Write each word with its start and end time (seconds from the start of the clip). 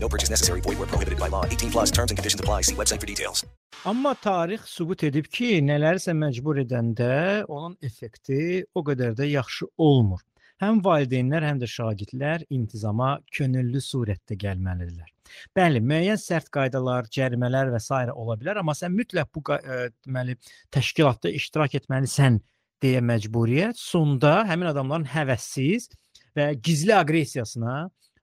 No 0.00 0.08
purchase 0.08 0.30
necessary. 0.30 0.60
Void 0.60 0.78
where 0.78 0.86
prohibited 0.86 1.18
by 1.18 1.28
law. 1.28 1.44
18 1.44 1.70
plus 1.70 1.90
terms 1.90 2.10
and 2.10 2.18
conditions 2.18 2.40
apply. 2.40 2.62
See 2.62 2.74
website 2.74 3.00
for 3.00 3.06
details. 3.06 3.44
Amma 3.84 4.14
tarix 4.14 4.64
sübut 4.74 5.04
edib 5.06 5.28
ki, 5.30 5.60
nələrsə 5.62 6.14
məcbur 6.18 6.58
edəndə 6.64 7.44
onun 7.46 7.76
effekti 7.82 8.64
o 8.74 8.82
qədər 8.82 9.14
də 9.18 9.28
yaxşı 9.30 9.68
olmur. 9.78 10.24
Həm 10.58 10.80
valideynlər, 10.82 11.44
həm 11.46 11.60
də 11.62 11.68
şagirdlər 11.70 12.42
intizama 12.50 13.12
könüllü 13.30 13.78
surətdə 13.78 14.34
gəlməlidirlər. 14.42 15.12
Bəli, 15.54 15.82
müəyyən 15.84 16.18
sərt 16.18 16.50
qaydalar, 16.50 17.06
cərimələr 17.14 17.70
və 17.70 17.78
s. 17.78 17.92
ola 18.10 18.34
bilər, 18.40 18.58
amma 18.58 18.74
sən 18.74 18.90
mütləq 18.96 19.30
bu 19.34 19.44
ə, 19.54 19.60
deməli 20.06 20.34
təşkilatda 20.74 21.30
iştirak 21.38 21.78
etməlisən 21.78 22.40
deyə 22.82 23.02
məcburiyyət 23.04 23.78
sonda 23.78 24.40
həmin 24.48 24.72
adamların 24.72 25.06
həvəssiz 25.12 25.88
və 26.34 26.50
gizli 26.58 26.94
aqressiyasına 26.96 27.78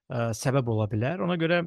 ə, 0.10 0.32
səbəb 0.38 0.72
ola 0.76 0.88
bilər. 0.92 1.24
Ona 1.26 1.38
görə 1.42 1.64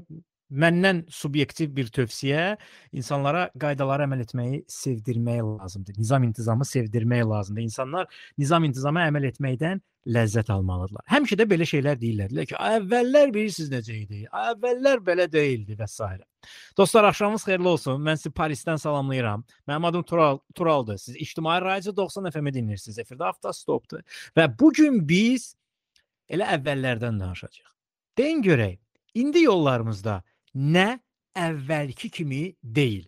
məndən 0.49 1.03
subyektiv 1.13 1.75
bir 1.77 1.91
tövsiyə 1.93 2.55
insanlara 2.97 3.49
qaydalara 3.61 4.07
əməl 4.09 4.25
etməyi 4.25 4.63
sevdirmək 4.73 5.43
lazımdır. 5.45 5.99
Nizam 6.01 6.25
intizamı 6.25 6.65
sevdirmək 6.65 7.25
lazımdır. 7.29 7.63
İnsanlar 7.69 8.23
nizam 8.39 8.65
intizama 8.65 9.05
əməl 9.11 9.29
etməkdən 9.29 9.83
ləzzət 10.09 10.49
almalıdırlar. 10.53 11.05
Həmişə 11.11 11.37
də 11.37 11.47
belə 11.51 11.67
şeylər 11.69 12.01
deyirlər. 12.01 12.33
Deyirlər 12.33 12.49
ki, 12.49 12.57
əvvəllər 12.57 13.33
bilirsiniz 13.35 13.71
necə 13.75 13.97
idi? 13.99 14.23
Əvvəllər 14.33 15.03
belə 15.05 15.29
deyildi 15.31 15.77
və 15.77 15.89
s. 15.91 16.09
Dostlar, 16.79 17.11
axşamınız 17.11 17.45
xeyirli 17.45 17.69
olsun. 17.69 18.01
Mən 18.07 18.17
sizi 18.17 18.33
Parisdən 18.33 18.81
salamlayıram. 18.81 19.45
Mənim 19.69 19.89
adım 19.91 20.03
Tural 20.09 20.41
Turaldır. 20.55 20.99
Siz 20.99 21.17
İctimai 21.17 21.61
Radio 21.61 21.97
90 21.97 22.31
FM-i 22.31 22.55
dinləyirsiniz. 22.57 23.03
Efirdə 23.05 23.29
hafta 23.29 23.53
stopdur. 23.53 24.01
Və 24.37 24.49
bu 24.61 24.73
gün 24.73 25.03
biz 25.09 25.53
elə 26.31 26.49
əvvəllərdən 26.57 27.21
danışacağıq. 27.21 27.78
Deyin 28.19 28.41
görək, 28.43 28.81
indi 29.15 29.45
yollarımızda 29.45 30.23
nə 30.55 30.99
əvvəlki 31.39 32.11
kimi 32.11 32.57
deyil. 32.63 33.05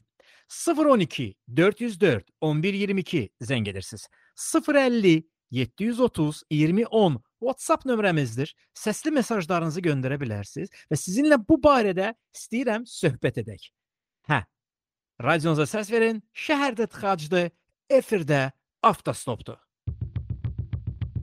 012 0.51 1.35
404 1.57 2.31
1122 2.43 3.29
zəng 3.43 3.69
edirsiniz. 3.71 4.07
050 4.37 5.25
730 5.51 6.43
2010 6.51 7.19
WhatsApp 7.41 7.87
nömrəmizdir. 7.91 8.53
Səsli 8.75 9.11
mesajlarınızı 9.15 9.83
göndərə 9.83 10.19
bilərsiniz 10.21 10.71
və 10.91 10.99
sizinlə 10.99 11.41
bu 11.49 11.59
barədə 11.63 12.13
istəyirəm 12.37 12.87
söhbət 12.87 13.43
edək. 13.43 13.67
Hə. 14.31 14.45
Radionuza 15.23 15.67
səs 15.67 15.91
verin. 15.91 16.23
Şəhərdə 16.35 16.87
tıxacdır. 16.87 17.51
Efirdə 17.91 18.51
avtostopdur. 18.87 19.59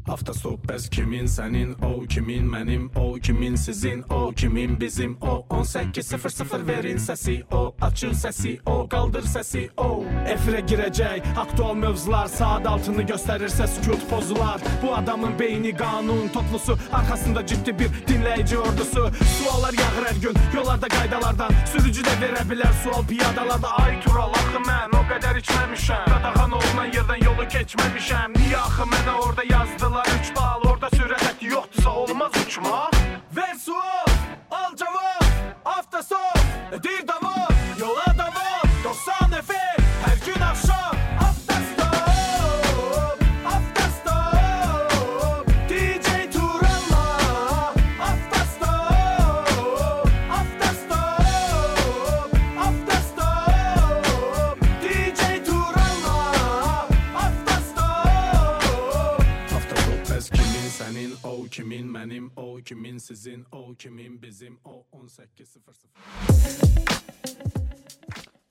Hafta 0.07 0.33
stop 0.33 0.63
bəs 0.69 0.85
kimin 0.87 1.25
sənin 1.27 1.73
o 1.83 2.05
kimin 2.07 2.45
mənim 2.47 2.85
o 2.95 3.17
kimin 3.19 3.55
sizin 3.55 4.03
o 4.09 4.31
kimin 4.31 4.79
bizim. 4.79 5.17
O 5.21 5.43
1800 5.51 6.67
verin 6.67 6.97
səsi 6.97 7.43
o 7.51 7.75
açın 7.81 8.13
səsi 8.13 8.53
o 8.65 8.87
qaldır 8.87 9.27
səsi 9.27 9.65
o. 9.77 10.05
Efirə 10.31 10.61
girəcək 10.69 11.27
aktual 11.37 11.75
mövzular 11.75 12.27
saat 12.31 12.67
altını 12.67 13.03
göstərirsə 13.03 13.67
sükut 13.67 14.07
pozular. 14.09 14.63
Bu 14.83 14.95
adamın 14.95 15.39
beyni 15.39 15.75
qanun 15.75 16.27
toplusu 16.33 16.77
arxasında 16.93 17.45
ciddi 17.45 17.79
bir 17.79 17.89
dinləyici 18.07 18.57
ordusu. 18.57 19.11
Suallar 19.35 19.73
yağır 19.73 20.07
hər 20.07 20.21
gün 20.21 20.39
yollarda 20.55 20.87
qaydalardan 20.87 21.51
sürücü 21.73 22.07
də 22.07 22.15
verə 22.23 22.47
bilər 22.47 22.73
sual 22.83 23.03
piyadalarda. 23.11 23.75
Ay 23.83 23.99
tural 24.07 24.31
axı 24.39 24.63
mən 24.69 24.95
o 24.95 25.03
qədər 25.11 25.43
içməmişəm 25.43 26.07
qadağan 26.15 26.57
olunan 26.61 26.95
yerdən 26.95 27.27
yolu 27.27 27.51
keçməmişəm 27.57 28.39
niyə 28.39 28.63
axı 28.69 28.87
mənə 28.95 29.19
orada 29.25 29.43
yazdılar 29.51 29.96
3 30.03 30.35
bal 30.35 30.61
orada 30.69 30.89
sürət 30.93 31.41
yoxdursa 31.41 31.93
olmaz 32.03 32.37
uçmaq 32.43 32.99
Ver 33.37 33.55
sual 33.63 34.13
al 34.51 34.75
cavab 34.81 35.25
hafta 35.65 36.03
son 36.03 36.81
dir 36.83 37.01
davam 37.07 37.36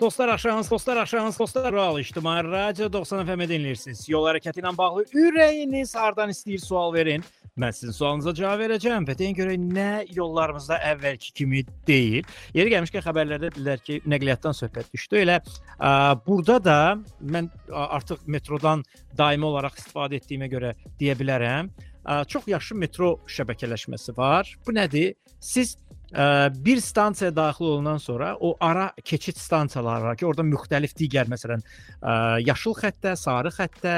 Dostlar 0.00 0.28
axşamınız, 0.28 0.70
dostlar 0.70 0.96
axşamınız, 0.96 1.38
dostlar 1.38 1.72
Rural 1.72 2.00
İctimai 2.00 2.44
Radio 2.44 2.92
90 2.92 3.26
FM 3.26 3.46
dinləyirsiniz. 3.48 4.02
Yol 4.12 4.26
hərəkəti 4.28 4.60
ilə 4.60 4.72
bağlı 4.76 5.06
ürəyiniz 5.16 5.94
hardan 5.96 6.32
istəyir 6.34 6.60
sual 6.60 6.92
verin. 6.94 7.24
Mən 7.56 7.72
sizin 7.72 7.96
sualınıza 7.96 8.34
cavab 8.36 8.60
verəcəm 8.60 9.06
və 9.08 9.14
deyin 9.16 9.38
görək 9.38 9.56
nə 9.56 9.88
yollarımızda 10.12 10.76
əvvəlki 10.90 11.32
kimi 11.38 11.62
deyil. 11.88 12.28
Yeri 12.52 12.74
gəlmişkən 12.74 13.06
xəbərlərdə 13.06 13.48
dedilər 13.54 13.80
ki, 13.80 14.02
nəqliyyatdan 14.04 14.58
söhbət 14.58 14.92
düşdü. 14.92 15.22
Elə 15.24 15.38
ə, 15.40 15.92
burada 16.26 16.58
da 16.64 16.78
mən 17.24 17.48
artıq 17.72 18.28
metrodan 18.28 18.84
daimi 19.16 19.48
olaraq 19.48 19.80
istifadə 19.80 20.20
etdiyimə 20.20 20.50
görə 20.52 20.74
deyə 21.00 21.16
bilərəm. 21.16 21.72
Ə, 22.04 22.20
çox 22.28 22.44
yaxşı 22.52 22.76
metro 22.76 23.14
şəbəkələşməsi 23.32 24.16
var. 24.20 24.52
Bu 24.68 24.76
nədir? 24.76 25.16
Siz 25.40 25.78
bir 26.14 26.80
stansiyaya 26.80 27.36
daxil 27.36 27.64
olandan 27.64 27.98
sonra 27.98 28.36
o 28.40 28.56
ara 28.60 28.92
keçid 29.04 29.36
stansiyaları 29.36 30.04
var 30.04 30.16
ki, 30.16 30.26
orada 30.26 30.42
müxtəlif 30.46 30.94
digər 30.98 31.26
məsələn 31.26 31.64
yaşıl 32.46 32.76
xəttə, 32.78 33.16
sarı 33.16 33.50
xəttə, 33.50 33.96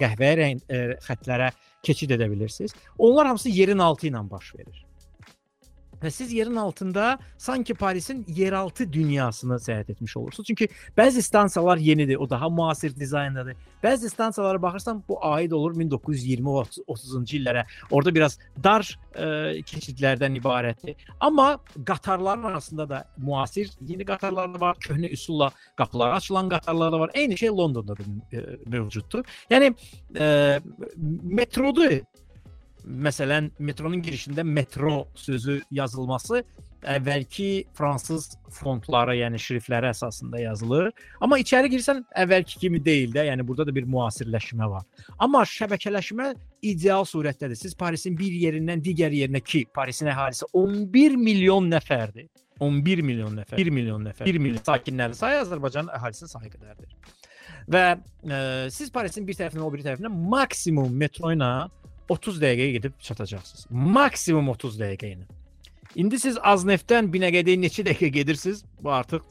qəhvəyi 0.00 0.38
rəng 0.42 0.62
ə, 0.70 0.82
xəttlərə 1.08 1.50
keçid 1.82 2.14
edə 2.14 2.30
bilirsiniz. 2.30 2.74
Onlar 2.98 3.26
hamısı 3.26 3.50
yerin 3.50 3.78
altı 3.78 4.06
ilə 4.06 4.22
baş 4.30 4.54
verir. 4.54 4.85
Və 6.02 6.10
siz 6.10 6.32
yerin 6.32 6.56
altında 6.56 7.18
sanki 7.38 7.74
Parisin 7.74 8.24
yeraltı 8.28 8.86
dünyasını 8.92 9.58
səyahət 9.62 9.92
etmiş 9.92 10.16
olursunuz. 10.16 10.46
Çünki 10.46 10.68
bəzi 10.98 11.22
stansiyalar 11.22 11.76
yenidir, 11.76 12.16
o 12.16 12.30
daha 12.30 12.50
müasir 12.50 12.96
dizayndadır. 12.96 13.56
Bəzi 13.84 14.10
stansiyalara 14.10 14.62
baxırsan 14.62 15.02
bu 15.08 15.18
aid 15.24 15.52
olur 15.52 15.74
1920-30-cu 15.76 17.36
illərə. 17.38 17.64
Orada 17.90 18.14
biraz 18.14 18.38
dar 18.64 18.84
ə, 19.14 19.62
keçidlərdən 19.66 20.40
ibarətdir. 20.40 20.96
Amma 21.20 21.58
qatarların 21.86 22.44
arasında 22.52 22.88
da 22.88 23.04
müasir 23.16 23.70
yeni 23.80 24.04
qatarlar 24.04 24.54
da 24.54 24.60
var, 24.60 24.76
köhnə 24.80 25.10
üsulla 25.12 25.50
qapıları 25.76 26.14
açılan 26.14 26.48
qatarlar 26.48 26.92
da 26.92 27.00
var. 27.00 27.10
Eyni 27.14 27.38
şey 27.38 27.48
Londonda 27.48 27.96
da 27.96 28.02
ə, 28.32 28.44
mövcuddur. 28.66 29.24
Yəni 29.50 29.72
ə, 30.14 30.60
metrodur 31.22 32.00
məsələn 32.86 33.50
metronun 33.58 34.02
girişində 34.02 34.44
metro 34.44 35.06
sözü 35.18 35.60
yazılması 35.74 36.42
əvvəlki 36.86 37.48
fransız 37.74 38.28
fontları, 38.52 39.16
yəni 39.18 39.40
şriftləri 39.42 39.90
əsasında 39.90 40.40
yazılır. 40.42 40.90
Amma 41.24 41.38
içəri 41.42 41.70
girsən 41.72 42.02
əvvəlki 42.22 42.60
kimi 42.62 42.80
deyil 42.84 43.14
də, 43.14 43.26
yəni 43.30 43.46
burada 43.46 43.66
da 43.66 43.74
bir 43.74 43.88
müasirləşmə 43.90 44.68
var. 44.70 44.86
Amma 45.18 45.42
şəbəkələşmə 45.50 46.32
ideal 46.70 47.06
surətdədir. 47.08 47.58
Siz 47.58 47.74
Parisin 47.78 48.16
bir 48.18 48.32
yerindən 48.32 48.82
digər 48.84 49.14
yerinə 49.14 49.42
ki, 49.42 49.66
Parisin 49.74 50.12
əhalisi 50.12 50.48
11 50.52 51.16
milyon 51.20 51.70
nəfərdir. 51.72 52.28
11 52.60 53.02
milyon 53.04 53.34
nəfər, 53.36 53.58
1 53.60 53.68
milyon 53.68 54.06
nəfər, 54.08 54.24
1 54.24 54.38
milyon 54.40 54.62
sakinləri 54.64 55.16
sayı 55.18 55.42
Azərbaycanın 55.42 55.90
əhalisinin 55.98 56.30
sayı 56.30 56.52
qədərdir. 56.54 56.94
Və 57.68 57.82
ə, 57.92 58.38
siz 58.72 58.88
Parisin 58.94 59.26
bir 59.28 59.36
tərəfindən 59.36 59.66
o 59.66 59.68
biri 59.74 59.84
tərəfinə 59.84 60.08
maksimum 60.08 60.94
metro 60.96 61.34
ilə 61.34 61.50
30 62.08 62.40
dəqiqəyə 62.42 62.72
gedib 62.78 63.00
çatacaqsınız. 63.00 63.66
Maksimum 63.70 64.48
30 64.48 64.80
dəqiqə 64.80 65.12
ilə. 65.14 65.26
İndi 65.96 66.20
siz 66.20 66.38
Aznefdən 66.38 67.10
Binəqədiyə 67.12 67.58
neçə 67.60 67.86
dəqiqə 67.86 68.12
gedirsiniz? 68.18 68.64
Bu 68.80 68.92
artıq 68.92 69.24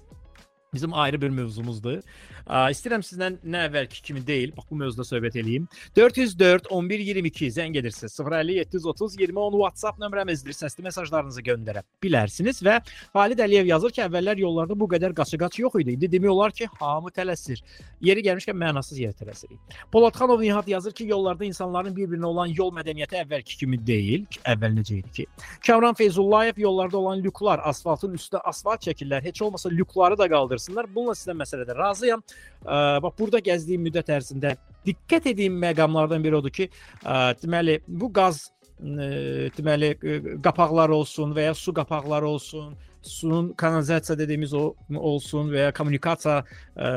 bizim 0.73 0.93
ayrı 0.93 1.21
bir 1.21 1.29
mövzumuzdur. 1.29 2.01
İstəyirəm 2.45 3.01
sizdən 3.01 3.39
nə 3.41 3.63
əvvəlki 3.65 4.01
kimi 4.05 4.21
deyil, 4.25 4.51
bax 4.53 4.67
bu 4.69 4.77
mövzuda 4.77 5.05
söhbət 5.07 5.39
eləyim. 5.41 5.65
404 5.97 6.67
11 6.69 6.99
22 7.07 7.47
zəng 7.55 7.77
edirsiniz. 7.79 8.19
050 8.19 8.59
730 8.59 9.15
20 9.19 9.39
10 9.39 9.57
WhatsApp 9.61 9.99
nömrəmizdir. 9.99 10.53
Səsli 10.53 10.85
mesajlarınızı 10.85 11.41
göndərə 11.41 11.81
bilərsiniz 12.03 12.61
və 12.65 12.77
Xalid 13.15 13.41
Əliyev 13.41 13.71
yazır 13.71 13.95
ki, 13.95 14.03
əvvəllər 14.05 14.41
yollarda 14.43 14.77
bu 14.77 14.87
qədər 14.91 15.15
qaçı-qaç 15.17 15.57
yox 15.63 15.79
idi. 15.81 15.95
İndi 15.97 16.11
demək 16.11 16.29
olar 16.35 16.53
ki, 16.53 16.69
hamı 16.79 17.09
tələsir. 17.15 17.63
Yeri 18.05 18.21
gəlmişkən 18.27 18.57
mənasız 18.61 19.01
yerə 19.01 19.17
tələsirik. 19.17 19.57
Poladxanov 19.91 20.41
Nihat 20.45 20.67
yazır 20.67 20.93
ki, 20.93 21.09
yollarda 21.09 21.45
insanların 21.49 21.95
bir-birinə 21.97 22.29
olan 22.29 22.53
yol 22.53 22.69
mədəniyyəti 22.75 23.23
əvvəlki 23.23 23.57
kimi 23.63 23.81
deyil. 23.87 24.27
Əvvəl 24.45 24.77
necə 24.77 24.99
idi 24.99 25.13
ki? 25.19 25.27
Kamran 25.65 25.97
Feyzullayev 25.97 26.59
yollarda 26.61 26.97
olan 26.97 27.23
lüklar, 27.25 27.63
asfaltın 27.65 28.13
üstə 28.19 28.37
asfalt 28.45 28.85
çəkirlər. 28.85 29.23
Heç 29.25 29.41
olmasa 29.41 29.69
lükları 29.69 30.17
da 30.17 30.29
qaldırsınlar. 30.29 30.89
Bununla 30.95 31.17
sizə 31.17 31.33
məsələdə 31.33 31.77
razıyam. 31.77 32.21
Ə, 32.65 32.99
bax 33.03 33.13
burada 33.19 33.41
gəzdiyim 33.45 33.83
müddət 33.85 34.09
ərzində 34.15 34.55
diqqət 34.87 35.31
etdiyim 35.33 35.57
məqamlardan 35.61 36.23
biri 36.25 36.39
odur 36.39 36.53
ki, 36.53 36.69
ə, 37.03 37.35
deməli 37.41 37.79
bu 37.85 38.09
qaz 38.15 38.47
ə, 38.47 39.51
deməli 39.57 39.93
ə, 39.93 40.19
qapaqlar 40.45 40.93
olsun 40.95 41.35
və 41.37 41.49
ya 41.49 41.55
su 41.57 41.73
qapaqları 41.77 42.27
olsun, 42.29 42.73
suyun 43.05 43.51
kanalizasiya 43.53 44.17
dediyimiz 44.17 44.53
o 44.57 44.63
olsun 44.97 45.51
və 45.53 45.67
ya 45.67 45.75
kommunikasiya 45.77 46.39
ə, 46.41 46.93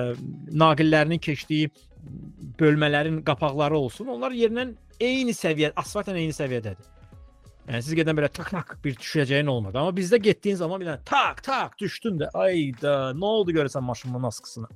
naqillərinin 0.64 1.20
keçdiyi 1.20 1.68
bölmələrin 2.60 3.20
qapaqları 3.26 3.76
olsun. 3.76 4.08
Onlar 4.14 4.32
yerindən 4.32 4.76
eyni 5.00 5.34
səviyyə, 5.36 5.74
asfaltla 5.76 6.16
eyni 6.16 6.32
səviyyədədir. 6.32 6.97
Yəni 7.68 7.84
siz 7.84 7.96
gedən 7.98 8.16
belə 8.16 8.30
tak 8.32 8.48
tak 8.48 8.70
bir 8.80 8.94
düşəcəyin 8.96 9.48
olmadı. 9.52 9.76
Amma 9.76 9.92
bizdə 9.92 10.16
getdiyin 10.24 10.56
zaman 10.56 10.80
bir 10.80 10.88
dənə 10.88 11.02
tak 11.04 11.42
tak 11.44 11.74
düşdün 11.80 12.16
də. 12.22 12.30
Ayda, 12.32 12.94
nə 13.12 13.28
oldu 13.28 13.52
görəsən 13.52 13.84
maşının 13.84 14.24
askısına? 14.30 14.70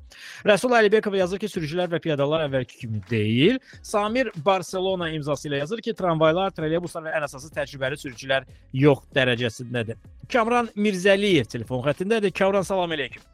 Rəsul 0.51 0.77
Əlibekov 0.77 1.17
yazır 1.17 1.41
ki, 1.41 1.49
sürücülər 1.49 1.89
və 1.95 2.03
piyadalar 2.05 2.45
əvvəlki 2.51 2.83
kimi 2.83 3.01
deyil. 3.09 3.57
Samir 3.81 4.29
Barselona 4.45 5.09
imzası 5.17 5.49
ilə 5.49 5.63
yazır 5.63 5.81
ki, 5.87 5.97
tramvaylar, 5.97 6.53
trolleybuslar 6.53 7.09
və 7.09 7.17
ən 7.17 7.27
əsası 7.31 7.49
təcrübəli 7.57 7.97
sürücülər 8.05 8.45
yox 8.85 9.09
dərəcəsindədir. 9.17 9.97
Kamran 10.29 10.69
Mirzəliyev 10.77 11.49
telefon 11.49 11.81
xəttindədir. 11.89 12.37
Kamran 12.37 12.69
salam 12.69 12.93
əleykum. 12.93 13.25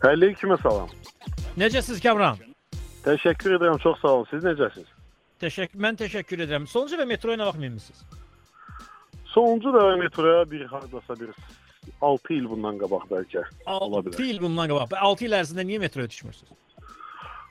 Əleyküm 0.00 0.56
salam. 0.64 0.88
Necəsiz 1.60 2.00
Kamran? 2.00 2.40
Təşəkkür 3.04 3.60
edirəm, 3.60 3.76
çox 3.84 4.00
sağ 4.00 4.16
olun. 4.16 4.28
Siz 4.32 4.48
necəsiz? 4.48 4.88
Təşəkkür, 5.44 5.76
mən 5.76 6.00
təşəkkür 6.00 6.48
edirəm. 6.48 6.64
Sonuncu 6.72 6.96
və 6.96 7.12
metroya 7.12 7.36
nə 7.36 7.52
vaxt 7.52 7.60
minmisiniz? 7.60 8.23
Sonuncu 9.34 9.72
da 9.74 9.96
metroya 9.96 10.50
bir 10.50 10.66
hardasa 10.66 11.20
bir 11.20 11.30
6 12.00 12.34
il 12.34 12.50
bundan 12.50 12.78
qabaq 12.78 13.08
bəlkə. 13.10 13.42
6 13.66 14.22
il 14.22 14.40
bundan 14.42 14.68
qabaq. 14.70 14.94
6 15.00 15.26
il 15.26 15.34
ərzində 15.40 15.64
niyə 15.66 15.80
metroya 15.82 16.10
düşmürsüz? 16.10 16.52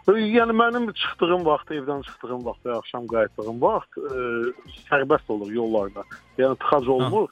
Yəni 0.07 0.51
mənim 0.59 0.89
çıxdığım 0.99 1.45
vaxt, 1.47 1.69
evdən 1.71 2.01
çıxdığım 2.07 2.41
vaxt 2.45 2.65
və 2.67 2.73
axşam 2.77 3.05
qayıtdığım 3.11 3.59
vaxt 3.61 3.99
ə, 3.99 4.23
sərbəst 4.89 5.29
olur 5.31 5.51
yollarda. 5.51 6.03
Yəni 6.37 6.57
tıxac 6.63 6.89
olmur. 6.95 7.29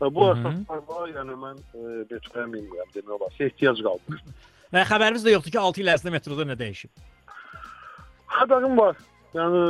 Ha. 0.00 0.10
Bu 0.12 0.26
əsaslarla 0.32 1.06
yəni 1.12 1.38
mən 1.44 1.62
ə, 1.62 1.94
metroya 2.10 2.48
minmirəm 2.52 2.90
demək 2.96 3.14
olar. 3.16 3.38
Ehtiyac 3.46 3.80
qalmır. 3.86 4.20
Və 4.72 4.84
xəbərimiz 4.88 5.24
də 5.24 5.36
yoxdur 5.36 5.54
ki, 5.54 5.62
6 5.62 5.84
il 5.84 5.92
ərzində 5.94 6.12
metroda 6.16 6.48
nə 6.48 6.58
dəyişib. 6.60 6.92
Xəbərim 8.36 8.76
var. 8.76 8.96
Yəni 9.32 9.60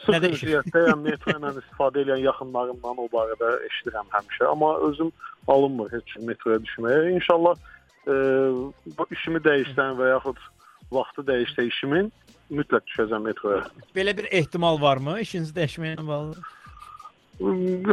sıx 0.00 0.22
vəziyyətdəyəm, 0.24 1.02
metro 1.04 1.34
ilə 1.36 1.50
istifadə 1.60 2.00
edən 2.06 2.22
yaxınlarımdan 2.22 3.02
o 3.02 3.08
barədə 3.12 3.50
eşidirəm 3.66 4.08
həmişə, 4.14 4.46
amma 4.48 4.70
özüm 4.88 5.12
alınmır 5.52 5.92
heç 5.92 6.14
metroya 6.24 6.62
düşməyə. 6.64 7.10
İnşallah 7.18 7.54
e, 8.08 8.14
bu 8.96 9.06
işimi 9.12 9.42
dəyişsən 9.44 9.98
və 10.00 10.08
yaxud 10.14 10.40
vaxtı 10.96 11.26
dəyişsə 11.28 11.66
işimin 11.68 12.08
mütləq 12.56 12.88
düşəcəm 12.88 13.28
metroya. 13.28 13.66
Belə 13.96 14.16
bir 14.16 14.30
ehtimal 14.30 14.80
varmı 14.80 15.18
işinizi 15.26 15.54
dəyişməklə 15.60 16.06
bağlı? 16.08 16.36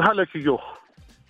Hələ 0.07 0.27
ki 0.31 0.45
yox. 0.47 0.71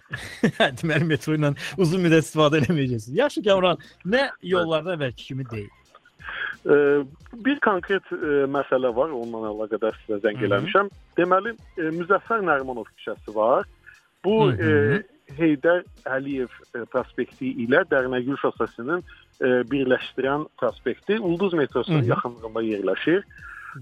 Deməli 0.82 1.10
metro 1.16 1.34
ilə 1.38 1.56
uzun 1.82 2.06
müddət 2.06 2.30
istifadə 2.30 2.62
etməyəcəksiniz. 2.62 3.18
Yaxşı 3.24 3.46
Kamran, 3.50 3.82
nə 4.06 4.30
yollarda 4.54 4.98
əvvəlki 4.98 5.32
kimi 5.34 5.50
deyil. 5.50 5.74
Bir 7.46 7.60
konkret 7.64 8.04
ə, 8.12 8.46
məsələ 8.52 8.92
var, 8.96 9.14
onunla 9.16 9.52
əlaqədar 9.54 9.96
sizə 10.04 10.20
zəng 10.26 10.42
eləmişəm. 10.48 10.90
Deməli, 11.18 11.56
ə, 11.78 11.92
Müzəffər 11.96 12.44
Nərimanov 12.46 12.90
küçəsi 12.98 13.36
var. 13.36 13.68
Bu 14.26 14.50
ə, 14.52 15.04
Heydər 15.38 15.84
Əliyev 16.10 16.54
prospekti 16.90 17.52
ilə 17.64 17.84
Dərnəgül 17.92 18.40
şossesinin 18.42 19.04
birləşdirən 19.70 20.48
prospekti 20.60 21.20
Ulduz 21.22 21.54
metrosunun 21.54 22.04
yaxınlığında 22.10 22.64
yerləşir. 22.66 23.22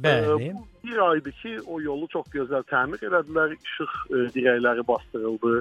Bəli. 0.03 0.51
Bir 0.83 0.97
aydır 1.09 1.31
ki, 1.31 1.53
o 1.65 1.79
yolu 1.81 2.07
çox 2.11 2.27
gözəl 2.33 2.65
təmir 2.67 2.99
elədilər, 3.07 3.55
işıq 3.55 3.95
dirəkləri 4.35 4.83
bastırıldı, 4.87 5.53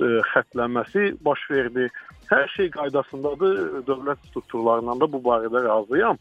ə, 0.00 0.08
xəttləməsi 0.32 1.12
baş 1.24 1.44
verdi. 1.52 1.90
Hər 2.32 2.48
şey 2.56 2.72
qaydasındadır. 2.74 3.60
Dövlət 3.86 4.24
strukturlarından 4.32 5.04
da 5.04 5.12
bu 5.12 5.20
barədə 5.28 5.62
razıyam. 5.68 6.18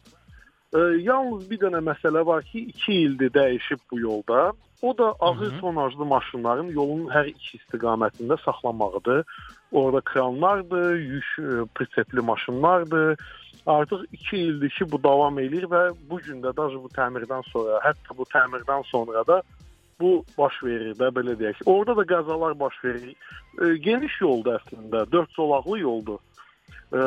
E, 0.76 0.80
yalnız 1.08 1.50
bir 1.50 1.62
dənə 1.64 1.82
məsələ 1.86 2.26
var 2.28 2.44
ki, 2.44 2.68
2 2.76 2.94
ildir 2.94 3.34
dəyişib 3.36 3.82
bu 3.92 4.00
yolda. 4.00 4.52
O 4.82 4.98
da 4.98 5.14
ağır 5.20 5.60
tonajlı 5.60 6.06
maşınların 6.06 6.68
yolun 6.76 7.08
hər 7.10 7.30
iki 7.32 7.58
istiqamətində 7.58 8.38
saxlanmağıdır. 8.44 9.24
Orada 9.72 10.02
kranlardır, 10.02 10.96
yük 10.96 11.30
e, 11.40 11.66
pritsepli 11.76 12.22
maşınlardır. 12.22 13.18
Artıq 13.66 14.06
2 14.12 14.38
ildir 14.38 14.70
ki, 14.70 14.92
bu 14.92 15.04
davam 15.04 15.40
eləyir 15.40 15.70
və 15.72 15.84
bu 16.10 16.20
gün 16.28 16.44
də 16.44 16.52
daha 16.58 16.84
bu 16.84 16.92
təmirdən 16.98 17.48
sonra, 17.52 17.80
hətta 17.86 18.18
bu 18.18 18.28
təmirdən 18.36 18.84
sonra 18.92 19.24
da 19.28 19.42
bu 20.00 20.26
baş 20.38 20.64
verir 20.64 20.94
də 21.00 21.10
belə 21.16 21.38
deyək. 21.40 21.64
Orada 21.66 21.96
da 21.98 22.04
qəzalar 22.12 22.60
baş 22.60 22.84
verir. 22.84 23.16
E, 23.62 23.78
geniş 23.78 24.22
yoldur 24.22 24.60
əslində, 24.60 25.06
4 25.12 25.32
zolaqlı 25.40 25.80
yoldur. 25.80 26.20
E, 26.94 27.00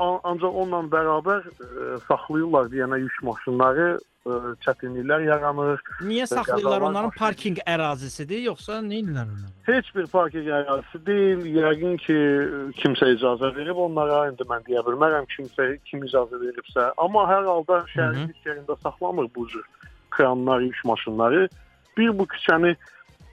ancaq 0.00 0.54
onunla 0.62 0.86
bərabər 0.92 1.46
ə, 1.46 1.98
saxlayırlar 2.08 2.70
deyənə 2.72 2.98
yük 3.02 3.18
maşınları 3.26 3.88
ə, 3.96 4.38
çətinliklər 4.64 5.26
yaranır. 5.28 5.82
Niyə 6.06 6.26
saxlayırlar? 6.30 6.86
Onların 6.88 7.14
parking 7.18 7.60
ərazisidir, 7.68 8.42
yoxsa 8.48 8.80
nə 8.84 9.00
edirlər 9.00 9.28
onlar? 9.28 9.50
Heç 9.68 9.90
bir 9.96 10.06
parking 10.12 10.48
ərazisi 10.60 11.02
deyil. 11.06 11.44
Yəqin 11.58 11.98
ki, 12.04 12.18
kimsə 12.80 13.12
icazə 13.16 13.52
verib 13.56 13.80
onlara. 13.86 14.22
İndi 14.32 14.46
mən 14.50 14.64
deyə 14.68 14.84
bilmərəm 14.86 15.28
kimsə 15.34 15.72
kim 15.88 16.06
icazə 16.08 16.40
veribsə, 16.42 16.90
amma 16.98 17.26
hər 17.30 17.48
halda 17.48 17.82
şəhərin 17.94 18.32
yerində 18.46 18.78
saxlamır 18.82 19.28
bu 19.36 19.48
cür 19.52 19.66
kranlar, 20.10 20.60
yük 20.60 20.80
maşınları. 20.84 21.48
Bir 21.98 22.18
bu 22.18 22.24
küçəni 22.30 22.76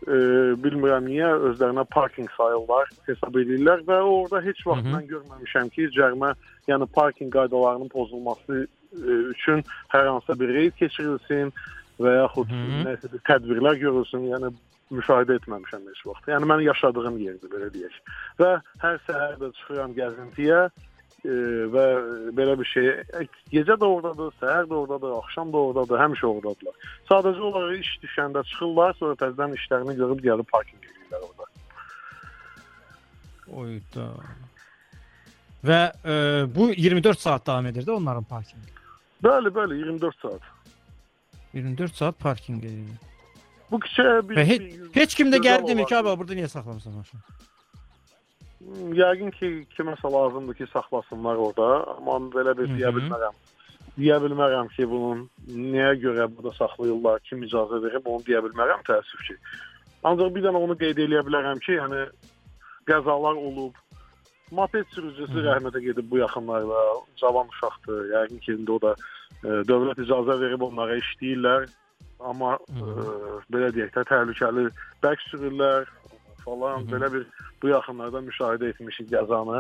e, 0.06 0.18
bilmirəm 0.64 1.08
niyə 1.10 1.32
özlərinə 1.52 1.86
parking 1.94 2.30
sayırlar, 2.38 2.92
hesab 3.08 3.40
edirlər 3.42 3.84
və 3.88 4.00
orada 4.02 4.42
heç 4.46 4.62
vaxt 4.68 4.86
Hı 4.86 4.90
-hı. 4.90 4.96
mən 4.96 5.10
görməmişəm 5.14 5.70
ki, 5.76 5.90
cərimə, 5.98 6.34
yəni 6.68 6.88
parking 6.94 7.34
qaydalarının 7.34 7.90
pozulması 7.90 8.68
e, 8.94 9.12
üçün 9.34 9.64
hər 9.94 10.08
hansısa 10.12 10.40
bir 10.40 10.54
reyd 10.54 10.76
keçirilsin 10.82 11.54
və 12.00 12.16
yaxud 12.22 12.50
Hı 12.50 12.64
-hı. 12.64 12.82
nəsə 12.90 13.14
bir 13.14 13.22
tədbirlər 13.30 13.76
görülsün. 13.86 14.30
Yəni 14.34 14.54
müşahidə 14.92 15.36
etməmişəm 15.40 15.88
heç 15.90 16.02
vaxt. 16.08 16.28
Yəni 16.32 16.48
mən 16.48 16.62
yaşadığım 16.64 17.18
yerdir 17.20 17.50
belə 17.52 17.68
deyək. 17.74 17.96
Və 18.40 18.52
hər 18.84 19.00
səhər 19.08 19.36
də 19.42 19.52
çıxıram 19.58 19.96
gəzintiyə 19.98 20.60
e, 21.26 21.34
və 21.74 21.86
belə 22.38 22.56
bir 22.60 22.70
şey 22.70 22.90
gecə 23.54 23.78
də 23.80 23.88
ordadır, 23.88 24.34
səhər 24.42 24.70
də 24.70 24.76
ordadır, 24.82 25.16
axşam 25.18 25.54
da 25.54 25.64
ordadır, 25.70 26.02
həmişə 26.04 26.28
ordadılar. 26.30 26.90
Sadəcə 27.10 27.46
olaraq 27.50 27.80
iş 27.82 27.94
düşəndə 28.06 28.44
çıxırlar, 28.52 28.98
sonra 29.00 29.20
təzədən 29.24 29.56
işlərini 29.58 29.98
görüb 30.02 30.24
gəlib 30.26 30.52
parkinq 30.52 30.90
edirlər 30.92 31.26
orada. 31.30 31.50
Oyda. 33.48 34.08
Və 35.68 35.82
e, 36.06 36.16
bu 36.56 36.70
24 36.74 37.20
saat 37.20 37.48
davam 37.48 37.66
edir 37.66 37.88
də 37.88 37.92
onların 37.96 38.24
parkinqi. 38.30 38.76
Bəli, 39.24 39.50
bəli, 39.54 39.82
24 39.82 40.22
saat. 40.22 40.42
24 41.54 41.96
saat 41.96 42.20
parkinq 42.20 42.64
edir. 42.64 43.06
Bu 43.72 43.80
küçəyə 43.84 44.22
bir, 44.30 44.38
heç, 44.38 44.62
bir 44.62 45.02
heç 45.02 45.16
kim 45.16 45.32
də 45.34 45.42
gəlib 45.44 45.68
demir 45.68 45.88
ki, 45.90 45.96
abi 45.98 46.14
burada 46.20 46.38
niyə 46.38 46.48
saxlamısan 46.48 46.94
maşını? 46.94 47.22
Yəqin 48.98 49.30
ki, 49.38 49.50
kiməsə 49.76 50.10
lazımdır 50.10 50.58
ki, 50.58 50.66
saxlasınlar 50.72 51.38
orada, 51.38 51.68
amma 51.98 52.18
belə 52.34 52.56
bir 52.58 52.72
deyə 52.74 52.90
bilmərəm. 52.96 53.36
Deyə 53.98 54.18
bilmərəm 54.24 54.72
ki, 54.74 54.88
bunun 54.90 55.28
nəyə 55.48 55.92
görə 56.02 56.26
burada 56.32 56.56
saxlayırlar, 56.58 57.22
kim 57.30 57.44
icazə 57.46 57.82
verib, 57.84 58.08
onu 58.10 58.26
deyə 58.26 58.42
bilmərəm 58.46 58.82
təəssüf 58.88 59.28
ki. 59.28 59.38
Ancaq 60.10 60.34
bir 60.34 60.48
dənə 60.48 60.64
onu 60.66 60.78
qeyd 60.80 61.04
eləyə 61.06 61.22
bilərəm 61.28 61.62
ki, 61.66 61.78
yəni 61.78 62.02
qəzalar 62.90 63.38
olub. 63.38 63.78
Moped 64.58 64.90
sürücüsü 64.96 65.44
rəhmətə 65.46 65.84
gedib 65.84 66.10
bu 66.10 66.22
yaxınlarda, 66.24 66.84
cavan 67.22 67.50
uşaqdır. 67.54 68.04
Yəqin 68.16 68.42
ki, 68.46 68.56
indi 68.58 68.74
o 68.74 68.80
da 68.82 68.96
e, 69.44 69.62
dövlət 69.70 70.02
icazə 70.06 70.40
verib 70.42 70.66
onlara 70.66 70.98
işləyirlər. 71.02 71.68
Amma 72.26 72.56
e, 72.74 72.98
belə 73.54 73.70
deyək 73.76 73.94
də 73.94 74.06
təhlükəli 74.10 74.70
bərk 75.04 75.26
sürürlər 75.30 75.86
falan, 76.48 76.80
Hı 76.80 76.86
-hı. 76.86 76.92
belə 76.94 77.14
bir 77.14 77.28
bu 77.62 77.68
yaxınlarda 77.76 78.20
müşahidə 78.30 78.70
etmişik 78.72 79.12
qəzanı. 79.12 79.60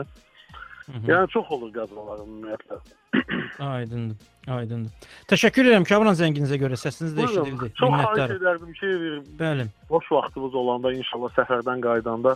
hı. 0.88 1.08
Yəni 1.12 1.27
çox 1.36 1.51
olur 1.51 1.72
qəzalar 1.77 2.17
ümumiyyətlə. 2.25 2.77
Aydındır. 3.75 4.17
Aydındır. 4.58 4.91
Təşəkkür 5.32 5.67
edirəm 5.67 5.88
Kamran 5.88 6.15
zənginizə 6.15 6.60
görə 6.63 6.77
səsiniz 6.84 7.15
də 7.17 7.25
eşidildi. 7.27 7.72
Çox 7.79 7.89
xahiş 8.03 8.36
edərdim 8.38 8.72
ki, 8.79 8.91
bir 9.03 9.15
Bəli. 9.41 9.65
boş 9.89 10.12
vaxtımız 10.12 10.56
olanda 10.62 10.94
inşallah 10.94 11.34
səfərdən 11.39 11.84
qayıdanda 11.88 12.36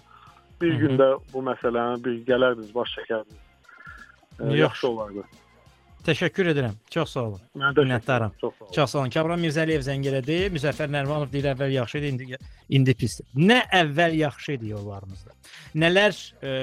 bir 0.61 0.73
Hı 0.73 0.77
hı. 0.77 0.81
gündə 0.83 1.07
bu 1.33 1.39
məsələni 1.51 2.03
bir 2.05 2.17
gələrdiniz, 2.27 2.75
baş 2.75 2.97
çəkərdiniz. 2.97 3.39
Ee, 4.41 4.57
yaxşı 4.57 4.87
olardı. 4.87 5.23
Təşəkkür 6.01 6.47
edirəm. 6.49 6.73
Çox 6.89 7.11
sağ 7.13 7.23
olun. 7.27 7.41
Mən 7.61 7.75
də 7.77 7.83
Minnətdaram. 7.85 8.31
Çox 8.41 8.55
sağ 8.57 8.65
olun. 8.65 8.73
Çox 8.73 8.91
sağ 8.91 8.99
olun. 8.99 9.11
Kamran 9.13 9.41
Mirzəliyev 9.43 9.83
zəng 9.85 10.07
elədi. 10.09 10.37
Müzəffər 10.49 10.89
Nərmanov 10.89 11.29
deyir 11.29 11.51
əvvəl 11.51 11.75
yaxşı 11.75 11.99
idi, 11.99 12.09
indi 12.15 12.39
indi 12.73 12.95
pisdir. 12.97 13.27
Nə 13.37 13.59
əvvəl 13.77 14.15
yaxşı 14.17 14.55
idi 14.55 14.71
yollarımızda. 14.71 15.35
Nələr 15.77 16.17
e, 16.41 16.53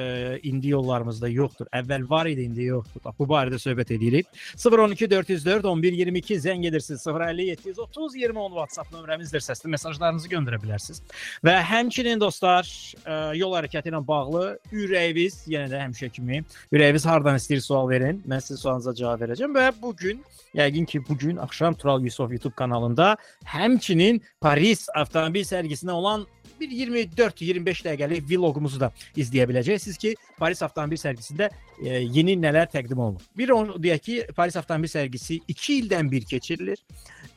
indi 0.49 0.73
yollarımızda 0.73 1.31
yoxdur. 1.31 1.69
Əvvəl 1.71 2.09
var 2.11 2.27
idi, 2.27 2.49
indi 2.49 2.67
yoxdur. 2.67 3.05
Bax, 3.05 3.15
bu 3.21 3.29
barədə 3.31 3.61
söhbət 3.63 3.93
edirik. 3.95 4.27
012 4.59 5.11
404 5.13 5.71
11 5.71 5.99
22 6.01 6.41
zəng 6.49 6.67
edirsiniz. 6.73 7.07
050 7.07 7.49
730 7.53 8.19
20 8.25 8.43
10 8.47 8.59
WhatsApp 8.59 8.93
nömrəmizdir. 8.97 9.45
Səsli 9.45 9.71
mesajlarınızı 9.77 10.33
göndərə 10.35 10.59
bilərsiniz. 10.65 11.05
Və 11.47 11.55
həmçinin 11.71 12.19
dostlar, 12.19 12.67
e, 13.05 13.21
yol 13.39 13.55
hərəkəti 13.55 13.93
ilə 13.93 14.03
bağlı 14.03 14.45
ürəyiniz, 14.75 15.45
yenə 15.47 15.71
də 15.71 15.85
həmişə 15.87 16.11
kimi 16.19 16.43
ürəyiniz 16.75 17.07
hardan 17.07 17.39
istəyir 17.39 17.63
sual 17.63 17.87
verin. 17.91 18.19
Mən 18.27 18.43
sizin 18.43 18.65
sualınıza 18.65 18.97
cavab 18.99 19.21
verəcəm 19.23 19.28
və 19.29 19.73
bu 19.83 19.97
gün 19.97 20.25
Yəqin 20.55 20.85
ki, 20.85 21.03
bu 21.09 21.19
gün 21.19 21.37
axşam 21.37 21.75
Tural 21.75 22.03
Yusuf 22.05 22.31
YouTube 22.31 22.55
kanalında 22.55 23.17
həmçinin 23.45 24.23
Paris 24.41 24.89
avtomobil 24.95 25.45
sərgisinə 25.45 25.93
olan 25.93 26.27
bir 26.61 26.71
24-25 26.71 27.83
dəqiqəlik 27.85 28.25
vloqumuzu 28.31 28.81
da 28.81 28.91
izləyə 29.17 29.47
biləcəksiniz 29.51 29.99
ki, 30.01 30.15
Paris 30.39 30.63
avtomobil 30.63 30.99
sərgisində 30.99 31.51
e, 31.83 32.01
yeni 32.17 32.35
nələr 32.41 32.67
təqdim 32.73 32.99
olunur. 32.99 33.23
Bir 33.37 33.53
onu 33.55 33.77
deyək 33.83 34.03
ki, 34.03 34.17
Paris 34.37 34.57
avtomobil 34.57 34.91
sərgisi 34.91 35.39
2 35.49 35.77
ildən 35.83 36.11
bir 36.11 36.27
keçirilir. 36.27 36.83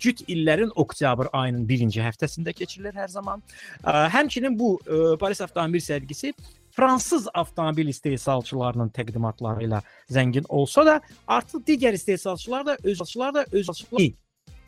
Cüt 0.02 0.24
illərin 0.28 0.72
oktyabr 0.76 1.30
ayının 1.38 1.68
1-ci 1.70 2.02
həftəsində 2.02 2.56
keçirilir 2.58 2.98
hər 2.98 3.12
zaman. 3.14 3.44
E, 3.86 3.92
həmçinin 4.16 4.58
bu 4.58 4.80
e, 4.88 5.04
Paris 5.22 5.44
avtomobil 5.46 5.84
sərgisi 5.84 6.34
fransız 6.76 7.28
avtomobil 7.34 7.92
istehsalçılarının 7.92 8.90
təqdimatları 8.96 9.68
ilə 9.68 9.84
zəngin 10.12 10.48
olsa 10.50 10.86
da, 10.86 10.98
artıq 11.28 11.64
digər 11.68 11.98
istehsalçılar 11.98 12.66
da 12.66 12.78
öz 12.84 12.92
istehsalçılar 12.92 13.34
da 13.34 13.46
öz 13.52 13.70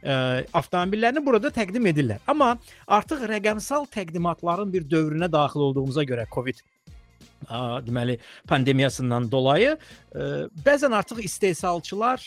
ə, 0.04 0.46
avtomobillərini 0.54 1.24
burada 1.26 1.52
təqdim 1.54 1.88
edirlər. 1.92 2.22
Amma 2.28 2.56
artıq 2.88 3.24
rəqəmsal 3.30 3.88
təqdimatların 3.94 4.72
bir 4.74 4.88
dövrünə 4.90 5.32
daxil 5.32 5.68
olduğumuza 5.70 6.04
görə 6.08 6.26
COVID 6.34 6.60
ə, 6.60 7.60
deməli 7.88 8.18
pandemiyasından 8.50 9.30
dolayı 9.32 9.76
ə, 9.76 10.30
bəzən 10.66 10.96
artıq 11.00 11.24
istehsalçılar 11.28 12.26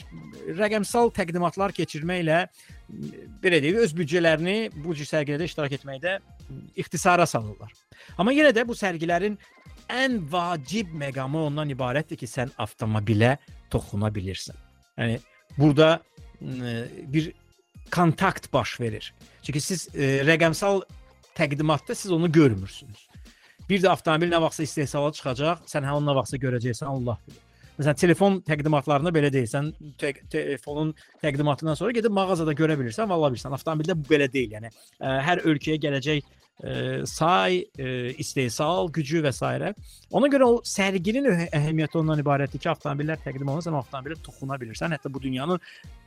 rəqəmsal 0.61 1.13
təqdimatlar 1.17 1.77
keçirməklə 1.77 2.45
belə 3.43 3.63
deyək, 3.65 3.83
öz 3.85 3.97
büdcələrini 4.01 4.59
bu 4.85 4.97
cür 4.97 5.13
sərgilərdə 5.13 5.51
iştirak 5.51 5.81
etməkdə 5.81 6.21
ixtisara 6.77 7.27
salırlar. 7.27 7.73
Amma 8.19 8.35
yenə 8.35 8.53
də 8.57 8.67
bu 8.69 8.77
sərgilərin 8.79 9.39
ən 9.93 10.19
vacib 10.31 10.93
məqamı 10.99 11.47
ondan 11.49 11.71
ibarətdir 11.75 12.19
ki, 12.21 12.29
sən 12.31 12.53
avtomobilə 12.63 13.37
toxuna 13.71 14.11
bilirsən. 14.15 14.59
Yəni 14.99 15.19
burada 15.59 15.97
ə, 15.97 16.77
bir 17.13 17.33
kontakt 17.91 18.53
baş 18.53 18.81
verir. 18.81 19.13
Çünki 19.43 19.61
siz 19.61 19.89
e, 19.95 20.23
rəqəmsal 20.27 20.83
təqdimatda 21.37 21.95
siz 21.95 22.13
onu 22.13 22.33
görmürsünüz. 22.33 23.09
Bir 23.69 23.83
də 23.83 23.91
avtomobil 23.91 24.31
nə 24.31 24.41
vaxtsa 24.43 24.67
istehsala 24.67 25.13
çıxacaq, 25.13 25.67
sən 25.71 25.87
hə 25.87 25.95
onu 25.99 26.11
nə 26.11 26.15
vaxtsa 26.19 26.39
görəcəksən, 26.43 26.87
Allah 26.91 27.19
bilir. 27.27 27.43
Məsələn, 27.77 27.99
telefon 28.01 28.39
təqdimatlarında 28.47 29.13
belə 29.13 29.29
deyirsən, 29.35 29.69
te 30.01 30.15
telefonun 30.33 30.95
təqdimatından 31.21 31.77
sonra 31.77 31.93
gedib 31.93 32.15
mağazada 32.17 32.55
görə 32.57 32.79
bilirsən, 32.81 33.09
vallahi 33.11 33.35
bilirsən. 33.35 33.53
Avtomobildə 33.59 33.99
bu 33.99 34.09
belə 34.09 34.31
deyil. 34.33 34.55
Yəni 34.57 34.71
ə, 34.71 35.17
hər 35.27 35.43
ölkəyə 35.51 35.77
gələcək 35.83 36.31
ə, 36.63 37.05
say, 37.09 37.63
ə, 37.79 38.13
istehsal 38.23 38.91
gücü 38.95 39.23
və 39.25 39.33
s. 39.35 39.73
Ona 40.17 40.31
görə 40.33 40.49
o 40.49 40.61
sərginin 40.67 41.29
əhəmiyyəti 41.47 42.01
ondan 42.01 42.23
ibarətdir 42.23 42.63
ki, 42.63 42.71
avtomobillər 42.73 43.21
təqdim 43.25 43.51
olunsa, 43.51 43.71
sən 43.71 43.77
o 43.77 43.83
avtomobilə 43.83 44.19
toxuna 44.25 44.59
bilirsən. 44.61 44.95
Hətta 44.97 45.13
bu 45.13 45.23
dünyanın 45.23 45.61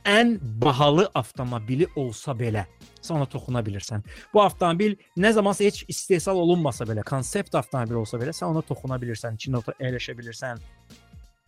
ən 0.08 0.36
bahalı 0.62 1.08
avtomobili 1.14 1.90
olsa 2.00 2.32
belə 2.36 2.64
sən 3.00 3.18
ona 3.18 3.28
toxuna 3.30 3.62
bilirsən. 3.66 4.06
Bu 4.34 4.42
avtomobil 4.42 4.96
nə 5.20 5.32
zamansa 5.36 5.66
heç 5.68 5.84
istehsal 5.88 6.40
olunmasa 6.40 6.88
belə, 6.88 7.04
konsept 7.06 7.54
avtomobil 7.54 8.02
olsa 8.02 8.20
belə 8.20 8.34
sən 8.36 8.50
ona 8.50 8.64
toxuna 8.66 9.00
bilirsən, 9.00 9.38
içində 9.40 9.62
əyləşə 9.78 10.16
bilirsən 10.18 10.60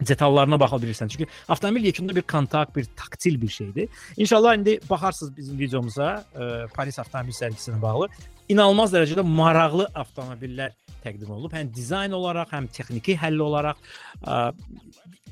detallarına 0.09 0.59
baxa 0.61 0.77
bilirsən. 0.83 1.09
Çünki 1.09 1.27
avtomobil 1.49 1.85
yekunda 1.85 2.17
bir 2.17 2.23
kontakt, 2.23 2.77
bir 2.77 2.85
taktil 2.97 3.41
bir 3.43 3.49
şeydir. 3.49 3.89
İnşallah 4.17 4.57
indi 4.57 4.81
baxarsınız 4.91 5.37
bizim 5.37 5.59
videomuza, 5.59 6.25
ə, 6.35 6.69
Paris 6.75 6.99
avtomobil 6.99 7.37
sərgisinə 7.37 7.83
bağlı 7.83 8.09
inanılmaz 8.53 8.95
dərəcədə 8.95 9.25
maraqlı 9.27 9.89
avtomobillər 10.05 10.75
təqdim 11.03 11.31
olunub. 11.31 11.55
Həm 11.57 11.71
dizayn 11.75 12.15
olaraq, 12.17 12.53
həm 12.55 12.69
texniki 12.73 13.17
həll 13.19 13.41
olaraq 13.43 13.81
ə, 14.23 14.51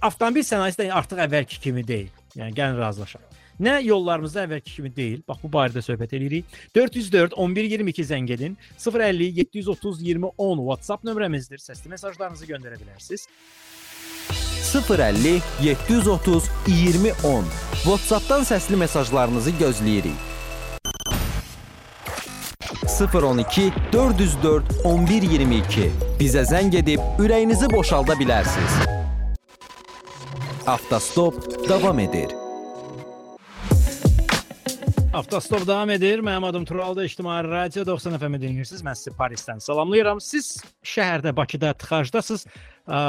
avtomobil 0.02 0.46
sənayesi 0.46 0.82
də 0.82 0.88
artıq 0.96 1.22
əvvəlki 1.26 1.60
kimi 1.66 1.84
deyil. 1.86 2.10
Yəni 2.38 2.56
gəlin 2.56 2.80
razılaşaq. 2.80 3.30
Nə 3.60 3.74
yollarımızda 3.84 4.46
əvvəlki 4.46 4.76
kimi 4.78 4.90
deyil. 4.96 5.18
Bax 5.28 5.42
bu 5.42 5.50
barədə 5.52 5.82
söhbət 5.84 6.14
edirik. 6.16 6.46
404 6.76 7.36
11 7.36 7.68
22 7.74 8.06
zəng 8.08 8.32
edin. 8.32 8.56
050 8.80 9.28
730 9.42 10.00
20 10.06 10.32
10 10.46 10.62
WhatsApp 10.70 11.04
nömrəmizdir. 11.04 11.60
Səsli 11.60 11.92
mesajlarınızı 11.92 12.48
göndərə 12.54 12.80
bilərsiniz. 12.80 13.26
050 14.70 15.42
730 15.66 16.50
20 16.72 17.14
10. 17.34 17.54
WhatsApp-dan 17.84 18.48
səsli 18.48 18.80
mesajlarınızı 18.80 19.56
gözləyirik. 19.60 20.29
012 23.00 23.72
404 23.92 24.64
11 24.84 25.22
22. 25.22 25.86
Bizə 26.20 26.42
zəng 26.44 26.74
edib 26.76 27.00
ürəyinizi 27.22 27.70
boşalda 27.72 28.12
bilərsiniz. 28.20 28.74
Avtostop 30.66 31.68
davam 31.68 31.98
edir. 31.98 32.34
Avtostop 35.12 35.64
davam 35.66 35.90
edir. 35.90 36.20
Mənim 36.20 36.44
adım 36.44 36.64
Turalda 36.64 37.04
İctimai 37.04 37.44
Radio 37.44 37.86
90 37.86 38.18
FM 38.18 38.36
dinləyirsiniz. 38.42 38.82
Mən 38.84 38.94
sizi 38.94 39.10
Parisdən 39.16 39.64
salamlayıram. 39.64 40.20
Siz 40.20 40.58
şəhərdə 40.84 41.32
Bakıda 41.36 41.72
tıxacdasınız. 41.80 42.44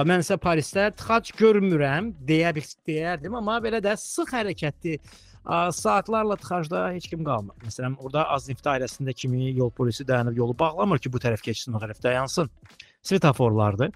Mən 0.08 0.24
isə 0.24 0.40
Parisdə 0.40 0.88
tıxac 0.96 1.34
görmürəm 1.38 2.14
deyə 2.28 2.56
deyərdim, 2.88 3.36
amma 3.38 3.60
belə 3.62 3.84
də 3.84 3.98
sıx 4.00 4.34
hərəkətli 4.34 4.98
saatlarla 5.46 6.36
tıxacda 6.36 6.92
heç 6.94 7.08
kim 7.10 7.24
qalmır. 7.26 7.56
Məsələn, 7.66 7.98
orada 7.98 8.28
Azneft 8.36 8.66
dairəsində 8.66 9.14
kimi 9.14 9.52
yol 9.58 9.72
polisi 9.72 10.08
dayanıb 10.08 10.38
yolu 10.38 10.58
bağlamır 10.60 11.00
ki, 11.00 11.14
bu 11.14 11.18
tərəf 11.18 11.42
keçsin, 11.42 11.74
o 11.74 11.82
tərəf 11.82 12.04
dayansın. 12.04 12.50
Svetoforlardır. 13.02 13.92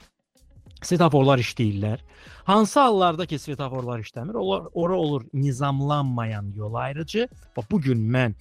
Svetoforlar 0.82 1.40
işləyirlər. 1.40 2.02
Hansı 2.50 2.80
hallarda 2.80 3.26
ki, 3.26 3.40
svetoforlar 3.40 4.02
işləmir, 4.02 4.34
onlar 4.34 4.68
ora 4.74 4.98
olur 4.98 5.26
nizamlanmayan 5.34 6.52
yol 6.56 6.74
ayrıcı. 6.74 7.28
Bax 7.58 7.72
bu 7.72 7.82
gün 7.82 8.02
mən 8.12 8.36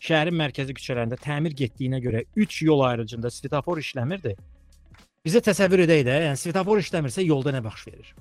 şəhərin 0.00 0.36
mərkəzi 0.38 0.74
küçələrində 0.76 1.18
təmir 1.20 1.54
getdiyinə 1.56 2.00
görə 2.02 2.24
3 2.36 2.62
yol 2.62 2.80
ayrıcında 2.86 3.30
svetofor 3.30 3.78
işləmirdi. 3.82 4.34
Bizə 5.24 5.40
təsəvvür 5.40 5.84
edək 5.86 6.02
də, 6.06 6.18
yəni 6.28 6.38
svetofor 6.38 6.82
işləmirsə 6.82 7.24
yolda 7.24 7.54
nə 7.54 7.64
baş 7.64 7.86
verir? 7.86 8.14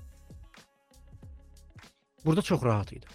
Burada 2.25 2.41
çox 2.41 2.63
rahat 2.63 2.93
idi. 2.93 3.05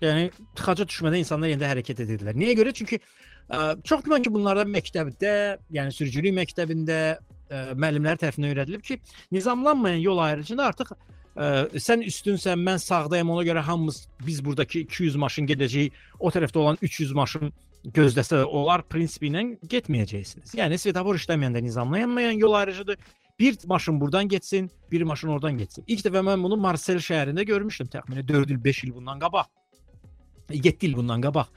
Yəni 0.00 0.30
tıxaca 0.56 0.86
düşmədən 0.88 1.24
insanlar 1.24 1.52
yenə 1.52 1.60
də 1.64 1.70
hərəkət 1.74 2.04
edirdilər. 2.06 2.38
Niyə 2.40 2.56
görə? 2.58 2.72
Çünki 2.76 2.98
ə, 3.00 3.76
çox 3.84 4.04
güman 4.06 4.24
ki, 4.24 4.32
bunlarda 4.32 4.64
məktəbdə, 4.68 5.32
yəni 5.76 5.94
sürücülük 5.94 6.36
məktəbində 6.38 6.98
ə, 7.16 7.62
müəllimlər 7.76 8.20
tərəfindən 8.22 8.54
öyrədilib 8.54 8.84
ki, 8.86 9.00
nizamlanmayan 9.36 10.00
yol 10.00 10.22
ayrıcında 10.24 10.70
artıq 10.72 10.94
ə, 10.96 11.50
sən 11.76 12.06
üstünsən, 12.08 12.62
mən 12.64 12.80
sağdayam, 12.80 13.34
ona 13.36 13.44
görə 13.46 13.64
hamımız 13.66 14.06
biz 14.26 14.44
burdakı 14.44 14.86
200 14.86 15.20
maşın 15.20 15.50
gedəcəyik, 15.52 16.00
o 16.18 16.32
tərəfdə 16.32 16.64
olan 16.64 16.80
300 16.80 17.12
maşın 17.20 17.52
gözləsə, 17.96 18.42
onlar 18.44 18.84
prinsipi 18.88 19.30
ilə 19.30 19.46
getməyəcəksiniz. 19.68 20.56
Yəni 20.56 20.80
svetofor 20.80 21.20
işləməyəndə 21.20 21.62
nizamlanmayan 21.64 22.40
yol 22.40 22.56
ayrıcıdır. 22.60 22.96
Bir 23.40 23.56
maşın 23.64 24.00
buradan 24.00 24.28
getsin, 24.28 24.70
bir 24.92 25.02
maşın 25.02 25.28
oradan 25.32 25.56
getsin. 25.58 25.84
İlk 25.86 26.04
dəfə 26.04 26.20
mən 26.26 26.42
bunu 26.44 26.58
Marsel 26.60 27.00
şəhərində 27.00 27.46
görmüşdüm 27.48 27.88
təxminən 27.88 28.28
4 28.28 28.50
il, 28.50 28.64
5 28.64 28.84
il 28.84 28.94
bundan 28.94 29.20
qabaq. 29.20 29.48
7 30.50 30.86
il 30.86 30.96
bundan 30.96 31.22
qabaq. 31.22 31.48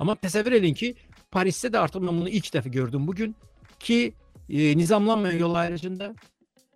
Amma 0.00 0.16
təsəvvür 0.16 0.58
edin 0.60 0.74
ki, 0.74 0.94
Parisdə 1.30 1.70
də 1.70 1.78
artıq 1.78 2.02
mən 2.02 2.22
bunu 2.22 2.28
ilk 2.28 2.50
dəfə 2.54 2.70
gördüm 2.74 3.06
bu 3.06 3.14
gün 3.14 3.34
ki, 3.78 4.12
e, 4.48 4.76
nizamlanmayan 4.76 5.38
yol 5.38 5.54
ayrıcında 5.54 6.14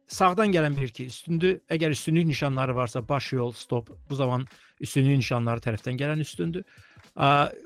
sağdan 0.09 0.53
gələn 0.53 0.77
bir 0.77 0.89
ki, 0.89 1.07
üstündür. 1.07 1.61
Əgər 1.71 1.91
üstünlük 1.91 2.27
nişanları 2.27 2.77
varsa 2.77 3.09
baş 3.09 3.33
yol, 3.33 3.53
stop. 3.53 3.91
Bu 4.11 4.15
zaman 4.15 4.47
üstünlük 4.81 5.17
nişanları 5.19 5.61
tərəfdən 5.61 5.99
gələn 5.99 6.21
üstündür. 6.21 6.65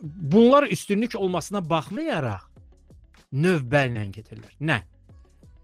Bunlar 0.02 0.62
üstünlük 0.62 1.16
olmasına 1.16 1.62
baxmayaraq 1.70 2.46
növbə 3.32 3.84
ilə 3.90 4.06
gedirlər. 4.12 4.54
Nə? 4.60 4.82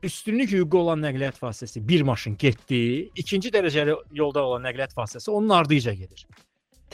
üstünlük 0.05 0.53
hüququ 0.53 0.79
olan 0.79 1.01
nəqliyyat 1.03 1.39
vasitəsi 1.43 1.81
bir 1.89 2.03
maşın 2.05 2.37
getdi, 2.41 3.11
ikinci 3.17 3.53
dərəcəli 3.55 3.97
yolda 4.13 4.45
olan 4.45 4.67
nəqliyyat 4.69 4.93
vasitəsi 4.97 5.31
onun 5.31 5.49
ardıca 5.49 5.95
gedir. 5.95 6.27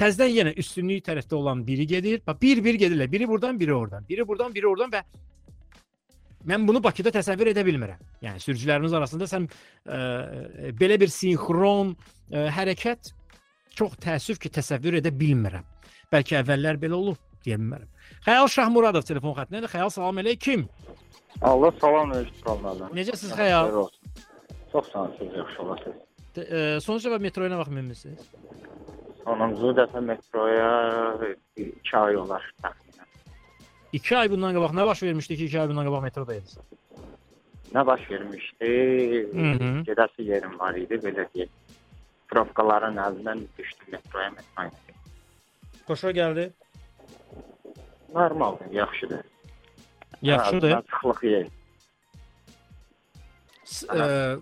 Təzədən 0.00 0.30
yenə 0.32 0.52
üstünlük 0.60 1.04
tərəfdə 1.04 1.36
olan 1.36 1.60
biri 1.66 1.84
gedir. 1.86 2.22
Bax 2.26 2.40
bir-bir 2.40 2.78
gedirlər. 2.80 3.10
Biri 3.12 3.28
buradan, 3.28 3.58
biri 3.60 3.74
oradan. 3.74 4.06
Biri 4.08 4.24
buradan, 4.28 4.54
biri 4.54 4.68
oradan 4.68 4.92
və 4.94 5.02
mən 6.48 6.64
bunu 6.68 6.80
Bakıda 6.80 7.12
təsəvvür 7.12 7.50
edə 7.52 7.64
bilmirəm. 7.66 8.00
Yəni 8.24 8.40
sürücülərimiz 8.40 8.94
arasında 8.96 9.28
sən 9.28 9.44
ə, 9.84 9.98
belə 10.80 10.96
bir 11.00 11.12
sinxron 11.12 11.92
ə, 11.92 12.46
hərəkət 12.56 13.12
çox 13.76 13.98
təəssüf 14.00 14.40
ki, 14.40 14.48
təsəvvür 14.56 14.96
edə 15.02 15.12
bilmirəm. 15.12 15.66
Bəlkə 16.10 16.40
əvvəllər 16.40 16.80
belə 16.80 16.96
olub, 16.96 17.20
deyə 17.44 17.60
bilmərəm. 17.60 17.90
Xəyal 18.24 18.48
Şahmuradov 18.56 19.04
telefon 19.06 19.36
xəttindədir. 19.36 19.70
Xəyal 19.74 19.92
salam 19.92 20.24
əleykum. 20.24 20.64
Allah 21.44 21.76
salam 21.80 22.16
eşitdirəm. 22.16 22.88
Necəsiz 22.96 23.36
Xəyal? 23.36 23.76
Çox 24.72 24.88
sağ 24.92 25.00
olun, 25.02 25.36
yaxşı 25.36 25.62
olasınız. 25.62 26.02
T- 26.34 26.46
ə, 26.46 26.80
Son 26.80 26.98
dəfə 27.02 27.20
metroya 27.20 27.52
nə 27.52 27.60
vaxt 27.60 27.74
minmisiniz? 27.74 28.26
Sonuncu 29.24 29.72
dəfə 29.76 30.00
metroya 30.04 30.70
2 31.56 31.96
ay 32.00 32.16
olar 32.16 32.44
təxminən. 32.62 33.08
2 33.98 34.16
ay 34.20 34.30
bundan 34.32 34.54
qabaq 34.56 34.72
nə 34.78 34.86
baş 34.86 35.02
vermişdi 35.02 35.36
ki, 35.36 35.44
2 35.50 35.60
ay 35.60 35.68
bundan 35.72 35.88
qabaq 35.88 36.02
metrodaydınız? 36.08 36.58
Nə 37.74 37.86
baş 37.86 38.06
vermişdi? 38.10 38.70
Hı 39.34 39.50
hı. 39.60 39.70
Gedəsi 39.90 40.26
yerim 40.30 40.56
var 40.58 40.74
idi, 40.78 40.98
belə 41.04 41.26
deyək. 41.34 41.50
Provkaların 42.30 42.96
əlindən 43.02 43.44
düşdüm 43.58 43.92
metroya 43.96 44.30
metroya. 44.30 44.70
Xoşa 45.86 46.10
gəldi. 46.14 46.50
Normaldır, 48.14 48.70
yaxşıdır. 48.72 49.24
Yaxşıdır. 50.22 50.70
Hə, 50.72 50.82
Sıxlıq. 50.90 51.50
S- 53.64 53.86
ə, 53.86 54.38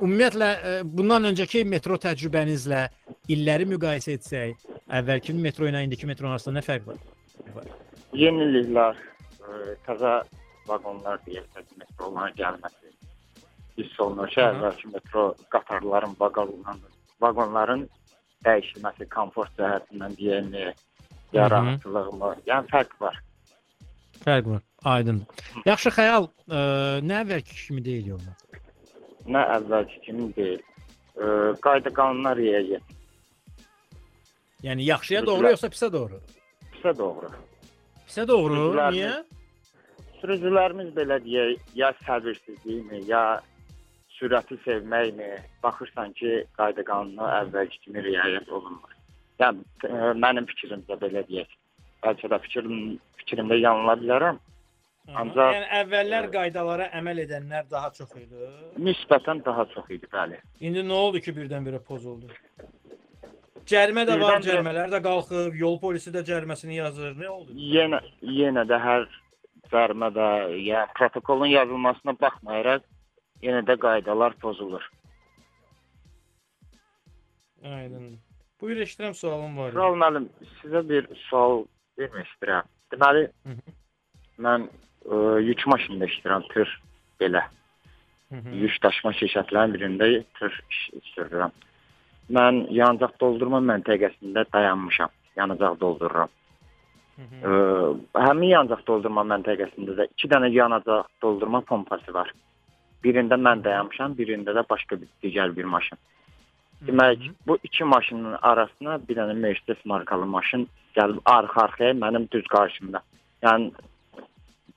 Ümumiyyətlə 0.00 0.48
ə, 0.48 0.74
bundan 0.84 1.28
öncəki 1.28 1.62
metro 1.68 1.98
təcrübənizlə 2.00 2.86
illəri 3.34 3.66
müqayisə 3.68 4.16
etsək, 4.16 4.68
əvvəlki 5.00 5.34
metro 5.36 5.68
ilə 5.68 5.82
indiki 5.84 6.08
metro 6.08 6.30
arasında 6.30 6.58
nə 6.58 6.64
fərq 6.64 6.86
var? 6.88 7.68
Yeniliklər, 8.16 8.96
ə, 8.96 9.74
təzə 9.86 10.14
vaqonlar 10.68 11.20
deyək, 11.26 11.60
metroların 11.82 12.36
gəlməsi. 12.38 12.94
Hiss 13.76 14.00
olunur 14.02 14.32
ki, 14.32 14.40
əvvəlki 14.46 14.92
metro 14.94 15.26
qatarların, 15.52 16.16
vaqonların, 16.20 16.80
vaqonların 17.22 17.86
dəyişilməsi, 18.46 19.08
komfort 19.12 19.52
cəhətindən 19.60 20.16
deyəmi, 20.18 20.70
yarahatlığımı, 21.36 22.34
yəni 22.48 22.72
fərq 22.72 22.96
var. 23.04 23.20
Fərq 24.24 24.54
var. 24.54 24.64
Aydın. 24.94 25.20
Yaxşı 25.68 25.92
xəyal, 25.92 26.30
ə, 26.48 26.60
nə 27.04 27.20
əvvəlki 27.24 27.66
kimi 27.66 27.84
deyil 27.84 28.14
yollar. 28.14 28.36
Nə 29.26 29.42
əvvəlki 29.56 30.00
kimi 30.06 30.30
deyil. 30.36 30.62
Ə, 31.20 31.26
qayda 31.64 31.90
qanunlar 31.92 32.36
riayət 32.38 32.96
Yəni 34.64 34.84
yaxşıya 34.84 35.22
doğru 35.26 35.50
yoxsa 35.54 35.68
pisə 35.72 35.88
doğru? 35.92 36.18
etsə 36.76 36.92
doğru. 36.98 37.28
Pisə 38.06 38.26
doğru. 38.28 38.56
Sürücülər- 38.56 38.92
Niyə? 38.92 39.12
Sürücülərimiz 40.20 40.90
belə 40.96 41.16
deyək, 41.24 41.60
ya 41.74 41.92
səbirsizlikmi, 42.04 43.00
ya 43.08 43.40
sürəti 44.18 44.58
sevməkmi, 44.64 45.30
baxırsan 45.62 46.12
ki, 46.12 46.32
qayda 46.58 46.84
qanuna 46.84 47.28
əvvəlki 47.42 47.80
kimi 47.84 48.02
riayət 48.04 48.48
olunmur. 48.52 48.92
Yəni 49.40 49.64
ə, 49.88 50.12
mənim 50.20 50.44
fikrimcə 50.50 50.98
belə 51.00 51.24
deyək. 51.28 51.48
Bəlkə 52.04 52.28
də 52.32 52.38
fikrim 52.44 52.98
fikrimdə 53.20 53.56
yanıla 53.60 53.96
bilərəm. 54.02 54.38
Ancaq- 55.16 55.54
yəni 55.54 55.68
əvvəllər 55.80 56.26
qaydalara 56.34 56.86
əməl 57.00 57.22
edənlər 57.24 57.64
daha 57.70 57.90
çox 57.96 58.12
idi. 58.16 58.50
Nisbətən 58.78 59.44
daha 59.44 59.64
çox 59.74 59.88
idi, 59.90 60.06
bəli. 60.12 60.38
İndi 60.60 60.84
nə 60.86 60.92
oldu 60.92 61.20
ki, 61.20 61.32
birdən-birə 61.38 61.80
pozuldu? 61.84 62.28
Cərimə 63.70 64.04
də 64.08 64.20
var, 64.20 64.40
cərimələr 64.42 64.90
də 64.90 65.00
qalxıb, 65.02 65.54
yol 65.58 65.78
polisi 65.80 66.10
də 66.14 66.22
cəriməsini 66.26 66.78
yazır. 66.78 67.12
Nə 67.18 67.28
oldu? 67.28 67.52
Yenə 67.54 68.00
yenə 68.22 68.64
də 68.70 68.78
hər 68.82 69.08
cərimədə, 69.72 70.28
yəni 70.68 70.94
protokolun 70.98 71.46
yazılmasına 71.52 72.16
baxmayaraq 72.20 72.82
yenə 73.42 73.62
də 73.66 73.76
qaydalar 73.78 74.34
pozulur. 74.42 74.82
Aydın. 77.64 78.18
Buyur 78.60 78.76
eşidirəm 78.76 79.14
sualım 79.14 79.56
var. 79.58 79.72
Kral 79.72 79.94
müəllim, 80.00 80.28
sizə 80.60 80.82
bir 80.88 81.06
sual 81.28 81.64
vermək 81.98 82.26
istəyirəm. 82.30 82.68
Deməli, 82.92 83.22
Hı 83.46 83.52
hı. 83.56 83.74
mən 84.46 84.68
ə, 85.10 85.40
yük 85.44 85.66
maşınında 85.66 86.08
işləyirəm, 86.10 86.46
tır 86.52 86.74
belə. 87.20 87.42
Hı 88.30 88.36
-hı. 88.36 88.54
Yük 88.62 88.82
daşıma 88.82 89.12
şirkətlərinin 89.20 89.74
birində 89.74 90.24
tır 90.38 90.52
iş- 90.70 90.90
işləyirəm. 91.02 91.50
Mən 92.30 92.66
yanacaq 92.70 93.16
doldurma 93.20 93.58
məntəqəsində 93.58 94.44
dayanmışam. 94.52 95.10
Yanacaq 95.36 95.80
doldururam. 95.80 96.28
Hı 97.16 97.22
hı. 97.22 97.50
Ə, 97.50 98.26
həmin 98.26 98.48
yanacaq 98.48 98.86
doldurma 98.86 99.22
məntəqəsində 99.32 99.96
də 99.98 100.06
2 100.16 100.28
dənə 100.28 100.48
yanacaq 100.52 101.06
doldurma 101.22 101.60
pompası 101.60 102.14
var. 102.14 102.32
Birində 103.04 103.34
mən 103.34 103.64
dayanmışam, 103.64 104.14
birində 104.14 104.54
də 104.56 104.64
başqa 104.70 105.00
bir 105.00 105.08
digər 105.22 105.56
bir 105.56 105.64
maşın. 105.64 105.98
Demək, 106.86 107.30
bu 107.46 107.58
iki 107.62 107.84
maşının 107.84 108.38
arasına 108.42 109.00
bir 109.08 109.16
dənə 109.16 109.34
Mercedes 109.34 109.84
markalı 109.84 110.26
maşın 110.26 110.68
gəlib 110.96 111.18
arxa-arxaya 111.24 111.92
mənim 111.92 112.30
düz 112.32 112.46
qarşımda. 112.46 113.02
Yəni 113.42 113.72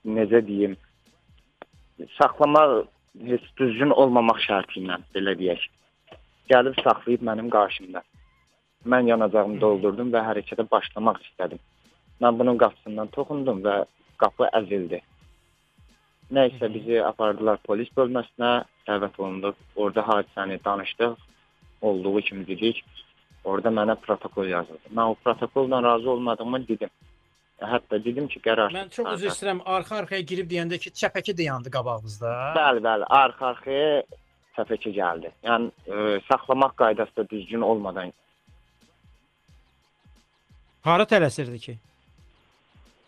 necə 0.05 0.41
deyim, 0.47 0.75
saxlama 2.17 2.63
heç 3.29 3.45
düzgün 3.59 3.93
olmamaq 4.03 4.41
şərti 4.47 4.81
ilə 4.81 4.99
belə 5.15 5.35
deyək. 5.39 5.63
Gəlib 6.51 6.79
saxlayıb 6.83 7.23
mənim 7.29 7.49
qarşımda. 7.53 8.01
Mən 8.91 9.07
yanacağımı 9.07 9.61
doldurdum 9.61 10.11
və 10.11 10.23
hərəkətə 10.27 10.65
başlamaq 10.71 11.21
istədim. 11.27 11.59
Mən 12.21 12.39
bunun 12.39 12.57
qapısından 12.57 13.11
toxundum 13.15 13.61
və 13.63 13.83
qapı 14.21 14.49
əzildi. 14.59 14.99
Nəysə 16.33 16.69
bizi 16.73 16.99
apardılar 17.03 17.61
polis 17.67 17.89
bölməsinə, 17.97 18.51
dəvət 18.87 19.19
olunduq. 19.19 19.55
Orada 19.75 20.03
hadisəni 20.07 20.59
danışdıq. 20.65 21.15
Olduğu 21.81 22.21
kimi 22.27 22.47
dedik. 22.47 22.83
Orada 23.43 23.69
mənə 23.69 23.95
protokol 24.01 24.47
yazıldı. 24.47 24.91
Mən 24.95 25.11
o 25.11 25.15
protokolla 25.23 25.83
razı 25.83 26.09
olmadığımı 26.09 26.67
dedim. 26.67 26.89
Hətta 27.63 27.99
dedim 28.03 28.27
ki, 28.27 28.41
qərar. 28.43 28.73
Mən 28.75 28.89
çox 28.91 29.07
üzr 29.15 29.29
istəyirəm. 29.31 29.61
Arxa-arxaya 29.75 30.25
girib 30.31 30.49
deyəndə 30.51 30.79
ki, 30.83 30.91
çəpəki 30.99 31.35
dayandı 31.37 31.71
qabağınızda. 31.71 32.33
Bəli, 32.57 32.83
bəli, 32.83 33.07
arxa-arxaya 33.19 34.03
səfəkə 34.57 34.91
gəldi. 34.97 35.31
Yəni 35.47 35.69
ə, 35.69 36.19
saxlamaq 36.27 36.75
qaydası 36.81 37.15
da 37.21 37.29
düzgün 37.29 37.63
olmadan 37.65 38.11
Hara 40.83 41.03
tələsirdi 41.07 41.59
ki? 41.63 41.77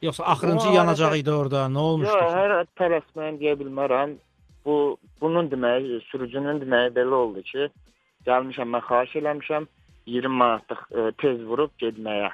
Yoxsa 0.01 0.23
axırıncı 0.31 0.69
O 0.69 0.73
yanacaq 0.73 1.17
idi 1.19 1.31
orada. 1.31 1.65
Nə 1.67 1.81
olmuşdu? 1.89 2.13
Yox, 2.13 2.35
hər 2.39 2.53
tələsməyən 2.79 3.39
deyə 3.41 3.55
bilmərəm. 3.59 4.13
Bu 4.65 4.75
bunun 5.21 5.49
deməyi, 5.51 5.99
sürücünün 6.09 6.61
deməyi 6.63 6.93
belə 6.95 7.19
oldu 7.19 7.43
ki, 7.49 7.67
gəlmişəm 8.29 8.71
mən 8.75 8.85
xahiş 8.87 9.17
eləmişəm 9.21 9.67
20 10.07 10.39
manatlıq 10.41 10.81
ə, 10.87 11.11
tez 11.21 11.43
vurub 11.49 11.73
getməyə. 11.83 12.31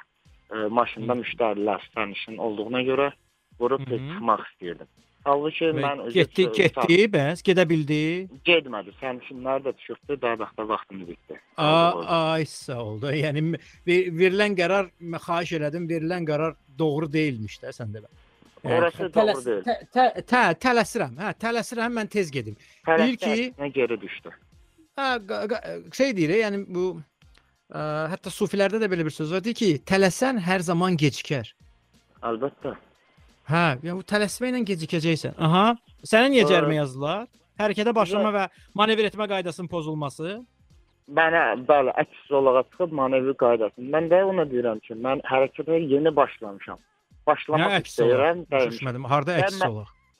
Ə, 0.52 0.68
maşında 0.68 1.14
müştərilər 1.22 1.80
sərnişin 1.94 2.36
olduğuna 2.44 2.82
görə 2.84 3.12
vurub 3.60 3.80
tez 3.88 4.00
çıxmaq 4.10 4.42
istəyirdim. 4.50 4.88
Halbuki 5.24 5.68
Və 5.70 5.84
mən 5.84 6.00
getdi, 6.12 6.44
getdi, 6.56 6.96
bəs 7.14 7.42
gedə 7.46 7.64
bildi. 7.70 8.00
Getmədi. 8.44 8.90
Sərnişinlər 9.00 9.62
də 9.64 9.72
daha 10.20 10.38
vaxtda 10.40 10.66
vaxtımız 10.68 11.08
bitdi. 11.08 11.38
A, 11.56 11.68
ay 12.34 12.44
sağ 12.44 12.80
oldu. 12.82 13.12
Yəni 13.14 13.44
ver- 13.86 14.10
verilən 14.18 14.56
qərar 14.58 14.90
xahiş 15.28 15.52
elədim, 15.60 15.86
verilən 15.88 16.26
qərar 16.26 16.56
doğru 16.78 17.08
deyilmiş 17.12 17.60
də 17.62 17.70
sən 17.78 17.94
demə. 17.94 18.10
Yəni, 18.64 18.76
Orası 18.78 19.08
doğru 19.14 19.44
deyil. 19.46 19.62
Tə, 19.66 19.76
tə, 19.94 20.04
tə, 20.32 20.42
tələsirəm. 20.66 21.14
Hə, 21.22 21.32
tələsirəm, 21.46 21.96
mən 22.00 22.10
tez 22.10 22.30
gedim. 22.34 22.56
Deyir 22.86 23.16
ki- 23.16 23.30
Tələsdə 23.30 23.72
geri 23.78 24.00
düşdü. 24.00 24.34
Hə, 24.98 25.08
şey 25.94 26.16
deyir, 26.16 26.34
yəni 26.44 26.64
bu 26.68 27.00
ə, 27.70 27.82
hətta 28.12 28.32
sufilərdə 28.32 28.80
də 28.82 28.88
belə 28.90 29.06
bir 29.06 29.14
söz 29.14 29.32
var, 29.34 29.44
deyir 29.44 29.58
ki, 29.58 29.70
tələsən 29.88 30.40
hər 30.42 30.64
zaman 30.66 30.96
gecikər. 31.00 31.52
Əlbəttə. 32.22 32.74
Hə, 33.50 33.64
yəni 33.82 33.98
bu 33.98 34.06
tələsməklə 34.06 34.62
gecikəcəksən. 34.72 35.38
Aha. 35.42 35.64
Sənə 36.06 36.30
niyə 36.32 36.46
cərimə 36.50 36.78
yazdılar? 36.80 37.26
Hərəkətə 37.60 37.94
başlama 37.94 38.30
və 38.34 38.46
manevr 38.78 39.10
etmə 39.10 39.28
qaydasının 39.30 39.70
pozulması. 39.70 40.38
Mənə 41.12 41.42
bəli, 41.68 41.92
əks 42.00 42.30
olarak 42.38 42.70
çıxıb 42.72 42.94
manevri 42.96 43.34
qaydasını. 43.38 43.90
Mən 43.92 44.08
də 44.12 44.22
ona 44.30 44.46
deyirəm 44.48 44.80
ki, 44.86 44.96
mən 45.02 45.20
hərəkətə 45.28 45.80
yeni 45.82 46.14
başlamışam. 46.16 46.78
Nə 46.78 47.26
Başlamaq 47.26 47.68
olar? 47.68 47.84
istəyirəm. 47.86 48.38
Düşmədim. 48.50 49.04
Harda 49.10 49.36
əks 49.42 49.60
olar? 49.66 49.90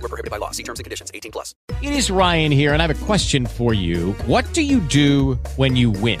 Void 0.00 0.02
were 0.02 0.08
prohibited 0.08 0.30
by 0.30 0.38
law. 0.38 0.50
See 0.50 0.62
terms 0.62 0.80
and 0.80 0.84
conditions. 0.84 1.10
18 1.14 1.32
plus. 1.32 1.54
It 1.82 1.92
is 1.92 2.10
Ryan 2.10 2.52
here, 2.52 2.72
and 2.72 2.82
I 2.82 2.86
have 2.86 3.02
a 3.02 3.06
question 3.06 3.46
for 3.46 3.74
you. 3.74 4.12
What 4.26 4.52
do 4.54 4.62
you 4.62 4.80
do 4.80 5.34
when 5.56 5.76
you 5.76 5.90
win? 5.90 6.20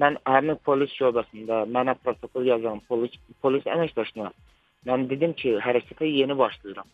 Mən 0.00 0.16
həmin 0.24 0.56
polis 0.64 0.92
şöbəsində 0.96 1.64
mənə 1.74 1.94
protokol 2.04 2.46
yazan 2.48 2.80
polis 2.88 3.16
polis 3.42 3.66
əməkdaşına 3.66 4.30
mən 4.88 5.06
dedim 5.10 5.34
ki, 5.36 5.56
hərəkətə 5.64 6.08
yeni 6.08 6.36
başlayıram. 6.38 6.88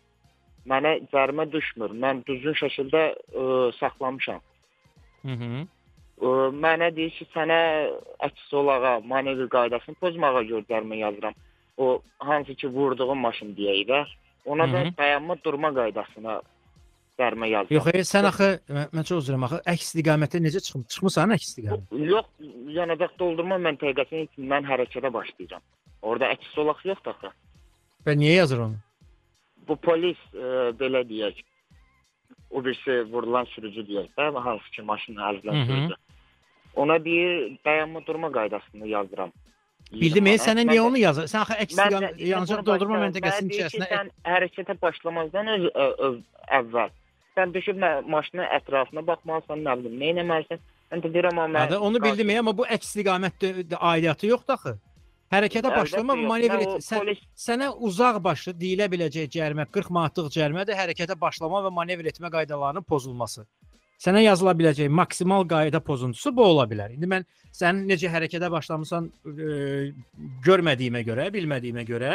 Mənə 0.66 0.96
cərimə 1.12 1.46
düşmür. 1.52 1.94
Mən 2.02 2.24
düzgün 2.26 2.56
şəkildə 2.58 3.02
ə, 3.14 3.44
saxlamışam. 3.78 4.40
Hı 5.22 5.36
-hı. 5.40 5.66
Ə, 6.26 6.32
mənə 6.64 6.90
deyir 6.96 7.14
ki, 7.18 7.28
sənə 7.34 7.60
əks 8.28 8.52
olağa 8.60 8.98
manevr 9.12 9.48
qaydasını 9.56 9.94
pozmağa 10.02 10.42
görə 10.50 10.66
cərimə 10.72 10.98
yazıram. 11.04 11.34
O 11.76 12.02
hansı 12.18 12.54
ki 12.54 12.68
vurduğum 12.68 13.18
maşın 13.18 13.54
deyək 13.56 13.86
də, 13.90 14.06
ona 14.44 14.72
da 14.72 14.80
Hı 14.80 14.84
-hı. 14.84 14.96
dayanma 14.96 15.36
durma 15.44 15.74
qaydasına 15.74 16.40
cərimə 17.20 17.48
yazıram. 17.50 17.74
Yox, 17.76 17.88
e, 17.94 18.04
sən 18.06 18.28
axı 18.30 18.48
mən, 18.68 18.88
mən 18.96 19.06
çox 19.08 19.24
üzrəm 19.24 19.46
axı 19.46 19.60
əks 19.72 19.88
istiqamətə 19.88 20.40
necə 20.44 20.62
çıxım? 20.66 20.84
Çıxmısan 20.92 21.34
əks 21.36 21.48
istiqamət. 21.50 21.94
Yox, 22.12 22.28
yanacaq 22.76 23.14
doldurma 23.20 23.58
məntəqəsinin 23.66 24.28
üçün 24.28 24.48
mən 24.52 24.68
hərəkətə 24.68 25.12
başlayacağam. 25.14 25.64
Orada 26.02 26.30
əks 26.36 26.52
solaq 26.54 26.82
yoxdur 26.84 27.14
axı. 27.14 27.32
Və 28.06 28.16
niyə 28.20 28.40
yazır 28.42 28.66
onu? 28.66 28.80
Bu 29.68 29.76
polis 29.82 30.20
e, 30.34 30.50
belə 30.80 31.02
deyək. 31.08 31.40
O 32.50 32.62
birisi 32.64 33.00
vurulan 33.12 33.48
sürücü 33.54 33.86
deyək 33.88 34.12
də, 34.18 34.28
hansı 34.42 34.70
ki 34.76 34.84
maşını 34.86 35.24
əzilən 35.30 35.64
sürücü. 35.66 35.96
Ona 36.76 37.00
deyir 37.04 37.56
dayanma 37.64 38.06
durma 38.06 38.32
qaydasını 38.32 38.88
yazıram. 38.88 39.32
Bildim, 39.92 40.26
e, 40.26 40.30
Manat. 40.30 40.46
sənə 40.46 40.62
Mən 40.66 40.72
niyə 40.74 40.84
onu 40.84 40.98
yazır? 41.00 41.26
Sən 41.30 41.42
axı 41.46 41.58
əks 41.64 41.80
Mən 41.80 41.96
işte 41.96 42.28
yanacaq 42.28 42.62
doldurma 42.66 43.00
məntəqəsinin 43.06 43.52
içərisinə 43.54 43.90
Sən 43.90 44.12
hərəkətə 44.26 44.74
başlamazdan 44.82 45.50
öz, 45.56 45.66
ö, 45.74 45.86
ö, 46.06 46.08
əvvəl 46.60 46.94
sən 47.36 47.52
düşüb 47.54 47.78
maşının 48.14 48.48
ətrafına 48.58 49.06
baxmalısan, 49.06 49.62
nə 49.66 49.76
bilim, 49.82 50.00
nə 50.00 50.24
etməlisən? 50.24 50.64
Mən 50.92 51.02
də 51.02 51.12
deyirəm 51.14 51.38
amma 51.42 51.64
Hə 51.64 51.70
də 51.74 51.78
onu 51.88 52.02
bildim, 52.02 52.30
amma 52.40 52.56
bu 52.56 52.66
əks 52.66 52.92
istiqamət 52.92 53.46
aidiyyatı 53.78 54.30
yoxdur 54.32 54.54
axı. 54.54 54.74
Hərəkətə 55.34 55.72
başlama 55.74 56.14
manevr 56.14 56.54
Mən 56.54 56.62
et. 56.62 56.84
Sən 56.86 57.00
polis- 57.02 57.22
sənə 57.46 57.72
uzaq 57.88 58.20
başlı 58.22 58.52
deyilə 58.60 58.86
biləcək 58.92 59.26
cərimə 59.36 59.66
40 59.66 59.90
manatlıq 59.96 60.28
cərimədir 60.36 60.78
hərəkətə 60.78 61.16
başlama 61.20 61.64
və 61.66 61.72
manevr 61.74 62.06
etmə 62.12 62.30
qaydalarının 62.30 62.86
pozulması. 62.86 63.46
Sənə 63.96 64.20
yazıla 64.20 64.52
biləcək 64.58 64.90
maksimal 64.92 65.46
qayda 65.48 65.80
pozuntusu 65.80 66.32
bu 66.36 66.44
ola 66.44 66.66
bilər. 66.68 66.92
İndi 66.92 67.08
mən 67.08 67.24
sənin 67.56 67.86
necə 67.88 68.10
hərəkətə 68.12 68.50
başlamısan 68.52 69.06
e, 69.08 69.92
görmədiyimə 70.44 71.00
görə, 71.06 71.30
bilmədiyimə 71.32 71.84
görə 71.88 72.10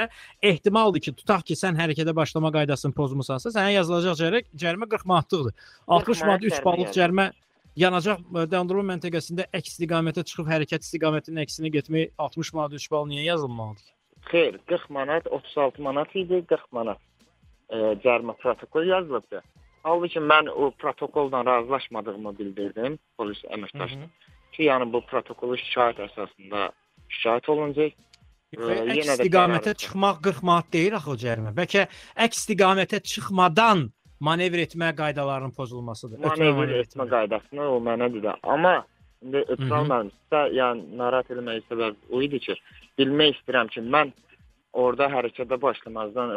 ehtimaldır 0.46 1.02
ki, 1.08 1.14
tutaq 1.24 1.48
ki, 1.48 1.58
sən 1.58 1.80
hərəkətə 1.80 2.14
başlama 2.16 2.52
qaydasını 2.54 2.94
pozmusansa, 2.98 3.50
sənə 3.56 3.74
yazılacaq 3.80 4.20
cərimə, 4.20 4.44
cərimə 4.64 4.90
40 4.92 5.08
manatlıqdır. 5.10 5.56
60 5.98 6.22
manat 6.28 6.46
3 6.46 6.54
cərimə 6.54 6.66
ballıq 6.68 6.86
yazılır. 6.86 7.00
cərimə 7.00 7.26
yanacaq 7.86 8.22
e, 8.22 8.46
dayandırma 8.52 8.86
məntəqəsində 8.92 9.48
əks 9.50 9.74
istiqamətə 9.74 10.26
çıxıb 10.30 10.52
hərəkət 10.54 10.86
istiqamətinin 10.86 11.42
əksinə 11.48 11.74
getmək 11.80 12.14
60 12.28 12.54
manat 12.60 12.78
3 12.78 12.92
bal 12.94 13.10
niyə 13.10 13.26
yazılmalıdır? 13.32 13.90
Xeyr, 14.30 14.60
40 14.70 14.90
manat, 14.94 15.26
36 15.32 15.82
manat 15.82 16.14
idi, 16.16 16.44
40 16.46 16.70
manat 16.78 17.02
e, 17.74 17.98
cərimə 18.06 18.38
protokol 18.38 18.86
yazılıbdı. 18.86 19.42
Halbuki 19.84 20.20
mən 20.20 20.50
o 20.50 20.72
protokolla 20.72 21.46
razılaşmadığımı 21.46 22.38
bildirdim 22.40 23.00
polis 23.18 23.42
əməkdaşına. 23.50 24.08
Ki, 24.52 24.64
yəni 24.68 24.88
bu 24.94 25.02
protokolu 25.10 25.58
şikayət 25.58 26.04
əsasında 26.06 26.70
şikayət 27.16 27.50
olunacaq. 27.54 27.96
Əks 28.52 28.68
də 28.68 29.16
istiqamətə 29.16 29.74
çıxmaq 29.80 30.22
40 30.28 30.44
manat 30.44 30.72
deyil 30.76 30.98
axı 31.00 31.12
o 31.14 31.18
cərimə. 31.24 31.54
Bəlkə 31.56 31.86
əks 32.26 32.44
istiqamətə 32.44 33.00
çıxmadan 33.14 33.88
manevr 34.20 34.66
etmə 34.66 34.92
qaydalarının 34.98 35.56
pozulmasıdır. 35.56 36.20
Manevr 36.26 36.76
etmə 36.82 37.08
qaydasını 37.16 37.70
o 37.76 37.80
mənə 37.82 38.12
dedi. 38.14 38.34
Amma 38.44 38.82
indi 39.24 39.46
hı. 39.48 39.70
mənim 39.72 40.12
sizə 40.12 40.44
yəni 40.58 40.98
narahat 41.00 41.32
eləməyə 41.34 41.64
səbəb 41.70 42.12
o 42.12 42.22
idi 42.26 42.42
ki, 42.44 42.58
bilmək 43.00 43.40
istəyirəm 43.40 43.72
ki, 43.74 43.86
mən 43.96 44.14
orada 44.84 45.10
hərəkətə 45.16 45.58
başlamazdan 45.62 46.36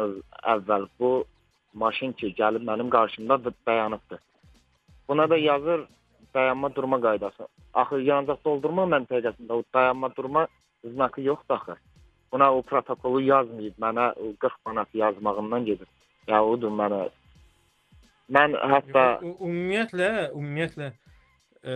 əvvəl 0.55 0.87
bu 0.99 1.11
maşın 1.81 2.11
ki, 2.19 2.33
gəlib 2.39 2.63
mənim 2.69 2.89
qarşımda 2.89 3.43
da- 3.45 3.53
dayanıbdı. 3.67 4.19
Buna 5.07 5.29
da 5.29 5.37
yazır 5.37 5.79
dayanma 6.33 6.75
durma 6.75 7.01
qaydası. 7.01 7.47
Axı 7.73 7.95
yanacaq 8.09 8.39
doldurma 8.45 8.83
məntəqəsində 8.93 9.51
o 9.51 9.63
dayanma 9.73 10.15
durma 10.15 10.47
znakı 10.83 11.21
yoxdur 11.21 11.55
axı. 11.55 11.75
Buna 12.31 12.53
o 12.55 12.61
protokolu 12.61 13.21
yazmayıb, 13.21 13.75
mənə 13.79 14.05
o 14.23 14.35
40 14.39 14.65
manat 14.65 14.95
yazmağından 14.95 15.65
gedir. 15.65 15.87
Ya 16.27 16.43
odur 16.43 16.71
mənə 16.71 17.09
Mən 18.31 18.55
hətta 18.57 19.01
Ümumiyyətlə, 19.21 20.31
ümumiyyətlə 20.33 20.87
e, 21.61 21.73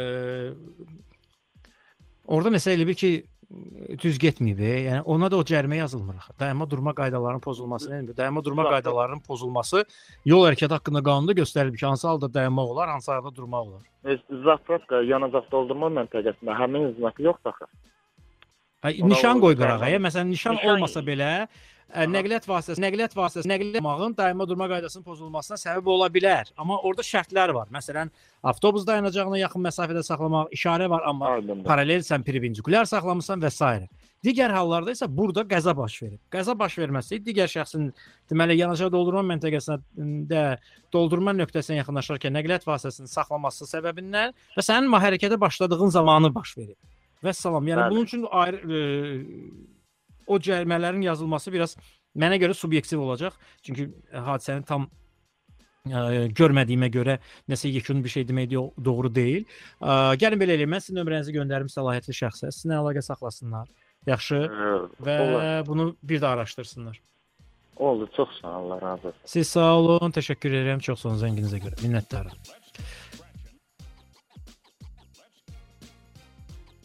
orada 2.25 2.49
məsələ 2.55 2.79
elə 2.79 2.87
bil 2.89 2.97
ki 2.97 3.11
düz 4.03 4.17
getməyib. 4.21 4.59
e. 4.61 4.73
Yəni 4.85 5.01
ona 5.05 5.29
da 5.31 5.37
o 5.37 5.41
cərimə 5.41 5.75
yazılmır 5.79 6.15
axı. 6.21 6.33
Dayanma 6.39 6.69
durma 6.69 6.93
qaydalarının 6.93 7.41
pozulması 7.41 7.89
nə 7.89 8.01
demək? 8.03 8.17
Dayanma 8.17 8.43
durma 8.45 8.63
qaydalarının 8.69 9.23
pozulması 9.27 9.85
yol 10.25 10.45
hərəkəti 10.47 10.75
haqqında 10.77 11.01
qanunda 11.03 11.33
göstərilib 11.41 11.77
ki, 11.79 11.85
hansı 11.85 12.07
halda 12.07 12.33
dayanmaq 12.33 12.69
olar, 12.75 12.89
hansı 12.89 13.11
halda 13.11 13.35
durmaq 13.35 13.67
olar. 13.67 13.83
Öz 14.03 14.19
zapravka 14.45 15.01
yanacaq 15.01 15.49
doldurma 15.51 15.89
məntəqəsində 15.97 16.55
həmin 16.61 16.93
znakı 16.99 17.23
yoxdur 17.23 17.49
axı. 17.55 17.65
Hə, 18.85 18.93
nişan 19.09 19.41
qoy 19.43 19.57
qırağa. 19.59 19.89
Məsələn, 20.07 20.29
nişan 20.29 20.55
Nişan- 20.55 20.69
olmasa 20.75 20.99
belə 20.99 21.47
nəqliyyat 21.89 22.45
vasitəsi, 22.45 22.81
nəqliyyat 22.83 23.15
vasitəsi, 23.17 23.49
nəqliyyatmağın 23.49 24.15
daima 24.17 24.45
durma 24.47 24.67
qaydasının 24.69 25.05
pozulmasına 25.05 25.57
səbəb 25.57 25.87
ola 25.89 26.09
bilər. 26.13 26.51
Amma 26.57 26.77
orada 26.85 27.05
şərtlər 27.05 27.53
var. 27.55 27.71
Məsələn, 27.73 28.11
avtobus 28.43 28.85
dayanacağına 28.87 29.39
yaxın 29.41 29.65
məsafədə 29.65 30.03
saxlamaq, 30.05 30.53
işarə 30.53 30.89
var, 30.89 31.07
amma 31.09 31.39
paralelsən, 31.65 32.25
perpendikulyar 32.27 32.85
saxlamısan 32.89 33.41
və 33.41 33.51
s. 33.53 33.89
Digər 34.19 34.51
hallarda 34.51 34.91
isə 34.91 35.07
burada 35.07 35.45
qəza 35.47 35.71
baş 35.77 35.93
verib. 36.03 36.19
Qəza 36.33 36.51
baş 36.59 36.75
verməsi 36.81 37.21
digər 37.23 37.47
şəxsin 37.47 37.85
deməli 38.29 38.57
yanacaq 38.59 38.91
doldurma 38.91 39.23
məntəqəsində 39.29 40.43
doldurma 40.91 41.31
nöqtəsinə 41.37 41.79
yaxınlaşarkən 41.79 42.35
nəqliyyat 42.35 42.67
vasitəsini 42.67 43.07
saxlaması 43.07 43.69
səbəbindən 43.71 44.35
və 44.57 44.65
sənin 44.65 44.91
hərəkətə 44.91 45.39
başladığın 45.39 45.95
zamanı 45.95 46.33
baş 46.35 46.57
verib. 46.57 46.75
Və 47.23 47.31
salam. 47.35 47.63
Yəni 47.67 47.85
Bəli. 47.85 47.95
bunun 47.95 48.09
üçün 48.11 48.27
ayrı 48.31 48.59
e, 48.59 49.78
o 50.29 50.37
cərimələrin 50.45 51.01
yazılması 51.09 51.51
biraz 51.53 51.73
mənə 52.17 52.37
görə 52.41 52.53
subyektiv 52.57 53.01
olacaq. 53.01 53.35
Çünki 53.65 53.89
hadisəni 54.13 54.65
tam 54.69 54.87
ə, 55.89 56.29
görmədiyimə 56.37 56.89
görə 56.93 57.17
nəsə 57.49 57.71
yekun 57.73 58.03
bir 58.05 58.13
şey 58.15 58.27
demək 58.29 58.49
do- 58.53 58.71
doğru 58.85 59.11
deyil. 59.15 59.45
Ə, 59.81 60.15
gəlin 60.21 60.41
belə 60.41 60.55
eləyim. 60.57 60.73
Mən 60.75 60.83
sizin 60.85 61.01
nömrənizi 61.01 61.33
göndərim 61.35 61.69
səlahiyyətli 61.73 62.15
şəxsə. 62.21 62.51
Sizinlə 62.55 62.79
əlaqə 62.83 63.03
saxlasınlar. 63.09 63.67
Yaxşı 64.07 64.41
Ə, 64.47 64.73
və 65.05 65.15
olar. 65.27 65.65
bunu 65.67 65.89
bir 66.03 66.21
də 66.23 66.27
araşdırsınlar. 66.33 67.01
Oldu, 67.79 68.09
çox 68.15 68.29
sağ 68.41 68.47
ol, 68.59 68.71
Allah 68.71 68.81
razı 68.81 69.07
olsun. 69.07 69.19
Siz 69.25 69.47
sağ 69.55 69.69
olun, 69.79 70.11
təşəkkür 70.11 70.51
edirəm 70.61 70.81
çox 70.83 70.99
sağ 71.01 71.09
olun 71.09 71.21
zənginizə 71.21 71.61
görə. 71.63 71.77
Minnətdaram. 71.83 72.35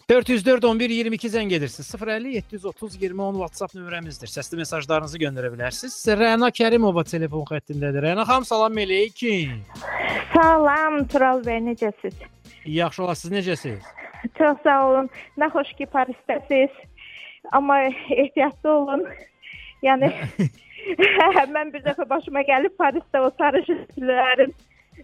404 0.08 0.64
11 0.64 0.90
22 0.90 1.28
zəng 1.28 1.52
edirsiniz. 1.54 1.94
050 2.02 2.34
730 2.34 3.02
20 3.02 3.22
10 3.22 3.34
WhatsApp 3.40 3.74
nömrəmizdir. 3.74 4.28
Səsli 4.28 4.58
mesajlarınızı 4.60 5.20
göndərə 5.22 5.50
bilərsiniz. 5.54 5.96
Rəna 6.20 6.50
Kərimova 6.52 7.04
telefon 7.08 7.46
xəttindədir. 7.48 8.04
Rəna 8.04 8.26
xanım 8.28 8.44
salam 8.44 8.76
eləykin. 8.84 9.62
Salam 10.34 11.04
Tural 11.08 11.40
bəy, 11.46 11.62
necəsiz? 11.70 12.18
Yaxşı 12.68 13.04
ola 13.04 13.14
siz 13.14 13.32
necəsiz? 13.32 13.80
Çox 14.36 14.60
sağ 14.66 14.76
olun. 14.90 15.08
Nə 15.40 15.48
xoş 15.56 15.72
ki 15.78 15.88
Parisdəsiz. 15.94 16.76
Amma 17.52 17.80
ehtiyatlı 17.88 18.70
olun. 18.70 19.08
Yəni 19.84 20.12
mən 21.56 21.72
bir 21.72 21.80
dəfə 21.84 22.04
başıma 22.08 22.44
gəlib 22.44 22.76
Parisdə 22.80 23.24
o 23.24 23.32
sarı 23.38 23.64
şişlərin 23.68 24.52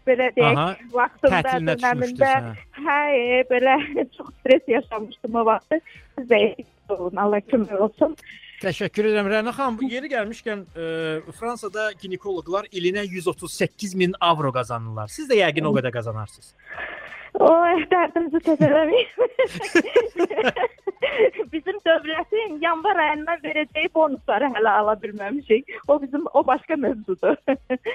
belə 0.06 0.28
deyək, 0.36 0.58
Aha, 0.58 0.76
vaxtında 0.92 1.56
düşmüşdünüz, 1.70 2.60
hə, 2.84 3.00
e, 3.16 3.40
belə 3.50 3.78
çox 4.16 4.30
stres 4.40 4.68
yaşamışdım 4.68 5.34
o 5.34 5.46
vaxtı. 5.46 5.80
Siz 6.18 6.30
də 6.30 6.40
ehtiyatlı 6.44 6.96
olun. 6.96 7.16
Allah 7.16 7.42
kömək 7.50 7.74
olsun. 7.86 8.16
Təşəkkür 8.60 9.06
edirəm 9.08 9.28
Rəna 9.32 9.54
xanım. 9.56 9.78
Yeri 9.88 10.10
gəlmişkən 10.12 10.64
e, 10.76 10.86
Fransada 11.38 11.90
ginekoloqlar 12.02 12.68
ilinə 12.72 13.06
138 13.08 13.94
min 13.94 14.12
avro 14.20 14.52
qazanırlar. 14.52 15.08
Siz 15.08 15.30
də 15.30 15.40
yəqin 15.40 15.64
o 15.64 15.72
qədər 15.76 15.94
qazanarsınız. 15.94 16.54
Oy, 17.38 17.84
dərdimizi 17.90 18.40
tezələmək. 18.42 19.12
bizim 21.52 21.78
dövlətin 21.86 22.56
yanvar 22.62 22.98
ayından 23.04 23.38
verəcəyi 23.44 23.90
bonusları 23.94 24.48
hələ 24.56 24.72
ala 24.80 24.94
bilməmişik. 25.02 25.70
O 25.88 26.00
bizim 26.02 26.24
o 26.34 26.46
başqa 26.46 26.76
mövzudur. 26.76 27.36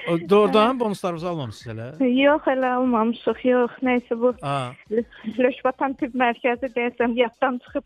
O, 0.08 0.16
Doğrudan 0.30 0.80
bonuslarınızı 0.80 1.28
almamısınız 1.28 1.76
hələ? 1.76 2.08
yox, 2.22 2.42
hələ 2.48 2.72
almamışıq. 2.78 3.44
Yox, 3.44 3.76
nəysə 3.82 4.18
bu. 4.20 4.32
Löşbatan 5.38 5.94
tibb 6.00 6.16
mərkəzi 6.16 6.72
deyəsəm 6.76 7.14
yaddan 7.20 7.58
çıxıb 7.66 7.84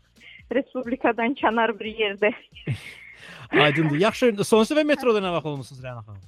respublikadan 0.55 1.35
kənar 1.35 1.75
bir 1.79 1.91
yerdə. 1.99 2.31
Aydındır. 3.51 3.99
Yaxşı. 3.99 4.31
Sonrası 4.47 4.75
və 4.79 4.87
metroda 4.87 5.19
nə 5.23 5.31
vaxt 5.35 5.51
olmusunuz 5.51 5.83
Rəna 5.83 6.03
xanım? 6.05 6.21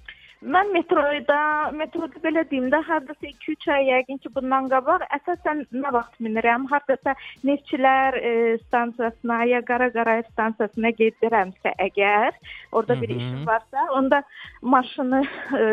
Mən 0.43 0.73
metroda, 0.75 1.71
metroda 1.71 2.19
belə 2.23 2.41
deyim 2.49 2.65
də, 2.71 2.82
hardasa 2.84 3.29
2-3 3.29 3.67
ay 3.75 3.86
yəqin 3.89 4.17
ki, 4.23 4.32
bundan 4.36 4.65
qabaq 4.71 5.06
əsasən 5.15 5.62
nə 5.71 5.91
vaxt 5.95 6.17
minirəm? 6.25 6.65
Hardasa 6.71 7.13
Neftçilər 7.47 8.17
e, 8.19 8.32
stansiyasına 8.65 9.38
ya 9.47 9.62
Qara 9.69 9.88
Qarayev 9.93 10.27
stansiyasına 10.34 10.91
gedirəmsə 10.99 11.73
əgər, 11.88 12.36
orada 12.71 12.99
bir 13.01 13.10
Hı 13.10 13.13
hı. 13.13 13.17
işim 13.19 13.47
varsa, 13.47 13.88
onda 13.95 14.23
maşını 14.62 15.23
e, 15.60 15.63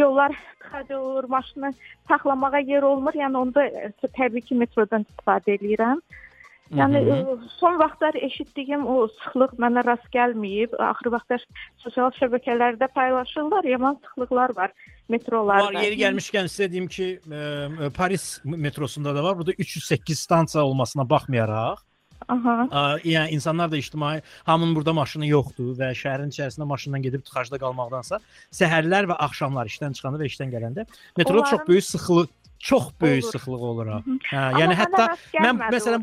yollar 0.00 0.32
tıxac 0.60 0.96
olur, 0.96 1.24
maşını 1.28 1.74
saxlamağa 2.08 2.58
yer 2.58 2.82
olmur. 2.82 3.12
Yəni 3.12 3.36
onda 3.36 3.68
təbii 4.16 4.40
ki, 4.48 4.54
metrodan 4.64 5.04
istifadə 5.04 5.58
edirəm. 5.58 6.00
Yəni 6.70 7.00
Mhm. 7.02 7.10
ə, 7.10 7.48
son 7.58 7.78
vaxtlar 7.80 8.14
eşitdiyim 8.14 8.84
o 8.86 9.08
sıxlıq 9.10 9.56
mənə 9.58 9.82
rast 9.86 10.06
gəlməyib. 10.14 10.76
Axır 10.78 11.10
vaxtlar 11.16 11.42
sosial 11.82 12.10
şəbəkələrdə 12.20 12.86
paylaşırlar, 12.94 13.64
yaman 13.64 13.98
sıxlıqlar 14.04 14.54
var 14.56 14.70
metrolarda. 15.08 15.64
Var 15.74 15.82
yeri 15.82 15.98
gəlmişkən 15.98 16.46
sizə 16.46 16.70
deyim 16.70 16.86
ki, 16.86 17.08
e, 17.32 17.36
e, 17.86 17.90
Paris 17.90 18.40
metrosunda 18.44 19.14
da 19.14 19.24
var. 19.24 19.36
Burada 19.38 19.52
308 19.58 20.18
stansiya 20.20 20.64
olmasına 20.64 21.10
baxmayaraq, 21.10 21.78
Aha. 22.28 22.68
a, 22.70 22.98
yəni 22.98 23.30
insanlar 23.30 23.70
da 23.70 23.76
ictimai 23.76 24.22
hamının 24.46 24.74
burada 24.76 24.92
maşını 24.92 25.26
yoxdur 25.26 25.74
və 25.74 25.90
şəhərin 25.90 26.30
içərisində 26.30 26.64
maşınla 26.70 26.98
gedib 26.98 27.24
tıxacda 27.26 27.58
qalmaqdansa, 27.58 28.20
səhərlər 28.54 29.08
və 29.10 29.16
axşamlar 29.26 29.66
işdən 29.66 29.96
çıxanda 29.98 30.22
və 30.22 30.28
işdən 30.30 30.52
gələndə 30.54 30.86
metroda 31.18 31.42
çox 31.50 31.52
Onların- 31.52 31.66
böyük 31.68 31.84
sıxlıq 31.84 32.28
çox 32.60 32.90
böyük 33.00 33.24
Olur. 33.24 33.32
sıxlıq 33.32 33.62
olur. 33.72 33.86
ha. 33.94 33.98
Hə, 34.30 34.40
yəni 34.60 34.74
hətta 34.76 35.06
mən 35.44 35.62
məsələn 35.74 36.02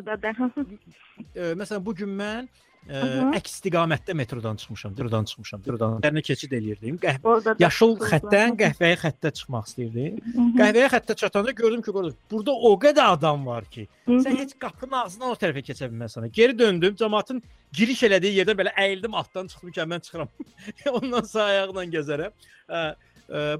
e, 1.36 1.41
məsələn 1.62 1.84
bu 1.86 1.93
gün 1.96 2.10
mən 2.20 2.48
e, 2.48 2.98
Mhm. 3.04 3.34
əks 3.36 3.52
istiqamətdə 3.58 4.13
metrodan 4.15 4.56
çıxmışam, 4.56 4.91
metrodan 4.96 5.26
çıxmışam, 5.28 5.60
metrodan. 5.60 5.96
Dərinə 6.06 6.22
keçid 6.24 6.52
eləyirdim. 6.56 6.96
Qəhv 7.04 7.58
yaşıl 7.60 7.96
xəttdən 8.00 8.54
qəhvəyi 8.62 8.98
xəttə 9.02 9.32
çıxmaq 9.38 9.65
istəyirdim. 9.67 10.13
Mhm. 10.24 10.54
Qəhvəyi 10.62 10.88
xəttə 10.93 11.15
çatanda 11.22 11.52
gördüm 11.52 11.82
ki, 11.84 11.91
qorxu- 11.91 12.15
burada 12.32 12.52
o 12.70 12.72
qədər 12.86 13.10
adam 13.17 13.43
var 13.46 13.65
ki, 13.65 13.88
sən 14.08 14.38
heç 14.39 14.54
qapının 14.63 14.98
ağzından 15.04 15.30
o 15.30 15.36
tərəfə 15.41 15.63
keçə 15.67 15.89
bilməsən. 15.91 16.30
Geri 16.32 16.56
döndüm, 16.60 16.96
cəmaatın 16.96 17.41
giriş 17.74 18.04
elədiyi 18.08 18.39
yerdən 18.39 18.58
belə 18.63 18.72
əyildim, 18.86 19.13
altdan 19.20 19.48
çıxdım 19.52 19.72
ki, 19.72 19.82
mən 19.82 20.02
çıxıram. 20.08 20.30
Ondan 20.98 21.22
sonra 21.28 21.46
ayaqla 21.46 21.86
gəzərəm. 21.98 22.32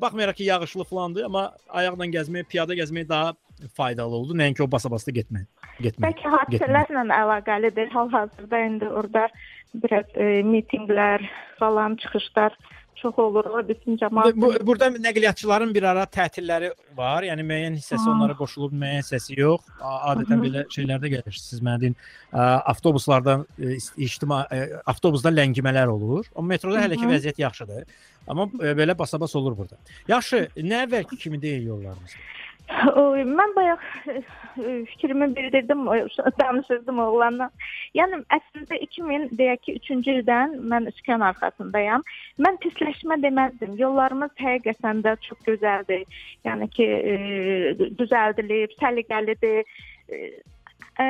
Baxmayaraq 0.02 0.38
ki, 0.40 0.44
yağışlı 0.48 0.84
falandır, 0.88 1.28
amma 1.28 1.52
ayaqla 1.70 2.06
gəzmək, 2.14 2.48
piyada 2.52 2.76
gəzmək 2.78 3.10
daha 3.10 3.34
faydalı 3.76 4.16
oldu, 4.16 4.38
nəinki 4.38 4.64
o 4.64 4.72
basa-basa 4.72 5.12
getmək. 5.12 5.48
Getmək. 5.82 6.06
Bəlkə 6.08 6.34
hadisələrlə 6.34 7.04
əlaqəlidir. 7.18 7.90
Hal-hazırda 7.94 8.62
indi 8.70 8.90
orada 8.90 9.28
biraz 9.74 10.06
e, 10.16 10.42
mitinqlər 10.46 11.26
falan, 11.60 11.98
çıxışlar 12.02 12.56
çox 13.02 13.18
olur. 13.20 13.46
Bütün 13.68 13.98
cəmaət 14.02 14.36
Bu, 14.42 14.50
burada 14.68 14.88
nəqliyyatçıların 14.94 15.74
bir 15.76 15.84
ara 15.92 16.04
tətilləri 16.04 16.72
var. 16.98 17.24
Yəni 17.24 17.44
müəyyən 17.50 17.76
hissəsi 17.80 18.06
Ah. 18.08 18.12
onlara 18.14 18.34
qoşulub, 18.40 18.74
müəyyən 18.74 19.04
hissəsi 19.04 19.38
yox. 19.40 19.62
Adətən 19.82 20.38
Mhm. 20.38 20.44
belə 20.46 20.64
şeylərdə 20.76 21.12
gəlirsiniz. 21.16 21.62
Mən 21.68 21.80
deyim, 21.82 21.96
ə, 22.34 22.62
avtobuslardan 22.74 23.46
ə, 23.60 23.76
ist- 23.76 23.94
ictimai 23.98 24.44
ə, 24.52 24.82
avtobusda 24.86 25.30
ləngimələr 25.32 25.88
olur. 25.94 26.26
Amma 26.36 26.48
metroda 26.56 26.82
hələ 26.82 26.96
ki 26.98 27.06
vəziyyət 27.14 27.40
yaxşıdır. 27.46 27.86
Amma 28.28 28.46
ə, 28.48 28.74
belə 28.76 28.98
basa-bas 28.98 29.36
olur 29.36 29.58
burada. 29.58 29.78
Yaxşı, 30.08 30.48
nə 30.58 30.86
əvvəlki 30.88 31.18
kimi 31.18 31.42
deyil 31.42 31.68
yollarımız. 31.68 32.16
Mən 32.68 33.54
bayaq 33.56 33.84
fikrimi 34.92 35.36
bildirdim, 35.36 35.86
danışırdım 36.40 37.00
oğlanla. 37.00 37.50
Yəni 37.96 38.20
əslində 38.38 38.80
2000 38.84 39.30
deyək 39.40 39.62
ki, 39.64 39.76
3-cü 39.80 40.16
ildən 40.18 40.58
mən 40.74 40.90
sükan 40.98 41.24
arxasındayam. 41.30 42.04
Mən 42.44 42.60
pisləşmə 42.64 43.22
deməzdim. 43.24 43.78
Yollarımız 43.80 44.36
həqiqətən 44.42 45.00
də 45.06 45.16
çox 45.28 45.40
gözəldir. 45.48 46.04
Yəni 46.46 46.70
ki, 46.76 46.90
e, 47.14 47.90
düzəldilib, 48.02 48.76
səliqəlidir. 48.84 49.64
E, 50.12 50.22
e, 51.00 51.06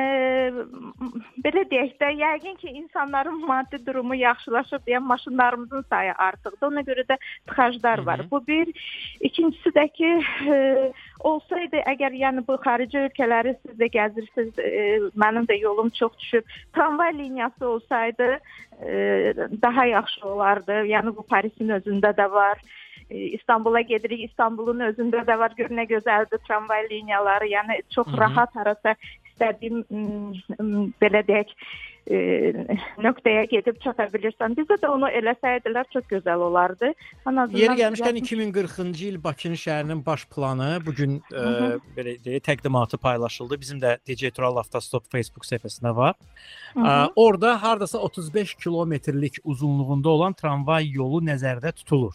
belə 1.44 1.64
deyək 1.70 1.94
də, 2.00 2.10
yəqin 2.20 2.56
ki, 2.60 2.68
insanların 2.68 3.40
maddi 3.46 3.80
durumu 3.86 4.14
yaxşılaşıb 4.14 4.86
deyə 4.86 4.98
maşınlarımızın 4.98 5.84
sayı 5.90 6.14
artıqdır. 6.14 6.66
Ona 6.68 6.80
görə 6.80 7.04
də 7.08 7.16
tıxaclar 7.46 7.98
var. 8.06 8.20
Bu 8.30 8.46
bir. 8.46 8.68
İkincisi 9.20 9.68
də 9.68 9.88
ki, 9.92 10.10
e, 10.46 10.92
olsaydı 11.20 11.76
əgər 11.76 12.12
yəni 12.22 12.46
bu 12.48 12.58
xarici 12.64 12.98
ölkələri 12.98 13.56
siz 13.62 13.78
də 13.80 13.90
gəzirsiniz, 13.98 14.58
e, 14.58 15.00
mənim 15.16 15.46
də 15.48 15.60
yolum 15.60 15.88
çox 15.90 16.18
düşüb. 16.18 16.44
Tramvay 16.74 17.18
liniyası 17.18 17.68
olsaydı 17.68 18.38
e, 18.82 18.90
daha 19.62 19.84
yaxşı 19.84 20.28
olardı. 20.28 20.72
Yəni 20.72 21.16
bu 21.16 21.22
Parisin 21.22 21.68
özündə 21.68 22.16
də 22.16 22.30
var. 22.30 22.58
İstanbula 23.10 23.80
gedirik, 23.80 24.24
İstanbulun 24.30 24.80
özündə 24.80 25.22
də 25.24 25.38
var. 25.38 25.52
Gör 25.56 25.70
nə 25.72 25.86
gözəldir 25.88 26.38
tramvay 26.48 26.88
liniyaları. 26.90 27.46
Yəni 27.46 27.82
çox 27.94 28.06
Mhm. 28.06 28.20
rahat 28.20 28.56
harasa 28.56 28.94
istədiyim 29.38 30.92
belə 31.00 31.20
deyək 31.28 31.52
e, 32.08 32.18
nöqtəyə 33.04 33.44
gedib 33.50 33.76
çata 33.84 34.06
bilirsən. 34.12 34.54
Bizdə 34.56 34.78
də 34.82 34.88
onu 34.90 35.08
eləsəydilər 35.12 35.88
çox 35.92 36.06
gözəl 36.10 36.40
olardı. 36.48 36.90
Ən 37.26 37.42
azından 37.42 37.58
Yeri 37.60 37.76
gəlmişkən 37.82 38.16
bizə- 38.16 38.24
2040-cı 38.24 39.04
il 39.12 39.18
Bakının 39.24 39.60
şəhərinin 39.60 40.00
baş 40.06 40.24
planı 40.32 40.70
bu 40.86 40.94
gün 40.94 41.18
ə, 41.20 41.44
Mhm. 41.44 41.80
belə 41.96 42.16
deyək 42.24 42.40
təqdimatı 42.48 42.98
paylaşıldı. 42.98 43.60
Bizim 43.60 43.78
də 43.80 43.98
DJ 44.08 44.30
Tural 44.30 44.56
Avtostop 44.56 45.04
Facebook 45.12 45.44
səhifəsində 45.44 45.94
var. 45.96 46.14
Mhm. 46.74 46.84
Ə, 46.86 47.12
orada 47.16 47.62
hardasa 47.62 47.98
35 47.98 48.54
kilometrlik 48.54 49.38
uzunluğunda 49.44 50.08
olan 50.08 50.32
tramvay 50.32 50.90
yolu 50.92 51.20
nəzərdə 51.20 51.72
tutulur. 51.72 52.14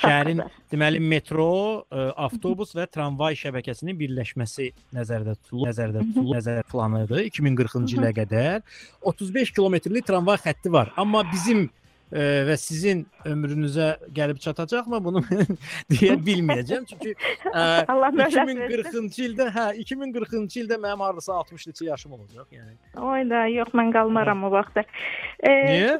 Şəhərin 0.00 0.42
deməli 0.72 1.00
metro, 1.00 1.48
ə, 1.88 2.10
avtobus 2.26 2.74
və 2.76 2.86
tramvay 2.92 3.38
şəbəkəsinin 3.40 3.96
birləşməsi 3.98 4.68
nəzərdə 4.96 5.36
tutulur. 5.40 5.70
Nəzərdə 5.70 6.04
tutulur. 6.10 6.36
Nəzər 6.36 6.62
planıdır 6.70 7.24
2040-cı 7.30 7.98
ilə 8.00 8.12
qədər. 8.20 8.62
35 9.06 9.54
kilometrlik 9.56 10.06
tramvay 10.08 10.40
xətti 10.44 10.72
var. 10.72 10.92
Amma 11.00 11.24
bizim 11.32 11.66
ə, 12.12 12.24
və 12.48 12.56
sizin 12.60 13.04
ömrünüzə 13.26 13.88
gəlib 14.14 14.38
çatacaqmı 14.42 15.00
bunu 15.04 15.22
mən 15.26 15.56
deyə 15.92 16.16
bilməyəcəm. 16.26 16.86
Çünki 16.90 17.14
möhlət 17.50 18.42
2040-cı 18.46 19.24
ildə, 19.30 19.48
hə, 19.54 19.66
2040-cı 19.82 20.62
ildə 20.64 20.78
mənim 20.82 21.02
hardasa 21.06 21.34
60 21.42 21.66
neçə 21.70 21.88
yaşım 21.90 22.16
olacaq, 22.18 22.46
yəni. 22.54 22.76
Oy 23.02 23.26
da, 23.30 23.44
yox 23.50 23.74
mən 23.76 23.92
qalmaram 23.94 24.44
o 24.46 24.52
vaxtda. 24.54 24.86
E, 25.40 25.52
Niyə? 25.72 25.92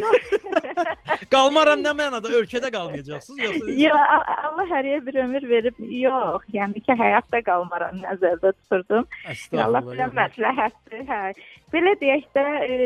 Yox. 0.00 0.30
Qalmaram 1.34 1.84
nə 1.84 1.92
mənada? 1.96 2.32
Ölkədə 2.40 2.72
qalmayacaqsınız 2.74 3.44
yoxsa? 3.44 3.76
Ya 3.78 3.94
Allah 3.94 4.66
həriyə 4.72 5.00
bir 5.06 5.20
ömür 5.24 5.46
verib, 5.50 5.78
yox, 6.00 6.46
yəni 6.54 6.82
ki, 6.84 6.96
həyatda 6.98 7.42
qalmaram 7.46 8.00
nəzərdə 8.02 8.54
tuturdum. 8.62 9.08
Allah 9.52 9.84
bilə 9.86 10.06
yox. 10.08 10.16
məsləhətdir, 10.20 11.04
hə. 11.10 11.22
Belə 11.70 11.92
deyək 12.00 12.24
də, 12.34 12.44
e, 12.66 12.76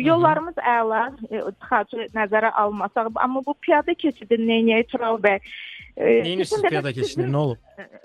yollarımız 0.00 0.60
əla, 0.64 1.02
e, 1.28 1.42
tıxacı 1.60 2.06
nəzərə 2.16 2.52
almasaq, 2.62 3.10
amma 3.20 3.42
bu 3.44 3.54
piyada 3.60 3.94
keçidi 3.94 4.38
Neynəyə 4.40 4.86
Tural 4.88 5.20
bəy 5.20 5.42
e, 5.96 6.22
də- 6.64 6.68
piyada 6.68 6.92
keçidi? 6.92 7.06
sizin- 7.14 7.32
Nə 7.32 7.36
olub? 7.36 7.58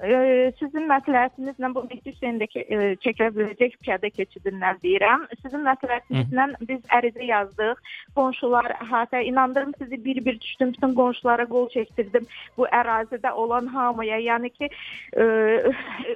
e, 0.04 0.52
sizin 0.60 0.88
məsləhətinizlə 0.90 1.70
bu 1.76 1.84
Mehdi 1.90 2.12
Hüseyndəki 2.14 2.60
e, 2.70 2.78
çəkilə 3.06 3.30
biləcək 3.38 3.78
piyada 3.84 4.10
keçidindən 4.18 4.82
deyirəm. 4.84 5.26
Sizin 5.42 5.64
məsləhətinizlə 5.70 6.48
biz 6.70 6.82
ərizə 7.00 7.24
yazdıq. 7.30 7.82
Qonşular 8.16 8.72
əhatə 8.82 9.24
inandırım 9.30 9.74
sizi 9.78 10.00
bir-bir 10.06 10.40
düşdüm, 10.42 10.74
bütün 10.74 10.94
qonşulara 10.96 11.46
qol 11.46 11.70
çəkdirdim 11.76 12.28
bu 12.58 12.68
ərazidə 12.68 13.32
olan 13.32 13.68
hamıya. 13.68 14.18
Yəni 14.20 14.50
ki, 14.50 14.70
e, 15.18 15.24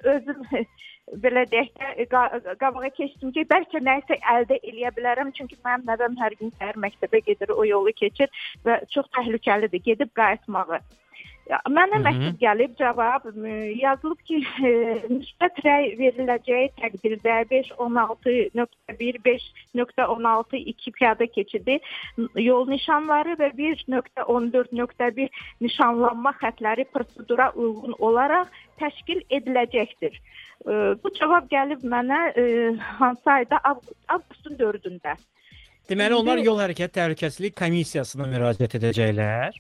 özüm 0.04 0.44
belə 1.24 1.42
deyək 1.50 1.70
də 1.80 1.88
e, 1.98 2.04
qa- 2.12 2.56
qabağa 2.62 2.90
keçdim 2.94 3.32
ki, 3.34 3.46
bəlkə 3.50 3.82
nəsə 3.82 4.20
əldə 4.36 4.60
eləyə 4.62 4.92
bilərəm, 4.98 5.32
çünki 5.34 5.58
mənim 5.66 5.88
nəvəm 5.90 6.18
hər 6.22 6.36
gün 6.40 6.52
səhər 6.60 6.78
məktəbə 6.78 7.24
gedir, 7.26 7.50
o 7.56 7.66
yolu 7.66 7.94
keçir 7.98 8.30
və 8.66 8.80
çox 8.94 9.10
təhlükəlidir 9.18 9.82
gedib 9.84 10.12
qayıtmağı. 10.14 10.80
Mənə 11.50 11.98
məktub 12.06 12.36
gəlib, 12.38 12.76
cavab 12.78 13.24
yazılıb 13.34 14.20
ki, 14.30 14.38
e, 14.70 14.72
müsbət 15.10 15.62
rəy 15.66 15.88
veriləcəyi 15.98 16.68
təqdirdə 16.78 17.38
516.1 17.50 19.18
5.16.2 19.26 20.92
piyada 20.94 21.26
keçidi 21.26 21.80
yol 22.44 22.70
nişanları 22.70 23.34
və 23.40 23.50
1.14.1 23.58 25.42
nişanlanma 25.66 26.36
xətləri 26.44 26.86
prosedura 26.94 27.50
uyğun 27.56 27.98
olaraq 27.98 28.54
təşkil 28.78 29.24
ediləcəkdir. 29.40 30.14
E, 30.70 30.78
Bu 31.02 31.10
cavab 31.18 31.50
gəlib 31.50 31.82
mənə 31.82 32.20
e, 32.38 32.46
hansı 33.02 33.32
ayda 33.40 33.58
avqust, 33.72 33.98
avqustun 34.08 34.54
4-ündə. 34.62 35.18
Deməli 35.90 36.14
onlar 36.14 36.38
yol 36.46 36.62
hərəkət 36.62 36.94
təhlükəsizlik 37.00 37.58
komissiyasına 37.58 38.30
müraciət 38.30 38.78
edəcəklər. 38.78 39.58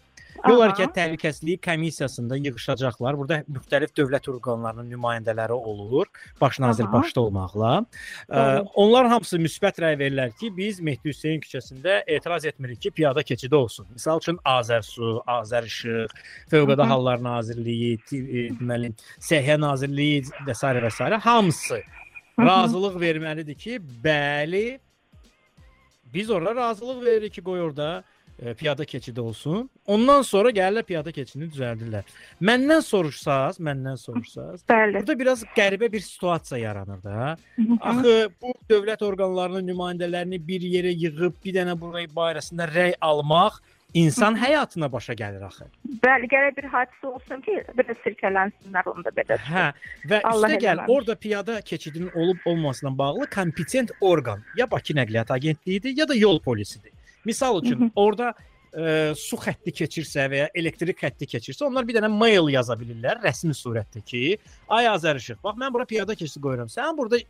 Yol 0.47 0.62
hərəkət 0.63 0.93
təhlükəsizlik 0.95 1.62
komissiyasında 1.65 2.38
yığılacaqlar. 2.39 3.17
Burada 3.19 3.41
müxtəlif 3.52 3.91
dövlət 3.97 4.30
orqanlarının 4.32 4.88
nümayəndələri 4.93 5.58
olur, 5.58 6.08
baş 6.41 6.60
nazir 6.63 6.88
Aha. 6.88 6.93
başda 6.93 7.21
olmaqla. 7.21 7.71
Ə, 8.30 8.45
onlar 8.80 9.10
hamısı 9.12 9.39
müsbət 9.41 9.82
rəy 9.84 9.97
verirlər 9.99 10.34
ki, 10.39 10.52
biz 10.56 10.80
Mehdi 10.80 11.12
Hüseyn 11.12 11.43
küçəsində 11.43 12.02
etiraz 12.08 12.45
etmirik 12.49 12.82
ki, 12.86 12.91
piyada 13.02 13.23
keçidi 13.23 13.56
olsun. 13.56 13.88
Məsəl 13.97 14.23
üçün 14.23 14.39
Azərsu, 14.47 15.19
Azərişıq, 15.28 16.17
Fövqəladə. 16.52 16.88
Hallar 16.89 17.23
Nazirliyi, 17.23 17.95
e, 18.15 18.49
deməli, 18.60 18.93
Səhiyyə 19.19 19.60
Nazirliyi 19.60 20.23
və 20.47 20.56
s. 20.56 20.75
və 20.86 20.91
s. 20.91 21.23
hamısı 21.25 21.82
razılıq 22.39 22.95
verməlidir 23.02 23.58
ki, 23.60 23.80
bəli, 24.04 24.80
biz 26.13 26.30
orada 26.30 26.56
razılıq 26.56 27.06
veririk 27.06 27.34
ki, 27.34 27.43
qoy 27.43 27.62
orada 27.62 28.04
e, 28.41 28.54
piyada 28.54 28.86
keçidi 28.86 29.21
olsun. 29.21 29.69
Ondan 29.88 30.21
sonra 30.21 30.49
gəlirlər 30.49 30.84
piyada 30.84 31.12
keçidini 31.12 31.49
düzəldirlər. 31.54 32.04
Məndən 32.41 32.82
soruşsaz, 32.86 33.60
məndən 33.60 33.97
soruşsaz, 33.97 34.63
Bəli. 34.69 34.99
burada 34.99 35.19
biraz 35.19 35.43
qəribə 35.58 35.91
bir 35.91 35.99
situasiya 35.99 36.60
yaranır 36.60 37.04
da. 37.04 37.38
Axı 37.82 38.30
bu 38.41 38.54
dövlət 38.69 39.04
orqanlarının 39.06 39.67
nümayəndələrini 39.71 40.39
bir 40.47 40.62
yerə 40.62 40.93
yığıb 40.93 41.41
bir 41.43 41.60
dənə 41.60 41.80
burayı 41.80 42.08
barəsində 42.15 42.69
rəy 42.73 42.95
almaq 43.02 43.60
insan 43.93 44.36
həyatına 44.38 44.91
başa 44.91 45.13
gəlir 45.13 45.41
axı. 45.45 45.65
Bəli, 46.04 46.30
gərək 46.30 46.58
bir 46.58 46.67
hadisə 46.69 47.10
olsun 47.10 47.41
ki, 47.41 47.56
belə 47.78 47.95
sirkələnsinlər 48.04 48.91
onda 48.91 49.13
belə. 49.15 49.39
Hə, 49.49 49.65
və 50.12 50.21
Allah 50.30 50.54
üstə 50.54 50.62
gəl, 50.62 50.84
orada 50.88 51.15
piyada 51.15 51.62
keçidinin 51.62 52.12
olub 52.15 52.38
olmamasına 52.45 52.97
bağlı 52.97 53.30
kompetent 53.34 53.91
orqan 54.02 54.43
ya 54.58 54.71
Bakı 54.71 54.93
Nəqliyyat 54.93 55.34
Agentliyidir, 55.34 55.97
ya 55.97 56.08
da 56.08 56.15
yol 56.15 56.39
polisidir. 56.39 56.91
Misal 57.25 57.62
üçün, 57.62 57.79
Hı 57.79 57.86
hı. 57.86 57.91
orada 57.95 58.34
e, 58.73 59.13
su 59.17 59.38
xətti 59.39 59.73
keçirsə 59.82 60.27
və 60.32 60.43
ya 60.43 60.47
elektrik 60.55 60.99
xətti 61.01 61.27
keçirsə, 61.29 61.65
onlar 61.65 61.88
bir 61.88 61.99
dənə 61.99 62.10
mail 62.13 62.49
yaza 62.53 62.77
bilirlər 62.79 63.21
rəsmi 63.23 63.55
surətdə 63.58 64.03
ki, 64.05 64.23
ay 64.69 64.89
Azərişıq, 64.93 65.41
bax 65.43 65.60
mən 65.60 65.73
bura 65.73 65.86
piyada 65.89 66.15
keçidi 66.15 66.43
qoyuram. 66.43 66.71
Sən 66.71 66.97
burada 66.97 67.21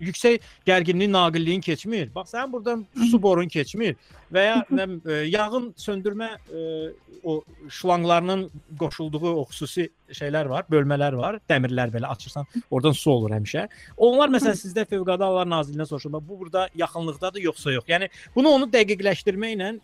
yüksək 0.00 0.42
gərginlik 0.66 1.10
naqilliyin 1.12 1.60
keçmir. 1.60 2.10
Bax 2.14 2.34
sənin 2.34 2.52
buradan 2.52 2.86
su 3.10 3.22
borun 3.22 3.48
keçmir 3.48 3.96
və 4.32 4.44
ya 4.46 4.58
nə 4.72 4.86
e, 5.06 5.18
yanğın 5.28 5.72
söndürmə 5.78 6.28
e, 6.32 6.92
o 7.22 7.42
şlanqlarının 7.70 8.48
qoşulduğu 8.80 9.34
o 9.34 9.44
xüsusi 9.50 9.88
şeylər 10.12 10.48
var, 10.50 10.66
bölmələr 10.72 11.16
var, 11.16 11.38
dəmirlər 11.48 11.92
belə 11.94 12.10
açırsan, 12.12 12.46
oradan 12.70 12.96
su 12.96 13.10
olur 13.10 13.32
həmişə. 13.36 13.68
Onlar 13.96 14.32
məsələn 14.32 14.58
sizdə 14.58 14.84
Fövqəladə 14.90 15.28
Hallar 15.28 15.48
Nazirliyinə 15.48 15.86
soruşurlar, 15.88 16.24
bu 16.28 16.40
burada 16.40 16.68
yaxınlıqdadır 16.74 17.46
yoxsa 17.48 17.72
yox. 17.78 17.88
Yəni 17.88 18.10
bunu 18.34 18.56
onu 18.56 18.68
dəqiqləşdirməklə 18.72 19.74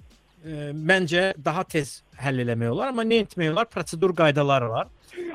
e, 0.44 0.70
məncə 0.72 1.32
daha 1.44 1.64
tez 1.64 2.02
həll 2.18 2.42
eləmək 2.44 2.70
olar, 2.74 2.88
amma 2.92 3.04
nə 3.06 3.22
etmək 3.24 3.52
olar? 3.52 3.66
Prosedur 3.70 4.14
qaydalar 4.16 4.62
var 4.70 4.88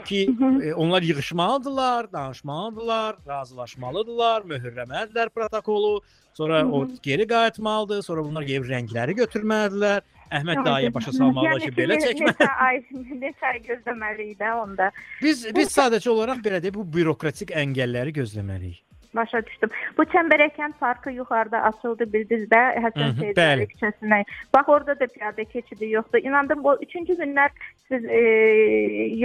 ki, 0.06 0.30
e, 0.64 0.74
onlar 0.74 1.02
yığışmalıdırlar, 1.02 2.12
danışmalıdırlar, 2.14 3.16
razılaşmalıdırlar, 3.28 4.42
möhürləməlidirlər 4.52 5.30
protokolu, 5.30 6.02
sonra 6.34 6.62
Hı 6.62 6.66
o 6.68 6.82
hı. 6.86 6.90
geri 7.04 7.28
qayıtmalıdır, 7.28 8.02
sonra 8.02 8.24
bunlar 8.24 8.44
gəlib 8.44 8.68
rəngləri 8.70 9.16
götürməlidirlər. 9.22 10.02
Əhməd 10.34 10.66
dayıya 10.66 10.94
başa 10.94 11.12
salmalılar 11.14 11.60
ki, 11.60 11.68
Yəni 11.70 11.78
belə 11.78 11.96
ne- 12.00 12.06
çəkmə. 12.08 12.32
Neçə 12.34 12.48
ay, 12.68 12.80
neçə 13.22 13.46
ay 13.52 13.60
gözləməliyik 13.68 14.40
də 14.40 14.54
onda. 14.64 14.92
Biz 15.22 15.44
biz 15.56 15.70
sadəcə 15.78 16.10
olaraq 16.10 16.40
belə 16.46 16.62
deyək, 16.64 16.74
bu 16.74 16.86
bürokratik 16.94 17.52
əngəlləri 17.54 18.16
gözləməliyik. 18.18 18.82
Başa 19.16 19.46
düşdüm. 19.46 19.70
Bu 19.98 20.04
Çəmbərəkən 20.04 20.74
parkı 20.80 21.12
yuxarıda 21.12 21.62
açıldı 21.70 22.08
bildiniz 22.14 22.48
də 22.50 22.62
Həsən 22.86 23.20
Seyid 23.20 23.38
bəli. 23.38 23.68
küçəsinə. 23.74 24.24
Bax 24.54 24.70
orada 24.70 25.00
da 25.00 25.08
piyada 25.08 25.44
keçidi 25.44 25.90
yoxdur. 25.90 26.20
İnandım 26.24 26.64
bu 26.64 26.74
3-cü 26.74 27.18
günlər 27.22 27.50
siz 27.88 28.06
e, 28.06 28.22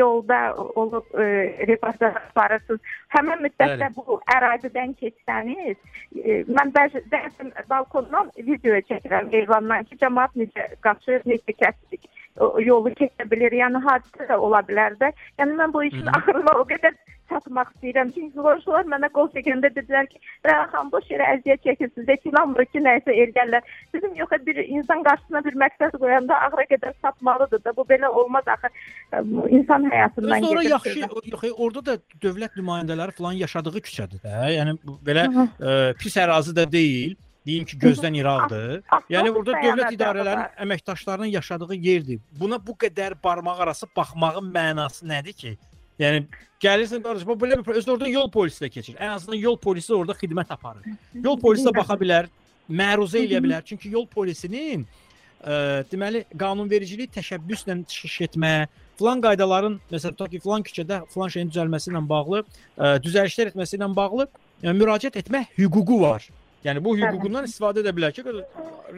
yolda 0.00 0.54
olub 0.56 1.14
e, 1.14 1.24
reportaj 1.66 2.14
aparırsınız. 2.30 2.80
Həmin 3.16 3.42
müddətdə 3.46 3.88
Bəli. 3.88 3.96
bu 3.96 4.20
ərazidən 4.36 4.94
keçsəniz, 5.00 5.76
e, 6.24 6.42
mən 6.52 6.72
bəzi 6.76 7.04
bəzən 7.12 7.52
balkondan 7.70 8.30
video 8.36 8.80
çəkirəm 8.92 9.32
eyvandan 9.40 9.88
ki, 9.88 9.96
cəmaət 10.04 10.40
necə 10.42 10.68
qaçır, 10.84 11.24
necə 11.24 11.56
kəsirik. 11.62 12.08
O, 12.38 12.58
yolu 12.62 12.92
keçə 12.98 13.24
bilir. 13.30 13.56
Yəni 13.62 13.80
hadisə 13.82 14.28
də 14.28 14.36
ola 14.36 14.60
bilər 14.68 14.98
də. 15.00 15.12
Yəni 15.40 15.56
mən 15.58 15.72
bu 15.72 15.82
işin 15.88 16.12
axırına 16.18 16.60
o 16.60 16.66
qədər 16.68 16.94
çatmaq 17.30 17.68
istəyirəm. 17.74 18.12
Çünki 18.14 18.38
qonşular 18.46 18.88
mənə 18.92 19.10
qol 19.16 19.28
çəkəndə 19.34 19.72
dedilər 19.76 20.08
ki, 20.12 20.18
"Rəxan 20.48 20.90
boş 20.92 21.04
yerə 21.12 21.26
əziyyət 21.34 21.60
çəkirsiniz, 21.66 22.08
heç 22.08 22.26
inanmırıq 22.30 22.72
ki, 22.72 22.80
nəsə 22.88 23.10
eləyərlər." 23.22 23.62
Dedim, 23.94 24.14
"Yox, 24.20 24.30
bir 24.46 24.56
insan 24.56 25.02
qarşısına 25.02 25.44
bir 25.44 25.54
məqsəd 25.64 25.98
qoyanda 26.02 26.34
ağıra 26.46 26.64
qədər 26.72 26.92
çatmalıdır 27.02 27.64
da. 27.64 27.76
Bu 27.76 27.82
belə 27.92 28.08
olmaz 28.08 28.44
axı. 28.46 28.68
Bu 29.24 29.48
insan 29.48 29.90
həyatından 29.90 30.44
Sonra 30.46 30.62
yaxşı, 30.62 30.98
yox, 30.98 31.44
orada 31.56 31.86
da 31.86 31.94
dövlət 32.22 32.58
nümayəndələri 32.58 33.12
falan 33.20 33.32
yaşadığı 33.32 33.80
küçədir 33.86 34.20
də. 34.24 34.34
Yəni 34.58 34.76
belə 35.06 35.24
ə, 35.28 35.94
pis 35.98 36.16
ərazi 36.16 36.54
də 36.58 36.70
deyil. 36.72 37.16
Deyim 37.48 37.64
ki, 37.64 37.78
gözdən 37.80 38.16
iraqdır. 38.18 38.82
Yəni 39.08 39.30
burada 39.32 39.60
dövlət 39.62 39.94
idarələrinin 39.96 40.58
əməkdaşlarının 40.64 41.30
yaşadığı 41.32 41.78
yerdir. 41.80 42.20
Buna 42.40 42.58
bu 42.66 42.74
qədər 42.82 43.16
barmaq 43.24 43.62
arası 43.64 43.88
baxmağın 43.96 44.50
mənası 44.52 45.08
nədir 45.08 45.36
ki? 45.42 45.52
Yəni 45.98 46.24
gəlirsən 46.62 47.02
qardaş, 47.02 47.26
bu 47.26 47.34
belə 47.38 47.58
bir 47.62 47.78
özü 47.80 47.92
orada 47.94 48.08
yol 48.08 48.30
polisi 48.30 48.64
də 48.64 48.70
keçir. 48.70 48.96
Ən 48.96 49.16
azından 49.16 49.40
yol 49.42 49.58
polisi 49.58 49.94
orada 49.94 50.14
xidmət 50.18 50.52
aparır. 50.54 50.86
Yol 51.14 51.38
polisi 51.40 51.66
də 51.66 51.74
baxa 51.76 51.98
bilər, 51.98 52.30
məruzə 52.70 53.22
eləyə 53.24 53.42
bilər. 53.44 53.64
Çünki 53.66 53.90
yol 53.94 54.06
polisinin 54.10 54.84
ə, 54.86 55.84
deməli 55.90 56.24
qanunvericilik 56.38 57.12
təşəbbüslə 57.14 57.80
çıxış 57.90 58.18
etmə, 58.28 58.52
filan 58.98 59.22
qaydaların 59.22 59.78
məsələn 59.92 60.18
tutaq 60.18 60.34
ki, 60.34 60.42
filan 60.46 60.66
küçədə 60.66 61.02
filan 61.14 61.34
şeyin 61.34 61.54
düzəlməsi 61.54 61.92
ilə 61.92 62.04
bağlı, 62.10 62.44
ə, 62.78 62.98
düzəlişlər 63.02 63.52
etməsi 63.54 63.78
ilə 63.78 63.90
bağlı 63.96 64.28
ə, 64.28 64.74
müraciət 64.74 65.18
etmə 65.22 65.46
hüququ 65.58 66.02
var. 66.02 66.28
Yəni 66.66 66.82
bu 66.82 66.96
hüququndan 66.98 67.46
istifadə 67.46 67.84
edə 67.84 67.92
bilər 67.94 68.14
ki, 68.14 68.24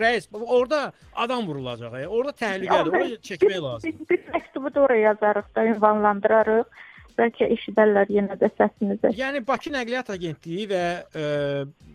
rəis 0.01 0.29
orada 0.33 0.93
adam 1.13 1.45
vurulacaq, 1.49 1.93
e, 2.01 2.07
orada 2.09 2.33
təhlükədir, 2.41 2.95
oraya 2.95 3.19
çəkmək 3.29 3.59
lazım. 3.65 3.91
Biz, 3.91 4.07
biz 4.09 4.31
məktubu 4.33 4.73
da 4.75 4.81
oraya 4.87 5.03
yazarıq 5.11 5.51
da, 5.57 5.65
ünvanlandırarıq. 5.75 6.79
Bəlkə 7.21 7.49
eşidərlər 7.57 8.11
yenə 8.17 8.37
də 8.41 8.49
səsimizi. 8.57 9.13
Yəni 9.19 9.43
Bakı 9.47 9.73
Nəqliyyat 9.75 10.11
Agentliyi 10.15 10.67
və 10.71 10.83
ə, 11.05 11.25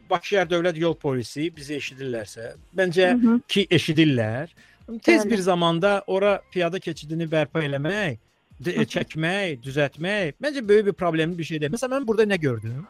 Bakı 0.10 0.32
Şəhər 0.34 0.50
Dövlət 0.52 0.78
Yol 0.78 0.94
Polisi 1.02 1.48
bizi 1.56 1.80
eşidirlərsə, 1.80 2.52
məncə 2.78 3.12
Hı 3.14 3.18
hı. 3.28 3.40
ki 3.48 3.68
eşidirlər. 3.80 4.54
Tez 5.02 5.24
Bəli. 5.24 5.32
bir 5.32 5.42
zamanda 5.42 6.04
ora 6.08 6.36
piyada 6.54 6.80
keçidini 6.80 7.26
bərpa 7.32 7.64
eləmək, 7.66 8.20
də- 8.62 8.86
çəkmək, 8.94 9.58
düzəltmək 9.66 10.36
məncə 10.44 10.62
böyük 10.68 10.86
bir 10.92 10.94
problemli 10.94 11.38
bir 11.38 11.44
şey 11.50 11.62
deyil. 11.62 11.74
Məsələn 11.74 11.98
mən 11.98 12.08
burada 12.08 12.28
nə 12.30 12.38
gördüm? 12.40 12.84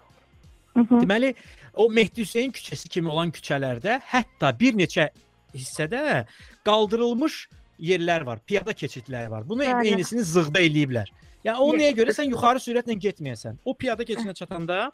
Deməli, 0.75 1.29
o 1.73 1.87
Mehdi 1.89 2.21
Hüseyn 2.25 2.51
küçəsi 2.51 2.89
kimi 2.91 3.07
olan 3.07 3.31
küçələrdə 3.31 4.01
hətta 4.11 4.51
bir 4.59 4.75
neçə 4.75 5.07
hissədə 5.55 6.25
qaldırılmış 6.67 7.37
yerlər 7.79 8.25
var, 8.27 8.39
piyada 8.47 8.73
keçidləri 8.75 9.31
var. 9.31 9.47
Bunu 9.47 9.63
Bəli. 9.63 9.93
eynisini 9.93 10.23
zığda 10.23 10.59
eləyiblər. 10.67 11.07
Yəni 11.45 11.61
o 11.61 11.73
nəyə 11.77 11.93
görə 11.99 12.13
sən 12.15 12.31
yuxarı 12.31 12.61
sürətlə 12.63 12.95
getməyəsən. 12.97 13.59
O 13.65 13.75
piyada 13.77 14.03
keçidinə 14.03 14.33
çatanda 14.33 14.89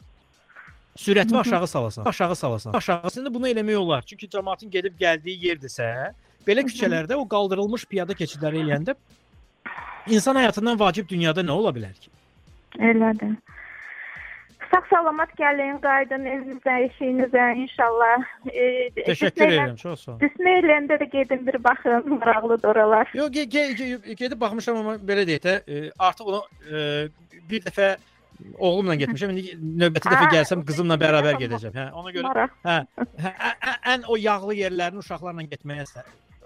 hı. 1.34 1.38
aşağı 1.40 1.66
salasan, 1.66 2.04
aşağı 2.04 2.36
salasan. 2.36 2.72
Aşağısında 2.76 3.34
bunu 3.34 3.48
eləmək 3.48 3.76
olar. 3.76 4.04
Çünki 4.06 4.28
cəmaətin 4.28 4.70
gedib 4.70 4.98
gəldiyi 5.00 5.48
yerdirsə, 5.48 6.12
belə 6.46 6.66
küçələrdə 6.68 7.16
o 7.16 7.24
qaldırılmış 7.28 7.86
piyada 7.88 8.14
keçidləri 8.14 8.60
eləyəndə 8.66 8.96
insan 10.12 10.36
həyatından 10.36 10.78
vacib 10.80 11.08
dünyada 11.08 11.40
nə 11.40 11.56
ola 11.56 11.72
bilər 11.72 11.96
ki? 11.96 12.12
Elədir. 12.78 13.32
Sağ 14.72 14.80
salamat 14.90 15.32
gəlin, 15.36 15.76
qayıdın 15.84 16.22
evinizə, 16.32 16.74
işinizə 16.86 17.42
inşallah. 17.60 18.22
E, 18.48 18.68
Təşəkkür 19.04 19.50
edirəm, 19.50 19.74
çox 19.76 20.04
sağ 20.06 20.14
ol. 20.14 20.20
Disneyland'ə 20.22 20.96
də 21.02 21.08
gedin 21.12 21.42
bir 21.46 21.58
baxın, 21.64 22.08
maraqlıdır 22.14 22.68
oralar. 22.72 23.10
Yox, 23.14 23.30
ge 23.34 23.44
ge 23.44 23.66
ge 23.80 24.14
gedib 24.22 24.40
baxmışam 24.40 24.80
amma 24.80 24.94
belə 25.10 25.26
deyək 25.28 25.44
də, 25.44 25.54
e, 25.68 25.90
artıq 25.98 26.32
onu 26.32 26.40
e, 26.72 26.80
bir 27.50 27.66
dəfə 27.68 27.90
oğlumla 28.58 28.96
getmişəm. 29.04 29.36
İndi 29.36 29.54
növbəti 29.84 30.08
dəfə 30.08 30.24
Hə, 30.24 30.32
gəlsəm 30.38 30.64
qızımla 30.70 30.96
bərabər 31.04 31.36
gedəcəm. 31.44 31.76
Hə, 31.76 31.86
ona 31.92 32.16
görə 32.16 32.48
hə, 32.64 32.80
hə 33.26 33.36
ə- 33.50 33.56
ə- 33.74 33.78
ən 33.96 34.08
o 34.08 34.16
yağlı 34.16 34.56
yerlərini 34.62 35.04
uşaqlarla 35.04 35.44
getməyə 35.52 35.84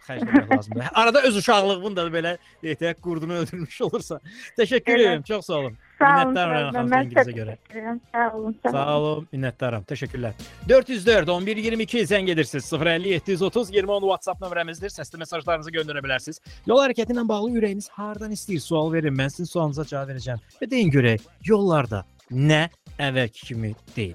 xərcləmək 0.06 0.50
lazımdır. 0.50 0.90
Arada 0.94 1.22
öz 1.28 1.36
uşaqlığını 1.40 1.96
da 1.96 2.06
belə 2.14 2.36
deyək 2.62 2.82
də 2.82 2.94
qurdunu 3.02 3.38
öldürmüş 3.42 3.80
olursa. 3.86 4.20
Təşəkkür 4.58 4.98
edirəm, 4.98 5.24
çox 5.30 5.46
sağ 5.46 5.60
olun. 5.62 5.78
Sağ 5.98 6.22
olun. 6.22 6.34
Minnətdaram 6.34 6.36
sağ 6.36 6.60
olun. 6.60 6.72
xanım 6.72 6.90
Mən 6.92 7.04
İngilizə 7.06 7.22
təşəkkür 7.22 7.36
görə. 7.40 7.54
edirəm. 7.70 8.00
Sağ 8.12 8.26
olun. 8.36 8.56
Sağ 8.72 8.96
olun, 8.98 9.28
minnətdaram. 9.32 9.84
Təşəkkürlər. 9.92 10.32
404 10.68 11.28
11 11.28 11.56
22 11.56 12.02
zəng 12.12 12.30
edirsiniz. 12.30 12.72
050 12.72 13.08
730 13.08 13.70
20 13.74 13.92
10 13.92 14.00
WhatsApp 14.10 14.42
nömrəmizdir. 14.44 14.92
Səsli 14.92 15.18
mesajlarınızı 15.24 15.70
göndərə 15.78 16.02
bilərsiniz. 16.04 16.40
Yol 16.66 16.82
hərəkəti 16.84 17.16
ilə 17.16 17.24
bağlı 17.28 17.50
ürəyiniz 17.60 17.88
hardan 17.96 18.32
istəyir 18.36 18.60
sual 18.60 18.92
verin. 18.92 19.14
Mən 19.16 19.30
sizin 19.32 19.48
sualınıza 19.52 19.84
cavab 19.84 20.12
verəcəm. 20.12 20.42
Və 20.60 20.70
deyin 20.70 20.90
görək, 20.92 21.24
yollarda 21.44 22.04
nə 22.30 22.66
əvvəlki 22.98 23.46
kimi 23.52 23.74
deyil. 23.96 24.14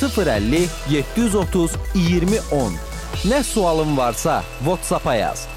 050 0.00 0.68
730 0.90 1.76
2010. 1.94 2.76
Nə 3.30 3.42
sualın 3.42 3.96
varsa 3.96 4.42
WhatsApp-a 4.66 5.14
yaz. 5.14 5.48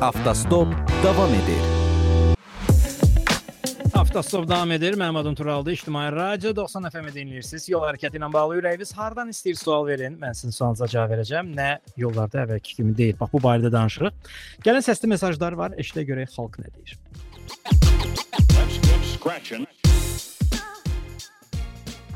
Avtostop 0.00 0.68
davam 1.04 1.28
edir. 1.28 1.60
Avtostop 3.94 4.48
davam 4.48 4.70
edir. 4.72 4.94
Mənim 4.94 5.18
adım 5.18 5.34
Turaldır. 5.34 5.72
İctimai 5.72 6.12
Radio 6.12 6.56
90 6.56 6.90
FM-i 6.90 7.10
dinləyirsiniz. 7.12 7.66
Yol 7.70 7.82
hərəkəti 7.84 8.16
ilə 8.16 8.30
bağlı 8.32 8.56
ürəyiniz 8.62 8.94
hardan 8.96 9.28
istəyir 9.28 9.58
sual 9.60 9.84
verin. 9.86 10.16
Mən 10.22 10.32
sizin 10.32 10.56
sualınıza 10.56 10.88
cavab 10.88 11.12
verəcəm. 11.12 11.50
Nə 11.52 11.68
yollarda 12.00 12.46
əvvəlki 12.46 12.78
kimi 12.78 12.96
deyil. 12.96 13.18
Bax 13.20 13.28
bu 13.32 13.42
barədə 13.44 13.72
danışırıq. 13.74 14.32
Gələn 14.64 14.86
səsli 14.88 15.10
mesajlar 15.12 15.52
var. 15.60 15.76
Eşidə 15.76 16.06
görək 16.08 16.32
xalq 16.32 16.56
nə 16.62 16.72
deyir. 16.78 16.96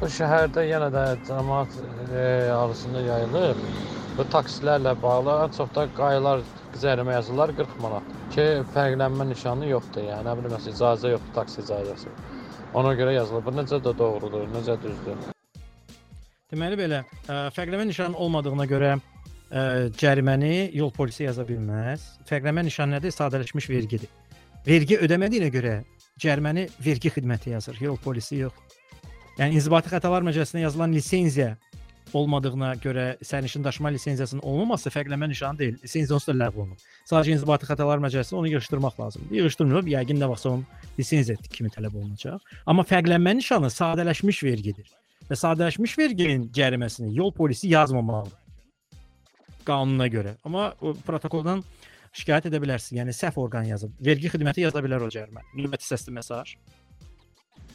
Bu 0.00 0.08
şəhərdə 0.16 0.64
yenə 0.70 0.88
də 0.96 1.04
cəmaət 1.28 1.76
e, 2.16 2.24
arasında 2.62 3.04
yayılır. 3.10 3.60
Bu 4.14 4.22
taksilərlə 4.30 4.92
bağlı 5.02 5.32
ən 5.42 5.54
çox 5.56 5.70
da 5.74 5.88
qayılar 5.96 6.42
cərimə 6.78 7.16
yazırlar 7.16 7.50
40 7.58 7.80
manat. 7.82 8.12
Ki 8.30 8.44
fərqlənmə 8.70 9.24
nişanı 9.26 9.66
yoxdur. 9.72 10.04
Yəni 10.06 10.28
nə 10.28 10.34
bilim 10.38 10.54
icazə 10.54 11.10
yoxdur 11.10 11.32
taksi 11.34 11.64
icazəsi. 11.64 12.12
Ona 12.78 12.92
görə 12.94 13.16
yazılır. 13.16 13.42
Bu 13.42 13.56
necə 13.56 13.80
də 13.82 13.94
doğrudur, 13.98 14.46
necə 14.54 14.78
düzdür. 14.84 15.18
Deməli 16.54 16.78
belə, 16.78 17.02
ə, 17.26 17.40
fərqləmə 17.58 17.88
nişanı 17.90 18.22
olmadığına 18.22 18.68
görə 18.70 18.92
ə, 18.94 19.66
cəriməni 19.98 20.70
yol 20.78 20.94
polisi 20.94 21.26
yaza 21.26 21.42
bilməz. 21.50 22.06
Fərqləmə 22.30 22.62
nişanı 22.70 23.00
nədir? 23.00 23.18
Sadələşmiş 23.18 23.70
vergidir. 23.74 24.14
Vergi 24.62 25.02
ödəmədiyinə 25.02 25.50
görə 25.58 25.76
cəriməni 26.22 26.68
vergi 26.86 27.10
xidməti 27.18 27.56
yazır, 27.56 27.82
yol 27.82 27.98
polisi 27.98 28.44
yox. 28.44 28.78
Yəni 29.40 29.58
İnzibati 29.58 29.90
Xətalar 29.90 30.22
Məcəlləsinə 30.22 30.68
yazılan 30.68 30.94
lisenziya 30.94 31.56
olmadığına 32.18 32.74
görə 32.82 33.04
sərnişin 33.24 33.64
daşıma 33.64 33.90
lisenziyasının 33.94 34.42
olmaması 34.42 34.90
fərqləmə 34.94 35.28
nişanı 35.28 35.58
deyil. 35.58 35.78
Lisenziya 35.82 36.16
onsuz 36.16 36.30
da 36.30 36.36
ləğv 36.44 36.58
olunub. 36.60 36.84
Sadəcə 37.10 37.34
İnzibati 37.34 37.68
Xətalar 37.68 38.02
Məcəlləsində 38.04 38.40
onu 38.40 38.52
yığışdırmaq 38.52 39.00
lazımdır. 39.00 39.36
Yığışdırmıyor, 39.38 39.88
yəqin 39.94 40.20
nə 40.22 40.28
vaxtsa 40.30 40.52
onun 40.54 40.66
lisenziya 40.98 41.36
kimi 41.50 41.72
tələb 41.74 41.96
olunacaq. 41.98 42.40
Amma 42.66 42.86
fərqlənmə 42.88 43.36
nişanı 43.40 43.70
sadələşmiş 43.74 44.42
vergidir. 44.46 44.90
Və 45.30 45.38
sadələşmiş 45.40 45.98
verginin 45.98 46.48
cəriməsini 46.52 47.14
yol 47.16 47.32
polisi 47.32 47.68
yazmamalıdır. 47.72 48.38
Qanuna 49.64 50.06
görə. 50.12 50.36
Amma 50.44 50.74
o 50.84 50.92
protokoldan 51.06 51.64
şikayət 52.14 52.50
edə 52.50 52.60
bilərsiniz. 52.62 52.98
Yəni 53.00 53.14
səhv 53.16 53.40
orqan 53.40 53.64
yazıb. 53.68 53.94
Vergi 54.04 54.30
xidməti 54.32 54.66
yaza 54.66 54.82
bilər 54.84 55.06
o 55.06 55.08
cərimə. 55.12 55.42
Növbəti 55.56 55.88
səsli 55.88 56.12
mesaj. 56.14 56.54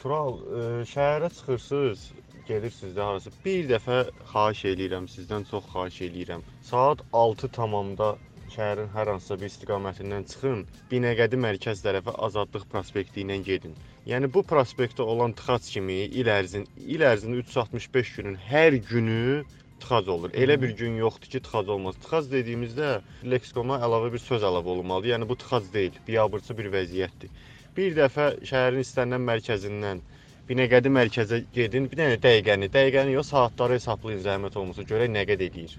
Tural, 0.00 0.38
ə, 0.40 0.60
şəhərə 0.88 1.28
çıxırsınız, 1.34 2.04
gedirsiniz 2.50 2.96
də 2.96 3.06
harasa. 3.08 3.32
Bir 3.44 3.68
dəfə 3.70 4.00
xahiş 4.32 4.64
eləyirəm, 4.72 5.06
sizdən 5.14 5.46
çox 5.50 5.70
xahiş 5.74 6.00
eləyirəm. 6.08 6.42
Saat 6.70 7.04
6 7.22 7.50
tamamda 7.58 8.10
şəhərin 8.54 8.90
hər 8.94 9.12
hansısa 9.12 9.36
bir 9.40 9.50
istiqamətindən 9.52 10.26
çıxın, 10.32 10.64
Binəqədi 10.90 11.38
mərkəz 11.44 11.82
tərəfə 11.84 12.16
Azadlıq 12.26 12.66
prospekti 12.72 13.22
ilə 13.24 13.38
gedin. 13.48 13.76
Yəni 14.10 14.30
bu 14.34 14.42
prospektdə 14.52 15.06
olan 15.12 15.34
tıxac 15.38 15.70
kimi 15.74 16.00
il 16.20 16.30
ərzin 16.34 16.66
il 16.96 17.04
ərzində 17.12 17.42
365 17.44 18.12
günün 18.18 18.38
hər 18.48 18.78
günü 18.90 19.44
tıxac 19.84 20.08
olur. 20.14 20.34
Elə 20.42 20.56
bir 20.62 20.74
gün 20.80 20.98
yoxdur 21.00 21.30
ki, 21.34 21.42
tıxac 21.46 21.70
olmaz. 21.74 21.98
Tıxac 22.04 22.30
dediyimizdə 22.32 22.90
leksikona 23.34 23.78
əlavə 23.86 24.10
bir 24.14 24.22
söz 24.24 24.46
əlavə 24.50 24.74
olunmalıdır. 24.74 25.12
Yəni 25.14 25.28
bu 25.30 25.36
tıxac 25.42 25.70
deyil, 25.76 26.00
biabırçı 26.08 26.56
bir 26.58 26.72
vəziyyətdir. 26.74 27.30
Bir 27.76 27.94
dəfə 28.00 28.26
şəhərin 28.50 28.82
istənilən 28.84 29.28
mərkəzindən 29.30 30.02
Binəqədi 30.50 30.90
mərkəzə 30.90 31.44
gedin, 31.54 31.84
bir 31.86 32.00
dənə 32.00 32.16
dəqiqəni, 32.18 32.68
dəqiqəni 32.74 33.12
yox, 33.14 33.28
saatları 33.30 33.76
hesablayın 33.78 34.24
zəhmət 34.24 34.56
olmasa 34.58 34.82
görək 34.82 35.12
nə 35.14 35.22
qədər 35.28 35.46
eləyir. 35.46 35.76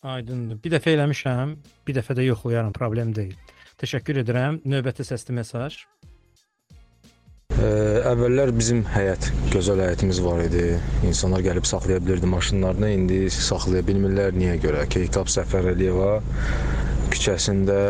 Aydındır. 0.00 0.60
Bir 0.62 0.76
dəfə 0.76 0.94
eləmişəm, 0.94 1.56
bir 1.88 1.96
dəfə 1.98 2.14
də 2.16 2.28
yoxlayaram, 2.28 2.70
problem 2.76 3.10
deyil. 3.16 3.34
Təşəkkür 3.82 4.22
edirəm. 4.22 4.60
Növbəti 4.68 5.04
səsli 5.08 5.34
mesaj. 5.40 5.80
Ə, 7.50 7.68
əvvəllər 8.12 8.54
bizim 8.56 8.84
həyət, 8.94 9.26
gözəl 9.56 9.82
həyətimiz 9.84 10.22
var 10.24 10.44
idi. 10.46 10.64
İnsanlar 11.10 11.42
gəlib 11.44 11.66
saxlaya 11.68 11.98
bilirdi 12.04 12.30
maşınlarını. 12.30 12.94
İndi 12.94 13.20
saxlaya 13.34 13.82
bilmirlər. 13.90 14.38
Niyə 14.38 14.54
görə? 14.62 14.86
Keykap 14.94 15.28
Səfər 15.34 15.72
Əliyeva 15.74 16.14
küçəsində 17.10 17.80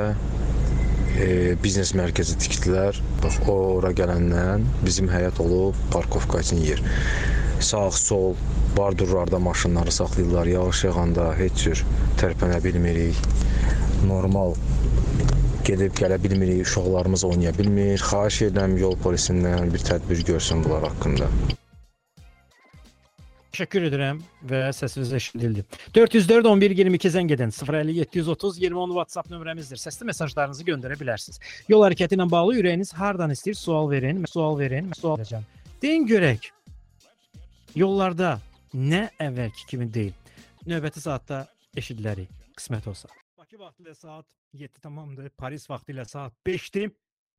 e, 1.19 1.57
biznes 1.63 1.93
mərkəzi 1.99 2.37
tikdilər. 2.43 2.99
Bax 3.23 3.41
o 3.51 3.57
ora 3.79 3.93
gələndən 3.97 4.67
bizim 4.85 5.11
həyət 5.11 5.41
olub 5.45 5.79
parkovka 5.95 6.43
üçün 6.45 6.63
yer. 6.65 6.83
Sağ, 7.61 7.91
sol, 7.93 8.37
bardurlarda 8.77 9.39
maşınları 9.39 9.93
saxlayırlar. 9.93 10.47
Yağış 10.47 10.85
yağanda 10.85 11.31
heç 11.39 11.65
cür 11.65 11.85
tərpənə 12.23 12.63
bilmirik. 12.65 13.19
Normal 14.09 14.57
gedib 15.65 15.95
gələ 15.99 16.17
bilmirik, 16.23 16.63
uşaqlarımız 16.67 17.25
oynaya 17.25 17.53
bilmir. 17.59 18.01
Xahiş 18.11 18.43
edirəm 18.49 18.79
yol 18.81 18.97
polisindən 19.05 19.73
bir 19.75 19.89
tədbir 19.93 20.25
görsün 20.33 20.65
bunlar 20.65 20.89
haqqında. 20.89 21.29
Təşəkkür 23.51 23.89
edirəm 23.89 24.21
və 24.47 24.59
səsiniz 24.77 25.11
eşidildi. 25.19 25.65
404 25.97 26.47
11 26.47 26.75
22 26.79 27.11
zəng 27.17 27.33
edin. 27.35 27.51
050 27.51 27.97
730 27.99 28.61
20 28.63 28.79
10 28.79 28.93
WhatsApp 28.95 29.33
nömrəmizdir. 29.33 29.81
Səsli 29.83 30.07
mesajlarınızı 30.07 30.67
göndərə 30.69 30.99
bilərsiniz. 31.01 31.41
Yol 31.69 31.83
hərəkəti 31.89 32.15
ilə 32.15 32.29
bağlı 32.31 32.61
ürəyiniz 32.61 32.95
hardan 32.95 33.35
istəyir 33.35 33.59
sual 33.59 33.91
verin, 33.91 34.23
sual 34.31 34.55
verin, 34.61 34.93
sual 34.95 35.19
verəcəm. 35.19 35.49
Deyin 35.83 36.07
görək. 36.07 36.47
Yollarda 37.75 38.37
nə 38.75 39.09
əvvəlki 39.19 39.67
kimi 39.73 39.91
deyil. 39.99 40.15
Növbəti 40.71 41.03
saatda 41.03 41.43
eşidilərik. 41.75 42.31
Qismət 42.55 42.87
olsa. 42.87 43.11
Bakı 43.39 43.59
vaxtı 43.59 43.95
saat 43.99 44.27
7 44.53 44.81
tamamdır. 44.81 45.31
Paris 45.31 45.71
vaxtı 45.71 46.05
saat 46.07 46.33
5-dir. 46.47 46.91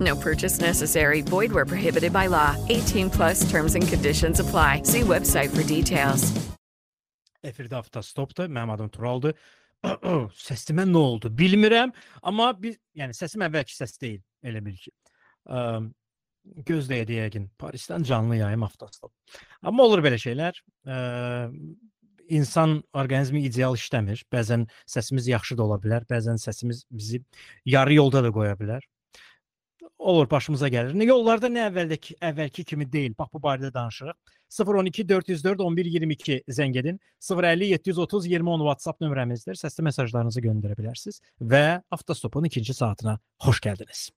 No 0.00 0.16
purchase 0.16 0.60
necessary. 0.60 1.20
Void 1.22 1.52
where 1.52 1.66
prohibited 1.66 2.12
by 2.12 2.26
law. 2.26 2.56
18 2.68 3.10
plus 3.10 3.50
terms 3.50 3.74
and 3.74 3.86
conditions 3.86 4.40
apply. 4.40 4.82
See 4.84 5.02
website 5.02 5.54
for 5.54 5.62
details. 5.62 6.32
Efirdə 7.44 7.76
avtostopdur. 7.76 8.48
Mənim 8.48 8.72
adım 8.74 8.88
Turaldır. 8.88 9.34
Səsimə 10.48 10.86
nə 10.88 11.00
oldu 11.00 11.30
bilmirəm, 11.32 11.92
amma 12.24 12.52
biz, 12.56 12.78
yəni 12.96 13.16
səsim 13.16 13.44
əvvəlki 13.44 13.74
səs 13.76 13.98
deyil, 14.00 14.22
elə 14.46 14.62
bil 14.64 14.78
ki. 14.80 14.92
Ə, 15.44 15.58
gözləyə 16.68 17.04
yəqin 17.18 17.50
Parisdən 17.60 18.06
canlı 18.08 18.40
yayım 18.40 18.64
avtostop. 18.64 19.12
Amma 19.62 19.84
olur 19.88 20.04
belə 20.04 20.20
şeylər. 20.20 20.60
Ə, 20.88 20.96
insan 22.32 22.78
orqanizmi 22.96 23.44
ideal 23.44 23.76
işləmir. 23.76 24.24
Bəzən 24.32 24.66
səsimiz 24.88 25.28
yaxşı 25.28 25.58
da 25.58 25.66
ola 25.66 25.78
bilər, 25.82 26.08
bəzən 26.08 26.40
səsimiz 26.40 26.84
bizi 26.90 27.20
yarı 27.68 28.00
yolda 28.00 28.24
da 28.24 28.32
qoya 28.32 28.56
bilər. 28.60 28.84
Olur 30.04 30.26
başımıza 30.30 30.68
gəlir. 30.68 30.98
Yollarda 31.08 31.48
nə 31.48 31.62
əvvəldəki 31.70 32.18
əvvəlki 32.28 32.64
kimi 32.68 32.84
deyil. 32.92 33.14
Bax 33.18 33.30
bu 33.32 33.38
barədə 33.40 33.70
danışırıq. 33.72 34.34
012 34.52 35.06
404 35.08 35.62
11 35.64 35.88
22 35.94 36.36
zəng 36.58 36.76
edin. 36.76 36.98
050 37.24 37.70
730 37.70 38.26
20 38.26 38.50
10 38.56 38.66
WhatsApp 38.66 39.00
nömrəmizdir. 39.00 39.56
Səsli 39.56 39.86
mesajlarınızı 39.88 40.42
göndərə 40.44 40.76
bilərsiniz 40.76 41.22
və 41.40 41.80
avtostopun 41.96 42.50
ikinci 42.50 42.76
saatına 42.76 43.16
xoş 43.46 43.62
gəldiniz. 43.64 44.10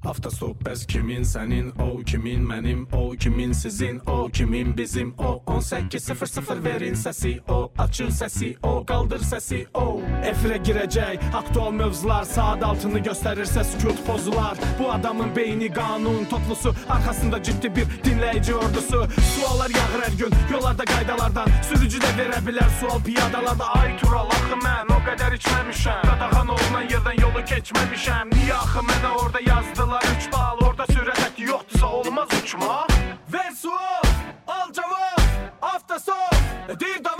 Avtostop 0.00 0.62
bəs 0.64 0.86
kimin 0.88 1.26
sənin, 1.28 1.66
o 1.76 1.98
kimin 2.08 2.40
mənim, 2.48 2.86
o 2.96 3.10
kimin 3.20 3.52
sizin, 3.52 3.98
o 4.06 4.30
kimin 4.32 4.72
bizim, 4.76 5.12
o 5.18 5.42
1800 5.46 6.64
verin 6.64 6.94
səsi, 6.96 7.34
o 7.48 7.70
açın 7.78 8.08
səsi, 8.08 8.54
o 8.62 8.80
qaldır 8.86 9.20
səsi, 9.20 9.66
o 9.74 10.00
Efirə 10.24 10.56
girəcək 10.64 11.26
aktual 11.36 11.74
mövzular, 11.76 12.24
saat 12.24 12.64
altını 12.64 13.02
göstərirsə 13.04 13.64
sükut 13.64 14.00
pozular. 14.06 14.56
Bu 14.78 14.88
adamın 14.92 15.36
beyni 15.36 15.68
qanun 15.72 16.24
toplusu, 16.30 16.74
arxasında 16.88 17.42
ciddi 17.42 17.74
bir 17.76 17.84
dinləyici 18.04 18.54
ordusu. 18.54 19.04
Suallar 19.34 19.70
yağır 19.76 20.04
hər 20.06 20.16
gün, 20.22 20.38
yollarda 20.52 20.84
qaydalardan, 20.94 21.52
sürücü 21.68 22.00
də 22.00 22.14
verə 22.16 22.40
bilər 22.48 22.72
sual 22.80 23.04
piyadalarda. 23.04 23.68
Ay 23.80 23.96
Tural, 24.00 24.32
axı 24.32 24.60
mən 24.64 24.96
o 24.96 25.00
qədər 25.10 25.36
içməmişəm, 25.36 26.02
qadağan 26.08 26.56
olunan 26.56 26.88
yerdən 26.88 27.20
yolu 27.20 27.44
keçməmişəm. 27.52 28.32
Niyə 28.36 28.56
axı 28.64 28.88
mənə 28.88 29.14
orada 29.20 29.44
yazdılar 29.44 29.89
3 29.98 30.28
bal, 30.32 30.58
orada 30.62 30.86
sürət 30.92 31.18
hətti 31.24 31.48
yoxdursa 31.48 31.86
olmaz 32.00 32.28
uçma. 32.38 32.86
Ver 33.32 33.50
sual, 33.62 34.06
al 34.46 34.70
cavab, 34.76 35.24
avtostop, 35.72 36.36
dir 36.78 37.02
davam, 37.04 37.19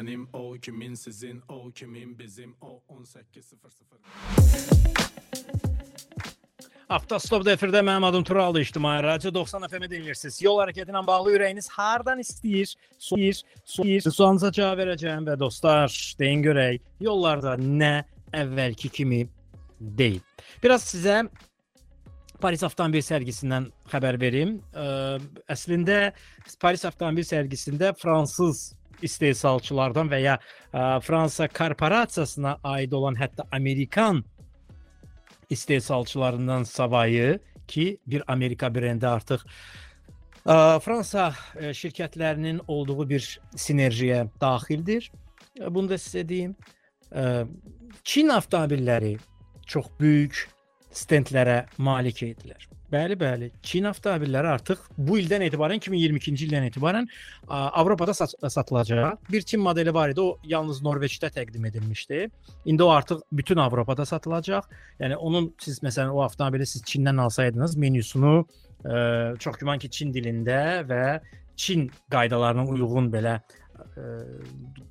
mənim, 0.00 0.28
o 0.32 0.52
kimin 0.52 0.94
sizin, 0.94 1.42
o 1.48 1.70
kimin 1.70 2.18
bizim, 2.18 2.56
o 2.60 2.82
1800. 2.88 3.52
Avtostopda 6.88 7.52
efirdə 7.52 7.82
mənim 7.84 8.04
adım 8.04 8.24
Turaldır. 8.24 8.60
İctimai 8.60 9.02
Radio 9.02 9.34
90 9.34 9.68
FM-i 9.68 9.90
dinləyirsiniz. 9.90 10.40
Yol 10.42 10.58
hərəkəti 10.62 10.90
ilə 10.90 11.04
bağlı 11.06 11.36
ürəyiniz 11.36 11.68
hardan 11.70 12.18
istəyir? 12.18 12.72
Soyir, 12.98 13.42
soyir. 13.64 14.00
Sualınıza 14.02 14.50
cavab 14.52 14.80
verəcəm 14.80 15.28
və 15.28 15.36
dostlar, 15.38 15.92
deyin 16.18 16.42
görək, 16.42 16.80
yollarda 17.00 17.54
nə 17.60 17.92
əvvəlki 18.32 18.90
kimi 18.90 19.22
deyil. 19.80 20.24
Biraz 20.64 20.88
sizə 20.88 21.22
Paris 22.40 22.64
avtomobil 22.64 23.04
sərgisindən 23.04 23.68
xəbər 23.92 24.18
verim. 24.20 24.58
Ə, 24.72 25.20
əslində 25.52 26.02
Paris 26.58 26.88
avtomobil 26.88 27.26
sərgisində 27.28 27.92
fransız 28.00 28.70
istehsalçılardan 29.02 30.10
və 30.10 30.20
ya 30.22 30.38
ə, 30.72 31.00
Fransa 31.04 31.48
korporasiyasına 31.48 32.58
aid 32.64 32.92
olan 32.92 33.18
hətta 33.18 33.46
Amerikan 33.52 34.24
istehsalçılarından 35.50 36.62
savayı 36.62 37.40
ki, 37.68 37.98
bir 38.06 38.22
Amerika 38.26 38.74
brendi 38.74 39.06
artıq 39.06 39.44
ə, 40.46 40.80
Fransa 40.80 41.30
ə, 41.54 41.72
şirkətlərinin 41.76 42.62
olduğu 42.68 43.08
bir 43.08 43.40
sinerjiyə 43.56 44.26
daxildir. 44.40 45.10
Bunu 45.68 45.90
da 45.90 46.00
sizə 46.00 46.26
deyim. 46.28 46.56
Ə, 47.12 47.46
Çin 48.04 48.30
avtomobilləri 48.32 49.16
çox 49.66 49.90
böyük 50.00 50.46
stendlərə 50.94 51.64
malik 51.78 52.22
idilər. 52.24 52.70
Bəli, 52.90 53.14
bəli. 53.14 53.48
Çin 53.62 53.84
avtomobilləri 53.86 54.48
artıq 54.50 54.80
bu 54.98 55.18
ildən 55.20 55.44
etibarən 55.46 55.78
2022-ci 55.78 56.48
ildən 56.48 56.64
etibarən 56.66 57.04
ə, 57.06 57.58
Avropada 57.78 58.14
sat 58.18 58.34
satılacaq. 58.50 59.20
Bir 59.30 59.46
Çin 59.46 59.60
modeli 59.62 59.94
var 59.94 60.10
idi. 60.10 60.20
O 60.20 60.38
yalnız 60.44 60.80
Norveçdə 60.82 61.30
təqdim 61.30 61.68
edilmişdi. 61.68 62.26
İndi 62.64 62.82
o 62.82 62.88
artıq 62.90 63.22
bütün 63.32 63.62
Avropada 63.62 64.06
satılacaq. 64.06 64.66
Yəni 65.00 65.16
onun 65.16 65.52
siz 65.58 65.78
məsələn 65.86 66.10
o 66.10 66.24
avtomobili 66.26 66.66
siz 66.66 66.82
Çindən 66.82 67.20
alsaydınız, 67.22 67.76
menyusunu 67.76 68.34
ə, 68.84 69.38
çox 69.38 69.62
güman 69.62 69.78
ki, 69.78 69.90
Çin 69.90 70.10
dilində 70.12 70.82
və 70.90 71.20
Çin 71.56 71.86
qaydalarına 72.10 72.66
uyğun 72.74 73.12
belə 73.14 73.38
ə, 73.38 74.10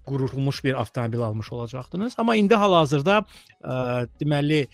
qurulmuş 0.07 0.63
bir 0.63 0.79
avtomobil 0.79 1.19
almış 1.19 1.51
olacaqdınız. 1.51 2.15
Amma 2.17 2.39
indi 2.39 2.55
hal-hazırda 2.55 3.25
ə, 3.59 4.07
deməli 4.23 4.67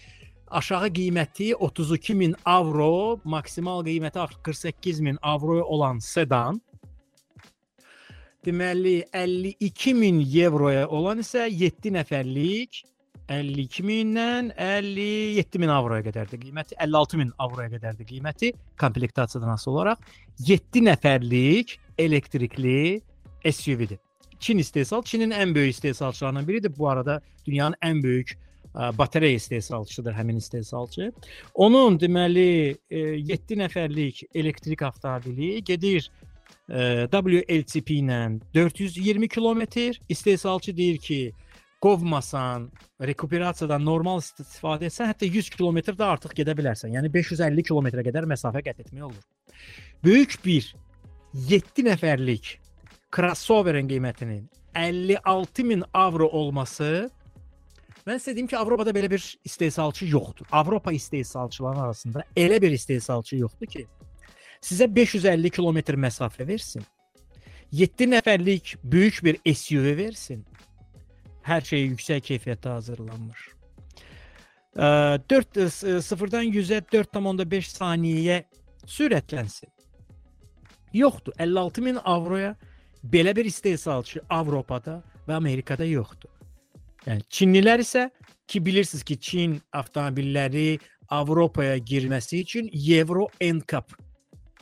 aşağı 0.47 0.89
qiyməti 0.89 1.53
32 1.55 2.15
min 2.15 2.35
avro, 2.45 3.19
maksimal 3.23 3.83
qiyməti 3.85 4.19
48 4.43 4.99
min 4.99 5.17
avroya 5.21 5.63
olan 5.63 5.99
sedan 5.99 6.61
deməli 8.45 9.03
52 9.13 9.93
min 9.93 10.21
avroya 10.45 10.87
olan 10.87 11.23
isə 11.23 11.47
7 11.49 11.93
nəfərlik 11.97 12.83
52 13.29 13.83
mindən 13.85 14.51
57 14.53 15.59
min 15.63 15.71
avroya 15.73 16.05
qədərdir 16.05 16.41
qiyməti, 16.43 16.77
56 16.77 17.17
min 17.17 17.31
avroya 17.41 17.71
qədərdir 17.73 18.05
qiyməti 18.05 18.51
komplektasiyadan 18.81 19.55
asılı 19.55 19.79
olaraq 19.79 20.09
7 20.45 20.85
nəfərlik 20.85 21.77
elektrikli 21.97 23.01
SUV-dir. 23.45 23.97
Çin 24.39 24.57
istehsal, 24.61 25.01
Çinin 25.03 25.31
ən 25.31 25.55
böyük 25.55 25.73
istehsalçılarından 25.73 26.47
biridir. 26.47 26.73
Bu 26.77 26.89
arada 26.89 27.21
dünyanın 27.45 27.75
ən 27.81 28.03
böyük 28.03 28.37
batareya 28.75 29.39
istehsalçısıdır 29.39 30.13
həmin 30.13 30.37
istehsalçı. 30.37 31.11
Onun 31.53 31.99
deməli 31.99 32.75
7 32.89 33.59
nəfərlik 33.63 34.23
elektrik 34.35 34.81
avtomobili 34.83 35.63
gedir 35.63 36.09
ə, 36.69 37.07
WLTP 37.11 37.99
ilə 38.01 38.19
420 38.53 39.27
kilometr. 39.27 39.99
İstehsalçı 40.09 40.77
deyir 40.77 40.97
ki, 40.97 41.19
qovmasan, 41.85 42.69
rekuperasiyadan 43.01 43.83
normal 43.85 44.21
istifadə 44.23 44.89
etsən, 44.89 45.11
hətta 45.11 45.27
100 45.29 45.49
kilometr 45.53 45.97
də 45.97 46.07
artıq 46.15 46.33
gedə 46.39 46.55
bilərsən. 46.57 46.95
Yəni 46.97 47.11
550 47.13 47.67
kilometrə 47.67 48.05
qədər 48.07 48.27
məsafə 48.29 48.63
qət 48.65 48.85
etmək 48.85 49.07
olur. 49.09 49.23
Böyük 50.03 50.39
bir 50.45 50.71
7 51.51 51.85
nəfərlik 51.89 52.55
crossoverin 53.15 53.89
qiymətinin 53.91 54.47
56 54.75 55.63
min 55.63 55.83
avro 55.93 56.27
olması 56.27 57.09
Mən 58.05 58.19
sizə 58.21 58.35
deyim 58.37 58.47
ki, 58.47 58.57
Avropada 58.57 58.91
belə 58.93 59.09
bir 59.09 59.23
istehsalçı 59.45 60.05
yoxdur. 60.05 60.45
Avropa 60.51 60.91
istehsalçılarının 60.93 61.81
arasında 61.81 62.23
elə 62.37 62.61
bir 62.61 62.71
istehsalçı 62.71 63.39
yoxdur 63.39 63.65
ki, 63.67 63.87
sizə 64.61 64.85
550 64.95 65.49
kilometr 65.49 65.97
məsafə 65.97 66.47
versin. 66.47 66.85
7 67.71 68.07
nəfərlik 68.11 68.75
böyük 68.83 69.23
bir 69.23 69.39
SUV 69.55 69.97
versin. 69.97 70.45
Hər 71.45 71.65
şey 71.65 71.87
yüksək 71.87 72.21
keyfiyyətdə 72.29 72.77
hazırlanmış. 72.77 73.49
4 74.75 75.57
0-dan 76.05 76.45
100-ə 76.45 76.83
4.5 76.93 77.73
saniyəyə 77.73 78.43
sürətlənsin. 78.85 79.69
Yoxdur. 80.93 81.33
56 81.39 81.81
min 81.81 81.97
avroya 82.05 82.55
belə 83.03 83.35
bir 83.35 83.45
istehsalçı 83.45 84.21
Avropada 84.29 85.01
və 85.27 85.33
Amerikada 85.33 85.85
yoxdur. 85.85 86.29
Yəni 87.05 87.21
Çinlilər 87.29 87.83
isə 87.83 88.09
ki 88.49 88.61
bilirsiniz 88.65 89.03
ki, 89.05 89.19
Çin 89.21 89.55
avtomobilləri 89.73 90.79
Avropaya 91.13 91.77
girməsi 91.77 92.41
üçün 92.41 92.69
Euro 92.73 93.27
NCAP 93.41 93.93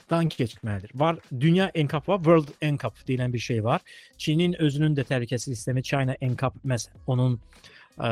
dan 0.10 0.28
keçməlidir. 0.30 0.91
Var 0.96 1.20
dünya 1.39 1.70
NCAP 1.76 2.10
var, 2.10 2.18
World 2.18 2.52
NCAP 2.62 3.06
deyilən 3.08 3.34
bir 3.34 3.39
şey 3.39 3.64
var. 3.64 3.82
Çinin 4.18 4.58
özünün 4.60 4.96
də 4.96 5.08
təhlükəsizlik 5.08 5.56
sistemi 5.56 5.84
China 5.84 6.18
NCAP 6.20 6.60
məsələn 6.68 7.08
onun 7.08 7.39
ə, 7.98 8.12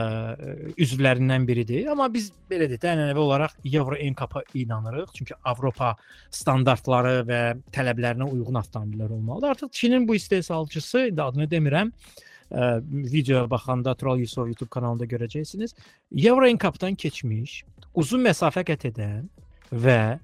üzvlərindən 0.79 1.47
biridir. 1.47 1.91
Amma 1.91 2.07
biz 2.13 2.31
belə 2.49 2.71
deyək, 2.71 2.87
ənənəvi 2.95 3.23
olaraq 3.27 3.59
Euro 3.73 3.99
NCAP-a 3.99 4.45
inanırıq. 4.63 5.11
Çünki 5.19 5.39
Avropa 5.43 5.97
standartları 6.31 7.21
və 7.27 7.43
tələblərinə 7.75 8.31
uyğun 8.31 8.63
avtomobillər 8.63 9.11
olmalıdır. 9.11 9.57
Artıq 9.57 9.75
Çinin 9.75 10.07
bu 10.07 10.15
istehsalçısı, 10.15 11.09
adını 11.19 11.51
demirəm, 11.51 11.91
ə, 11.91 12.30
videoya 12.51 13.49
baxanda 13.49 13.95
Tural 13.95 14.19
Yusuf 14.19 14.47
YouTube 14.47 14.69
kanalında 14.69 15.05
görəcəksiniz. 15.05 15.75
Euro 16.11 16.47
NCAP-dan 16.55 16.95
keçmiş, 16.95 17.63
uzun 17.95 18.25
məsafə 18.25 18.65
qət 18.67 18.89
edən 18.91 19.29
və 19.71 20.19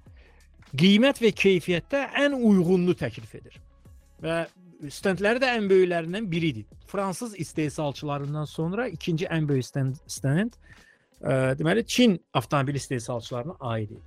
qiymət 0.77 1.21
və 1.23 1.31
keyfiyyətdə 1.31 2.03
ən 2.25 2.35
uyğununu 2.35 2.95
təklif 2.99 3.35
edir. 3.39 3.59
Və 4.23 4.45
stendləri 4.93 5.41
də 5.41 5.53
ən 5.57 5.69
böyüklərindən 5.71 6.27
biridir. 6.31 6.65
Fransız 6.87 7.39
istehsalçılarından 7.39 8.45
sonra 8.45 8.87
ikinci 8.87 9.25
ən 9.25 9.47
böyük 9.47 9.65
stend, 9.65 9.95
stend 10.07 10.57
ə, 11.21 11.55
deməli 11.59 11.85
Çin 11.87 12.19
avtomobil 12.33 12.75
istehsalçılarına 12.75 13.55
aid 13.59 13.89
idi. 13.89 14.01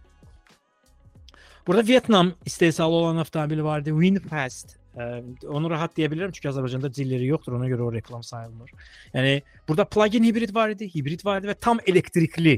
Burada 1.66 1.86
Vyetnam 1.86 2.32
istehsalı 2.46 2.94
olan 2.94 3.16
avtomobil 3.16 3.62
var 3.62 3.80
idi, 3.80 3.90
Winfast. 3.90 4.79
Ə, 4.96 5.22
onu 5.46 5.70
rahat 5.70 5.94
deyə 5.94 6.08
bilərəm 6.10 6.32
çünki 6.34 6.48
Azərbaycanda 6.50 6.90
dilləri 6.94 7.28
yoxdur, 7.30 7.54
ona 7.58 7.68
görə 7.70 7.86
o 7.86 7.92
reklam 7.94 8.24
sayılmır. 8.26 8.72
Yəni 9.14 9.36
burada 9.68 9.84
plug-in 9.86 10.24
hibrid 10.26 10.54
var 10.54 10.72
idi, 10.74 10.88
hibrid 10.94 11.24
var 11.24 11.38
idi 11.40 11.50
və 11.52 11.56
tam 11.60 11.78
elektrikli 11.86 12.56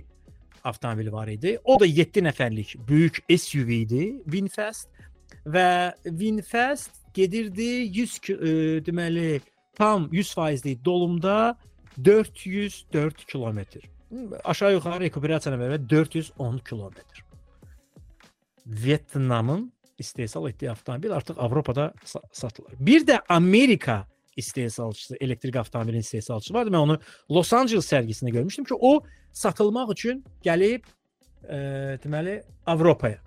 avtomobil 0.64 1.12
var 1.12 1.28
idi. 1.28 1.58
O 1.64 1.76
da 1.80 1.86
7 1.86 2.24
nəfərlik 2.28 2.76
böyük 2.88 3.20
SUV 3.28 3.72
idi, 3.82 4.04
Winfast 4.24 4.88
və 5.44 5.66
Winfast 6.06 7.02
gedirdi 7.14 7.88
100 7.92 8.18
ki- 8.24 8.38
ə, 8.38 8.52
deməli 8.86 9.40
tam 9.76 10.08
100%lik 10.12 10.84
dolumda 10.84 11.56
404 12.04 13.26
kilometr. 13.26 13.84
Aşağı 14.44 14.72
yuxarı 14.72 15.04
rekuperasiya 15.04 15.56
və 15.56 15.78
410 15.88 16.58
kilometr. 16.64 17.24
Vyetnamın 18.66 19.72
istehsal 20.02 20.48
etdiyi 20.48 20.70
avtomobil 20.70 21.12
artıq 21.12 21.38
Avropada 21.38 21.92
sa- 22.04 22.22
satılır. 22.32 22.72
Bir 22.80 23.06
də 23.06 23.20
Amerika 23.28 24.06
istehsalçısı, 24.36 25.16
elektrik 25.20 25.56
avtomobilin 25.56 25.98
istehsalçısı 25.98 26.54
vardı. 26.54 26.70
Mən 26.70 26.84
onu 26.86 26.98
Los 27.30 27.52
Angeles 27.52 27.88
sərgisində 27.92 28.30
görmüşdüm 28.30 28.64
ki, 28.64 28.74
o 28.80 29.02
satılmaq 29.32 29.92
üçün 29.92 30.24
gəlib 30.44 30.86
e, 31.48 31.56
deməli 32.04 32.42
Avropaya. 32.66 33.18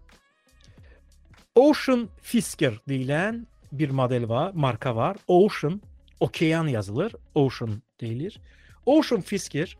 Ocean 1.55 2.09
Fisker 2.21 2.73
deyilən 2.89 3.45
bir 3.71 3.89
model 3.89 4.29
var, 4.29 4.51
marka 4.53 4.95
var. 4.95 5.17
Ocean, 5.27 5.81
okean 6.19 6.67
yazılır, 6.67 7.15
Ocean 7.35 7.81
deyilir. 8.01 8.39
Ocean 8.85 9.21
Fisker 9.21 9.77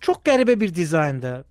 çox 0.00 0.16
qəribə 0.26 0.60
bir 0.60 0.74
dizaynda 0.74 1.44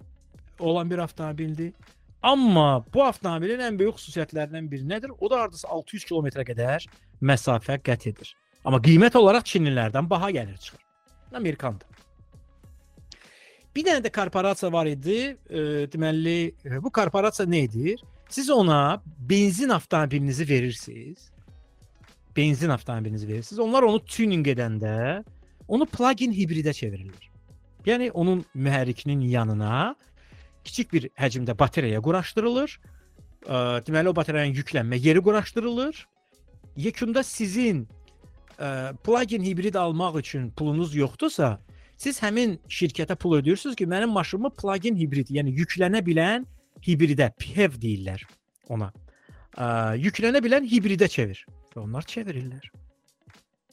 olan 0.60 0.92
bir 0.92 0.98
avtomobildir. 0.98 1.74
Amma 2.22 2.84
bu 2.94 3.02
avtomobilin 3.04 3.64
ən 3.66 3.78
böyük 3.80 3.98
xüsusiyyətlərindən 3.98 4.68
biri 4.70 4.86
nədir? 4.88 5.14
O 5.18 5.30
da 5.30 5.40
hardasa 5.42 5.68
600 5.74 6.06
kilometrə 6.06 6.46
qədər 6.46 6.86
məsafə 7.26 7.80
qət 7.82 8.08
edir. 8.12 8.36
Amma 8.62 8.78
qiymət 8.84 9.18
olaraq 9.18 9.48
Çinlilərdən 9.50 10.10
baha 10.10 10.30
gəlir 10.36 10.58
çıxır. 10.62 10.84
Amerikandır. 11.34 11.88
Bir 13.76 13.88
dənə 13.88 14.04
də 14.06 14.12
korporasiya 14.14 14.70
var 14.74 14.86
idi. 14.86 15.34
E, 15.50 15.62
deməli, 15.90 16.54
bu 16.84 16.92
korporasiya 16.94 17.48
nə 17.50 17.64
edir? 17.66 18.04
Siz 18.30 18.50
ona 18.54 19.02
benzin 19.30 19.74
avtomobilinizi 19.74 20.50
verirsiniz. 20.50 21.32
Benzin 22.38 22.70
avtomobilinizi 22.70 23.28
verirsiniz. 23.28 23.60
Onlar 23.60 23.88
onu 23.88 24.04
tuning 24.06 24.46
edəndə 24.48 25.24
onu 25.68 25.88
plug-in 25.90 26.36
hibridə 26.36 26.76
çevirirlər. 26.76 27.30
Yəni 27.88 28.12
onun 28.14 28.46
mühərrikinin 28.54 29.24
yanına 29.26 29.96
kiçik 30.64 30.94
bir 30.94 31.10
həcmdə 31.20 31.58
bateriyaya 31.60 32.02
quraşdırılır. 32.02 32.78
Ə, 33.46 33.58
deməli 33.88 34.12
o 34.12 34.16
batareyanın 34.16 34.58
yüklənmə 34.60 35.00
yeri 35.02 35.22
quraşdırılır. 35.24 36.06
Yekunda 36.78 37.24
sizin 37.24 37.86
ə, 38.58 38.94
plug-in 39.04 39.44
hibrid 39.44 39.76
almaq 39.76 40.20
üçün 40.22 40.50
pulunuz 40.52 40.96
yoxdursa, 40.96 41.58
siz 41.98 42.22
həmin 42.24 42.58
şirkətə 42.70 43.16
pul 43.16 43.40
ödəyirsiniz 43.40 43.76
ki, 43.78 43.88
mənim 43.90 44.14
maşınımı 44.16 44.54
plug-in 44.62 44.98
hibrid, 44.98 45.32
yəni 45.34 45.54
yüklənə 45.58 46.04
bilən 46.06 46.46
hibridə, 46.86 47.32
PHEV 47.40 47.82
deyirlər 47.82 48.26
ona. 48.70 48.92
Ə, 49.58 49.98
yüklənə 50.00 50.42
bilən 50.44 50.68
hibridə 50.68 51.10
çevir. 51.12 51.44
Və 51.76 51.84
onlar 51.84 52.08
çevirirlər. 52.08 52.72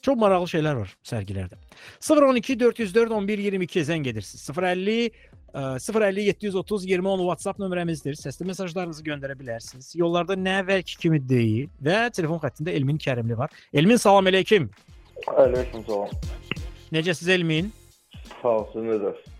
Çox 0.02 0.18
maraqlı 0.18 0.46
şeylər 0.52 0.76
var 0.78 0.92
sərgilərdə. 1.06 1.58
012 2.00 2.58
404 2.60 3.10
11 3.12 3.42
22 3.48 3.82
zəng 3.88 4.06
edirsiniz. 4.12 4.44
050 4.54 5.08
ə, 5.08 5.10
050 5.54 6.26
730 6.28 6.84
20 6.84 7.08
10 7.08 7.24
WhatsApp 7.24 7.60
nömrəmizdir. 7.62 8.18
Səsli 8.20 8.46
mesajlarınızı 8.50 9.04
göndərə 9.06 9.36
bilərsiniz. 9.38 9.94
Yollarda 9.96 10.36
nə 10.36 10.58
əvvəlki 10.62 10.98
kimi 11.00 11.20
deyil 11.22 11.72
və 11.82 12.10
telefon 12.14 12.40
xəttində 12.42 12.74
Elmin 12.76 13.00
Kərimli 13.00 13.38
var. 13.38 13.52
Elmin 13.72 14.00
salam 14.00 14.28
əleykum. 14.28 14.68
Aleyküm 15.36 15.84
salam. 15.88 16.14
Necəsiz 16.92 17.28
Elmin? 17.32 17.72
Sağ 18.42 18.54
ol, 18.54 18.64
siz 18.72 18.86
necəsiz? 18.92 19.34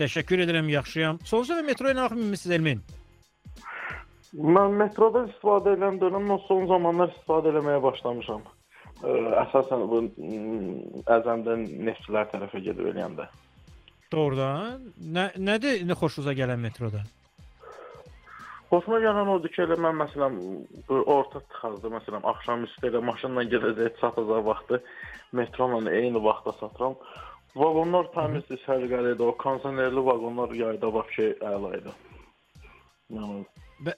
Təşəkkür 0.00 0.46
edirəm, 0.46 0.68
yaxşıyam. 0.72 1.20
Sonuncu 1.28 1.52
dəfə 1.52 1.66
metroya 1.66 1.96
nə 1.96 2.06
vaxt 2.06 2.20
minmisiniz 2.20 2.56
Elmin? 2.56 2.80
Mən 4.56 4.76
metroda 4.78 5.26
istifadə 5.26 5.74
edən 5.74 5.98
dönəm, 6.00 6.30
son 6.46 6.68
zamanlar 6.70 7.10
istifadə 7.12 7.50
etməyə 7.52 7.82
başlamışam. 7.84 8.44
Ə, 9.00 9.16
əsasən 9.42 9.86
bu 9.90 10.04
Əzəmdən 11.16 11.66
neftçilər 11.88 12.28
tərəfə 12.32 12.62
gedib 12.64 12.92
eləyəndə. 12.92 13.26
Doğrudan. 14.12 14.90
Nə 15.16 15.30
nədir 15.38 15.84
nə 15.86 15.94
xoşunuza 15.98 16.34
gələn 16.34 16.60
metroda? 16.60 17.04
Xoşuma 18.70 19.00
gələn 19.02 19.28
odur 19.32 19.50
ki, 19.50 19.64
elə 19.64 19.76
mən 19.82 19.96
məsələn 19.98 20.36
orta 20.90 21.40
tıxazda 21.50 21.90
məsələn 21.90 22.26
axşam 22.32 22.66
üstü 22.68 22.90
elə 22.90 23.00
maşınla 23.06 23.46
gedəcək 23.54 23.96
çatacaq 24.02 24.44
vaxtı 24.46 24.78
metrola 25.34 25.80
eyni 25.90 26.22
vaxtda 26.22 26.54
satıram. 26.60 26.94
Vaqonlar 27.56 28.12
təmizdir, 28.14 28.60
səliqəlidir. 28.66 29.24
O 29.26 29.34
kondisionerli 29.38 30.04
vaqonlar 30.06 30.54
yayda 30.54 30.90
şey 31.16 31.32
əla 31.54 31.72
idi. 31.80 31.94
Yəni 33.16 33.94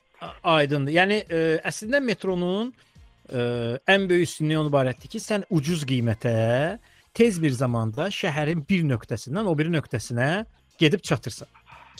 aydındır. 0.55 0.97
Yəni 0.97 1.19
ə, 1.27 1.43
əslində 1.69 2.01
metronun 2.01 2.73
ə, 2.73 3.43
ən 3.93 4.09
böyük 4.09 4.29
üstünlüyü 4.29 4.63
ondan 4.63 4.73
ibarətdir 4.73 5.13
ki, 5.13 5.21
sən 5.21 5.45
ucuz 5.51 5.85
qiymətə 5.89 6.37
tez 7.15 7.43
bir 7.43 7.51
zamanda 7.57 8.09
şəhərin 8.13 8.65
bir 8.69 8.85
nöqtəsindən 8.89 9.49
o 9.49 9.57
biri 9.59 9.73
nöqtəsinə 9.75 10.31
gedib 10.79 11.03
çatırsan. 11.05 11.49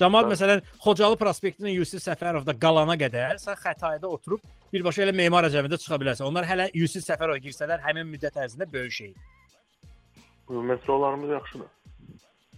Bəli. 0.01 0.33
məsələn 0.33 0.63
Xocalı 0.81 1.19
prospektindən 1.21 1.75
Yusif 1.77 2.03
Səfərovda 2.03 2.55
qalana 2.59 2.97
qədər 2.97 3.37
sən 3.43 3.59
Xətayda 3.61 4.09
oturub 4.09 4.41
birbaşa 4.73 5.05
elə 5.05 5.13
Memar 5.13 5.45
Əcəmidə 5.51 5.79
çıxa 5.79 5.99
bilərsən. 6.01 6.25
Onlar 6.27 6.49
hələ 6.49 6.71
Yusif 6.75 7.05
Səfərova 7.05 7.39
girsələr 7.45 7.83
həmin 7.85 8.09
müddət 8.09 8.41
ərzində 8.41 8.67
böyük 8.73 8.93
şey. 8.93 9.15
metrolarımız 10.49 11.31
yaxşıdır. 11.31 11.69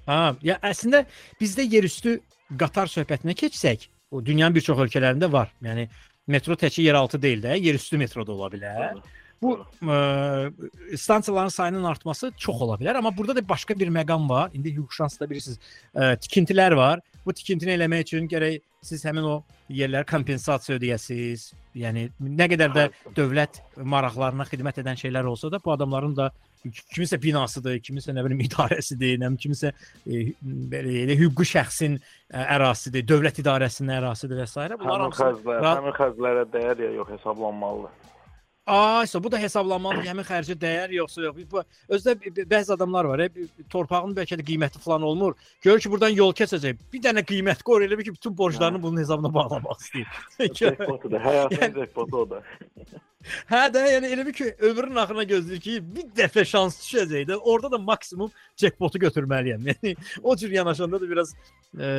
Ha, 0.07 0.37
ya 0.43 0.59
əslində 0.63 1.05
bizdə 1.41 1.65
yerüstü 1.65 2.21
qatar 2.59 2.91
söhbətinə 2.93 3.35
keçsək, 3.35 3.89
o 4.11 4.25
dünyanın 4.25 4.55
bir 4.55 4.61
çox 4.61 4.79
ölkələrində 4.87 5.31
var. 5.33 5.53
Yəni 5.63 5.89
metro 6.27 6.55
təkcə 6.55 6.83
yeraltı 6.83 7.23
deyil 7.23 7.43
də, 7.43 7.59
yerüstü 7.59 7.99
metro 7.99 8.27
da 8.27 8.33
ola 8.33 8.51
bilər. 8.53 9.01
Bu 9.45 9.59
ə, 9.61 10.97
stansiyaların 10.97 11.53
sayının 11.53 11.84
artması 11.84 12.30
çox 12.40 12.62
ola 12.64 12.78
bilər, 12.80 12.97
amma 12.97 13.12
burada 13.16 13.36
da 13.36 13.49
başqa 13.49 13.76
bir 13.78 13.90
məqam 13.92 14.28
var. 14.28 14.51
İndi 14.57 14.72
hüquq 14.72 14.97
şansda 14.97 15.28
bilirsiniz, 15.30 15.59
ə, 15.92 16.14
tikintilər 16.16 16.76
var. 16.78 17.03
Bu 17.26 17.32
tikintini 17.36 17.74
eləmək 17.76 18.07
üçün 18.07 18.28
gərək 18.28 18.62
siz 18.84 19.05
həmin 19.05 19.26
o 19.28 19.34
yerlərə 19.72 20.07
kompensasiya 20.09 20.78
ödəyəsiniz. 20.78 21.51
Yəni 21.76 22.07
nə 22.20 22.49
qədər 22.53 22.72
də 22.72 22.86
dövlət 23.16 23.61
maraqlarına 23.76 24.47
xidmət 24.49 24.80
edən 24.84 25.01
şeylər 25.01 25.28
olsa 25.28 25.51
da 25.53 25.61
bu 25.61 25.74
adamların 25.74 26.16
da 26.16 26.30
kimisə 26.64 27.18
binasıdır, 27.20 27.76
kimisə 27.84 28.14
nə 28.16 28.24
bilim 28.24 28.40
idarəsidir, 28.47 29.18
nə 29.20 29.28
bilim 29.28 29.38
kimisə 29.45 29.74
e, 30.07 30.22
belə 30.72 30.97
elə 31.03 31.18
hüquqi 31.20 31.49
şəxsin 31.53 31.99
ə, 31.99 32.47
ərazisidir, 32.57 33.05
dövlət 33.12 33.42
idarəsinin 33.45 33.99
ərazisidir 33.99 34.40
və 34.40 34.49
s. 34.49 34.68
Bunlar 34.80 35.07
hamısı 35.09 35.26
xərclər, 35.26 35.68
həmin 35.68 35.97
xərclərə 36.01 36.49
dəyər 36.57 36.84
ya 36.86 36.92
yox 37.03 37.16
hesablanmalıdır. 37.18 38.14
Aysa 38.67 39.25
bu 39.25 39.33
da 39.33 39.39
hesablanmalıdır. 39.39 40.07
Həmin 40.09 40.25
xərci 40.25 40.55
dəyər 40.57 40.93
yoxsa 40.97 41.21
yox. 41.27 41.37
Bu 41.51 41.62
özdə 41.93 42.15
bəzi 42.49 42.73
adamlar 42.73 43.05
var, 43.05 43.23
b- 43.35 43.45
torpağın 43.71 44.15
bəlkə 44.17 44.39
də 44.41 44.47
qiyməti 44.49 44.81
falan 44.81 45.03
olmur. 45.03 45.35
Görür 45.62 45.81
ki, 45.85 45.91
buradan 45.93 46.15
yol 46.17 46.33
keçəcək. 46.33 46.81
Bir 46.93 47.03
dənə 47.05 47.25
qiymət 47.29 47.61
qoyur 47.62 47.85
elə 47.85 48.01
ki, 48.03 48.15
bütün 48.17 48.39
borclarını 48.39 48.83
bunun 48.83 49.03
hesabına 49.03 49.35
bağlamaq 49.35 49.85
istəyir. 49.85 50.09
Həyatın 51.29 51.75
jackpotu 51.81 52.17
o 52.17 52.31
da. 52.31 52.43
Hə 53.49 53.66
də, 53.72 53.83
yəni 53.95 54.11
elə 54.14 54.27
bil 54.27 54.37
ki, 54.37 54.51
ömrünün 54.68 55.01
axırına 55.03 55.25
gözləyir 55.31 55.61
ki, 55.64 55.75
bir 55.97 56.09
dəfə 56.18 56.45
şans 56.49 56.77
düşəcək 56.83 57.27
də, 57.31 57.39
orada 57.41 57.70
da 57.72 57.79
maksimum 57.79 58.33
jackpotu 58.61 59.01
götürməliyəm. 59.03 59.64
Yəni 59.70 59.95
o 60.22 60.37
cür 60.37 60.53
yanaşanda 60.55 61.01
da 61.01 61.09
biraz 61.11 61.35
ə, 61.35 61.91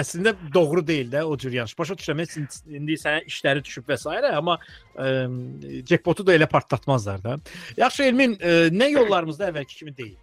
əslində 0.00 0.34
doğru 0.54 0.84
deyil 0.86 1.10
də 1.12 1.22
o 1.24 1.36
cür 1.38 1.52
yanaş. 1.52 1.76
Başa 1.78 1.96
düşürəm, 2.00 2.22
indi 2.78 2.98
sənə 3.00 3.24
işləri 3.30 3.64
düşüb 3.64 3.88
və 3.90 3.98
s. 4.00 4.08
amma 4.32 4.58
ə, 4.96 5.28
jackpotu 5.88 6.26
da 6.26 6.36
elə 6.36 6.48
partlatmazlar 6.50 7.22
da. 7.24 7.36
Yaxşı 7.76 8.08
Elmin, 8.08 8.38
ə, 8.40 8.56
nə 8.72 8.90
yollarımızda 8.94 9.50
əvvəlki 9.50 9.82
kimi 9.82 9.96
deyil. 9.96 10.16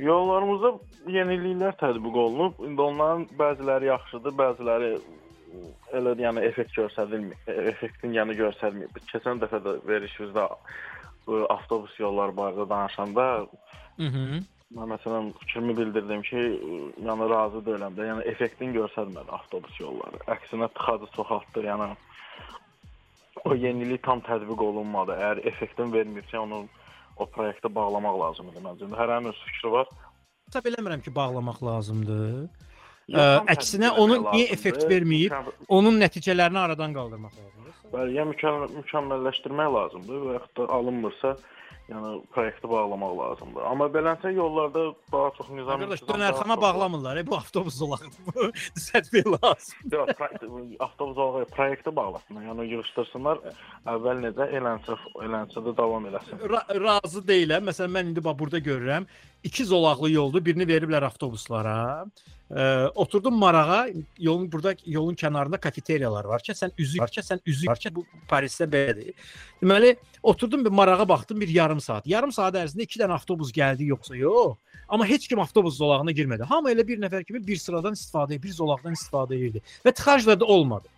Yollarımızda 0.00 0.70
yeniliklər 1.12 1.74
tətbiq 1.80 2.14
olunub. 2.16 2.62
İndi 2.64 2.80
onların 2.80 3.26
bəziləri 3.36 3.90
yaxşıdır, 3.90 4.36
bəziləri 4.38 4.92
elə 5.96 6.14
yəni 6.20 6.44
effekt 6.48 6.74
göstərilmir. 6.76 7.36
Effektin 7.72 8.14
yəni 8.16 8.36
göstərmir. 8.38 8.88
Keçən 9.12 9.42
dəfə 9.42 9.60
də 9.64 9.76
verişimizdə 9.88 10.46
ə, 10.48 10.56
avtobus 11.56 11.94
yolları 12.00 12.34
barədə 12.38 12.68
danışanda 12.70 13.28
Mhm. 13.98 14.44
mən 14.72 14.88
məsələn 14.94 15.32
fikrimi 15.40 15.74
bildirdim 15.76 16.22
ki, 16.24 16.42
yəni 17.04 17.28
razı 17.30 17.60
deyiləm 17.66 17.96
də. 17.96 18.06
Yəni 18.08 18.22
effektin 18.32 18.72
göstərmədi 18.72 19.28
avtobus 19.38 19.80
yolları. 19.80 20.22
Əksinə 20.32 20.68
tıxacı 20.76 21.10
çoxaltdı. 21.16 21.64
Yəni 21.68 21.90
o 23.44 23.54
yenilik 23.54 24.02
tam 24.02 24.22
tətbiq 24.24 24.64
olunmadı. 24.64 25.12
Əgər 25.18 25.42
effektin 25.52 25.92
vermirsə, 25.92 26.38
onu 26.40 26.64
o 27.20 27.28
proyektə 27.28 27.68
bağlamaq 27.74 28.16
lazımdır 28.24 28.64
məncə. 28.64 28.88
Hərənin 28.96 29.28
öz 29.32 29.44
fikri 29.46 29.72
var. 29.76 29.92
Hesab 30.48 30.68
eləmirəm 30.72 31.04
ki, 31.04 31.14
bağlamaq 31.14 31.62
lazımdır. 31.62 32.48
Ə, 33.10 33.24
əksinə 33.56 33.90
tətbiq 33.90 34.02
onu 34.02 34.14
etmək 34.18 34.36
niyə 34.36 34.44
lazımdır. 34.46 34.58
effekt 34.58 34.84
verməyib, 34.90 35.54
onun 35.68 35.98
nəticələrini 36.00 36.60
aradan 36.62 36.94
qaldırmaq 36.94 37.32
lazımdır. 37.38 37.80
Bəli, 37.92 38.14
ya 38.16 38.28
mükəmməl, 38.28 38.76
mükəmməlləşdirmək 38.78 39.72
lazımdır 39.76 40.22
və 40.28 40.36
yaxud 40.38 40.60
da 40.60 40.68
alınmırsa, 40.78 41.32
yəni 41.90 42.12
proyekti 42.32 42.70
bağlamaq 42.70 43.16
lazımdır. 43.18 43.64
Amma 43.68 43.88
beləncə 43.92 44.30
yollarda 44.32 44.84
daha 45.12 45.32
çox 45.36 45.50
nizam 45.52 45.82
Qardaş, 45.82 46.04
dönərxana 46.08 46.56
bağlamırlar, 46.62 47.20
e, 47.20 47.26
bu 47.26 47.36
avtobus 47.36 47.76
zolağıdır. 47.82 48.52
Düzəltmək 48.78 49.28
lazım. 49.34 49.74
Yox, 49.92 50.14
avtobus 50.86 51.18
olarak 51.26 51.50
proyekti 51.58 51.96
bağlasınlar. 51.96 52.46
Yəni 52.48 52.68
yığışdırsınlar. 52.70 53.42
Əvvəl 53.96 54.24
necə 54.28 54.48
elənsə, 54.60 54.96
elənsə 55.26 55.66
də 55.66 55.76
davam 55.82 56.08
eləsin. 56.08 56.40
Ra 56.54 56.64
razı 56.86 57.26
deyiləm. 57.28 57.68
Məsələn, 57.68 57.96
mən 57.98 58.12
indi 58.14 58.24
bax 58.24 58.38
burada 58.38 58.62
görürəm. 58.70 59.10
İki 59.44 59.64
zolaqlı 59.64 60.10
yoldur. 60.10 60.44
Birini 60.44 60.66
veriblər 60.68 61.06
avtobuslara. 61.08 62.04
Ə, 62.52 62.64
oturdum 62.94 63.34
marağa. 63.38 63.86
Yolun 64.18 64.52
burada 64.52 64.74
yolun 64.86 65.14
kənarında 65.14 65.60
kafeteriyalar 65.60 66.24
var 66.24 66.42
ki, 66.42 66.52
sən 66.52 66.74
üzü 66.78 67.00
var 67.00 67.10
ki, 67.10 67.24
sən 67.24 67.40
üzü 67.46 67.66
var 67.66 67.80
ki, 67.80 67.94
bu 67.94 68.04
Parisdə 68.30 68.68
belədir. 68.70 69.14
Deməli, 69.62 69.96
oturdum 70.22 70.64
bir 70.64 70.70
marağa 70.70 71.08
baxdım 71.08 71.40
bir 71.40 71.48
yarım 71.48 71.80
saat. 71.80 72.06
Yarım 72.06 72.32
saat 72.32 72.58
ərzində 72.60 72.86
2 72.86 73.02
dənə 73.02 73.18
avtobus 73.18 73.52
gəldi 73.56 73.88
yoxsa 73.90 74.16
yox. 74.16 74.58
Amma 74.88 75.06
heç 75.08 75.28
kim 75.28 75.40
avtobus 75.40 75.78
zolağına 75.80 76.12
girmədi. 76.12 76.44
Hamı 76.44 76.70
elə 76.70 76.86
bir 76.86 77.00
nəfər 77.00 77.24
kimi 77.24 77.40
bir 77.46 77.56
sıradan 77.56 77.96
istifadə, 77.96 78.42
bir 78.42 78.52
zolaqdan 78.52 78.92
istifadə 78.98 79.38
edirdi 79.38 79.62
və 79.86 79.94
tıxaclar 79.96 80.40
da 80.40 80.44
olmadı. 80.44 80.88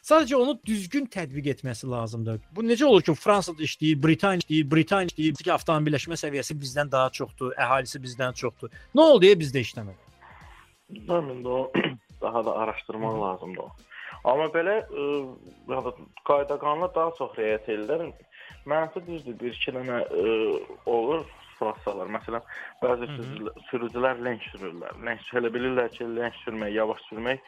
Sadəcə 0.00 0.36
onu 0.36 0.54
düzgün 0.66 1.06
tətbiq 1.12 1.50
etməsi 1.52 1.88
lazımdır. 1.90 2.40
Bu 2.56 2.64
necə 2.64 2.86
olur 2.88 3.02
ki, 3.04 3.14
Fransada 3.20 3.62
işləyir, 3.66 3.98
Britaniya 4.02 4.40
işləyir, 4.44 4.68
Britaniya 4.72 5.12
işləyir 5.12 5.42
ki, 5.42 5.50
avtomobilləşmə 5.56 6.16
səviyyəsi 6.20 6.56
bizdən 6.62 6.92
daha 6.92 7.10
çoxdur, 7.18 7.52
əhalisi 7.60 8.00
bizdən 8.00 8.38
çoxdur. 8.40 8.72
Nə 8.96 9.04
oldu 9.04 9.26
deyə 9.26 9.36
bizdə 9.40 9.60
işləmədi? 9.66 10.08
Bilmirəm 10.94 11.44
o 11.46 11.58
daha 12.24 12.44
da 12.46 12.56
araşdırmaq 12.62 13.20
lazımdır. 13.24 13.88
Amma 14.24 14.48
belə 14.54 14.78
yəni 14.88 15.92
qayda 16.28 16.56
qanuna 16.60 16.88
daha 16.94 17.12
çox 17.18 17.36
riayət 17.38 17.68
edirlər. 17.74 18.08
Mənfi 18.68 19.04
düzdür, 19.06 19.36
bir 19.40 19.52
iki 19.56 19.72
dənə 19.76 20.00
ə, 20.04 20.32
olur 20.88 21.26
Fransalar. 21.58 22.08
Məsələn, 22.16 22.44
bəzi 22.82 23.08
sürücülər, 23.14 23.60
sürücülər 23.68 24.24
lenç 24.24 24.48
sürürlər. 24.54 24.96
Lenç 25.04 25.28
elə 25.40 25.52
bilirlər 25.52 25.92
ki, 25.92 26.08
lenç 26.16 26.40
sürmək, 26.44 26.72
yavaş 26.76 27.04
sürmək 27.08 27.44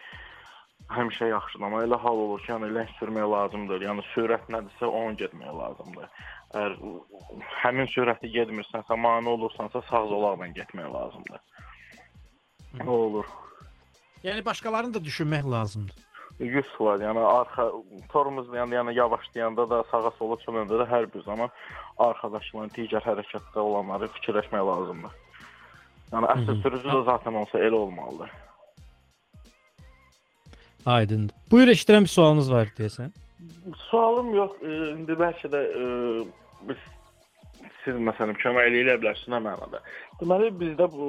həmişə 0.91 1.29
yaxşıdır. 1.31 1.65
Amma 1.67 1.83
elə 1.87 1.99
hal 2.03 2.19
olur 2.25 2.43
ki, 2.43 2.53
yəni 2.53 2.71
lenç 2.75 2.93
sürmək 2.99 3.27
lazımdır. 3.35 3.85
Yəni 3.87 4.05
sürət 4.13 4.49
nədirsə, 4.53 4.89
onu 4.89 5.17
getmək 5.21 5.55
lazımdır. 5.61 6.11
Əgər 6.53 6.77
həmin 7.63 7.91
sürəti 7.95 8.31
getmirsənsə, 8.35 8.99
mane 8.99 9.29
olursansa, 9.29 9.83
sağ 9.91 10.07
zolaqla 10.11 10.51
getmək 10.59 10.89
lazımdır. 10.93 11.41
Nə 12.81 12.89
olur? 12.89 13.29
Yəni 14.25 14.45
başqalarını 14.45 14.95
da 14.95 15.05
düşünmək 15.05 15.51
lazımdır. 15.51 15.97
100 16.39 16.65
var. 16.81 17.01
Yəni 17.01 17.25
arxa 17.27 17.69
tormuz 18.13 18.49
yəni, 18.49 18.75
yəni 18.79 18.95
yavaşlayanda 18.97 19.69
da 19.71 19.83
sağa 19.91 20.11
sola 20.19 20.39
çönəndə 20.45 20.79
də 20.81 20.87
hər 20.91 21.09
bir 21.15 21.23
zaman 21.27 21.51
arxadakıların 21.99 22.73
digər 22.77 23.05
hərəkətdə 23.05 23.61
olanları 23.61 24.09
fikirləşmək 24.17 24.65
lazımdır. 24.71 25.19
Yəni 26.13 26.31
əsl 26.35 26.63
sürücü 26.65 26.89
də 26.89 27.05
zaten 27.05 27.37
olsa 27.43 27.59
elə 27.59 27.79
olmalıdır. 27.85 28.33
Aydındır. 30.87 31.35
Buyur 31.51 31.69
eşidirəm 31.69 32.09
bir 32.09 32.15
sualınız 32.15 32.53
var 32.53 32.73
deyəsən. 32.79 33.13
Sualım 33.91 34.35
yox. 34.35 34.59
E, 34.63 34.73
indi 34.97 35.17
bəlkə 35.19 35.51
də 35.53 35.61
e, 35.83 35.85
biz 36.69 36.83
siz 37.85 37.99
məsələn 38.09 38.39
kömək 38.39 38.69
eləyə 38.71 38.99
bilərsiniz 39.03 39.33
nə 39.35 39.41
mənada. 39.43 39.81
Deməli 40.21 40.51
bizdə 40.59 40.89
bu 40.91 41.07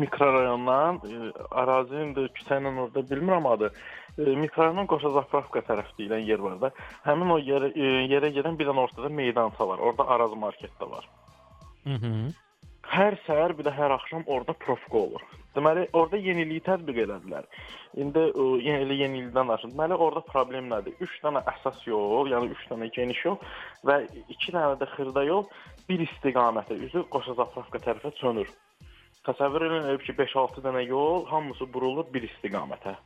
mikrorayondan 0.00 1.00
e, 1.06 1.18
ərazinin 1.62 2.14
də 2.16 2.28
küçə 2.38 2.58
ilə 2.60 2.72
orada 2.86 3.04
bilmirəm 3.10 3.50
adı. 3.50 3.70
E, 4.18 4.34
mikrorayon 4.38 4.88
Qoşazapravka 4.90 5.64
tərəf 5.68 5.90
deyilən 5.98 6.24
yer 6.28 6.42
var 6.42 6.58
da. 6.62 6.72
Həmin 7.06 7.34
o 7.34 7.38
yerə 7.42 7.70
e, 7.74 7.92
yerə 8.10 8.30
gedən 8.34 8.58
bir 8.58 8.70
dənə 8.70 8.86
ortada 8.86 9.10
meydança 9.10 9.68
var. 9.68 9.82
Orada 9.82 10.06
Araz 10.16 10.34
market 10.38 10.74
də 10.80 10.90
var. 10.90 11.08
Mhm. 11.84 12.28
Hər 12.94 13.16
səhər 13.26 13.56
bir 13.58 13.66
də 13.66 13.72
hər 13.74 13.94
axşam 13.94 14.22
orada 14.26 14.52
profka 14.52 14.98
olur. 14.98 15.22
Deməli, 15.54 15.86
orada 15.94 16.18
yeniliyi 16.18 16.62
tətbiq 16.66 16.98
elədilər. 17.04 17.46
İndi 18.02 18.24
ə, 18.30 18.46
yəni 18.64 18.86
elə 18.86 18.98
yenilikdən 19.04 19.52
danışım. 19.52 19.74
Deməli, 19.76 19.98
orada 20.06 20.24
problem 20.26 20.68
nədir? 20.72 20.96
3 21.06 21.16
dənə 21.26 21.44
əsas 21.54 21.84
yol, 21.86 22.30
yəni 22.32 22.50
3 22.56 22.66
dənə 22.72 22.90
geniş 22.96 23.24
yol 23.28 23.38
və 23.86 24.00
2 24.34 24.54
dənə 24.56 24.76
də 24.80 24.90
xırda 24.96 25.24
yol 25.28 25.46
bir 25.88 26.02
istiqamətə, 26.08 26.78
üzü 26.88 27.04
Qoşazapravka 27.14 27.82
tərəfə 27.86 28.14
çönür. 28.20 28.50
Təsəvvür 29.24 29.68
edin 29.70 30.02
ki, 30.04 30.16
5-6 30.18 30.64
dənə 30.64 30.84
yol 30.88 31.24
hamısı 31.30 31.70
burulur 31.72 32.10
bir 32.12 32.26
istiqamətə. 32.28 32.96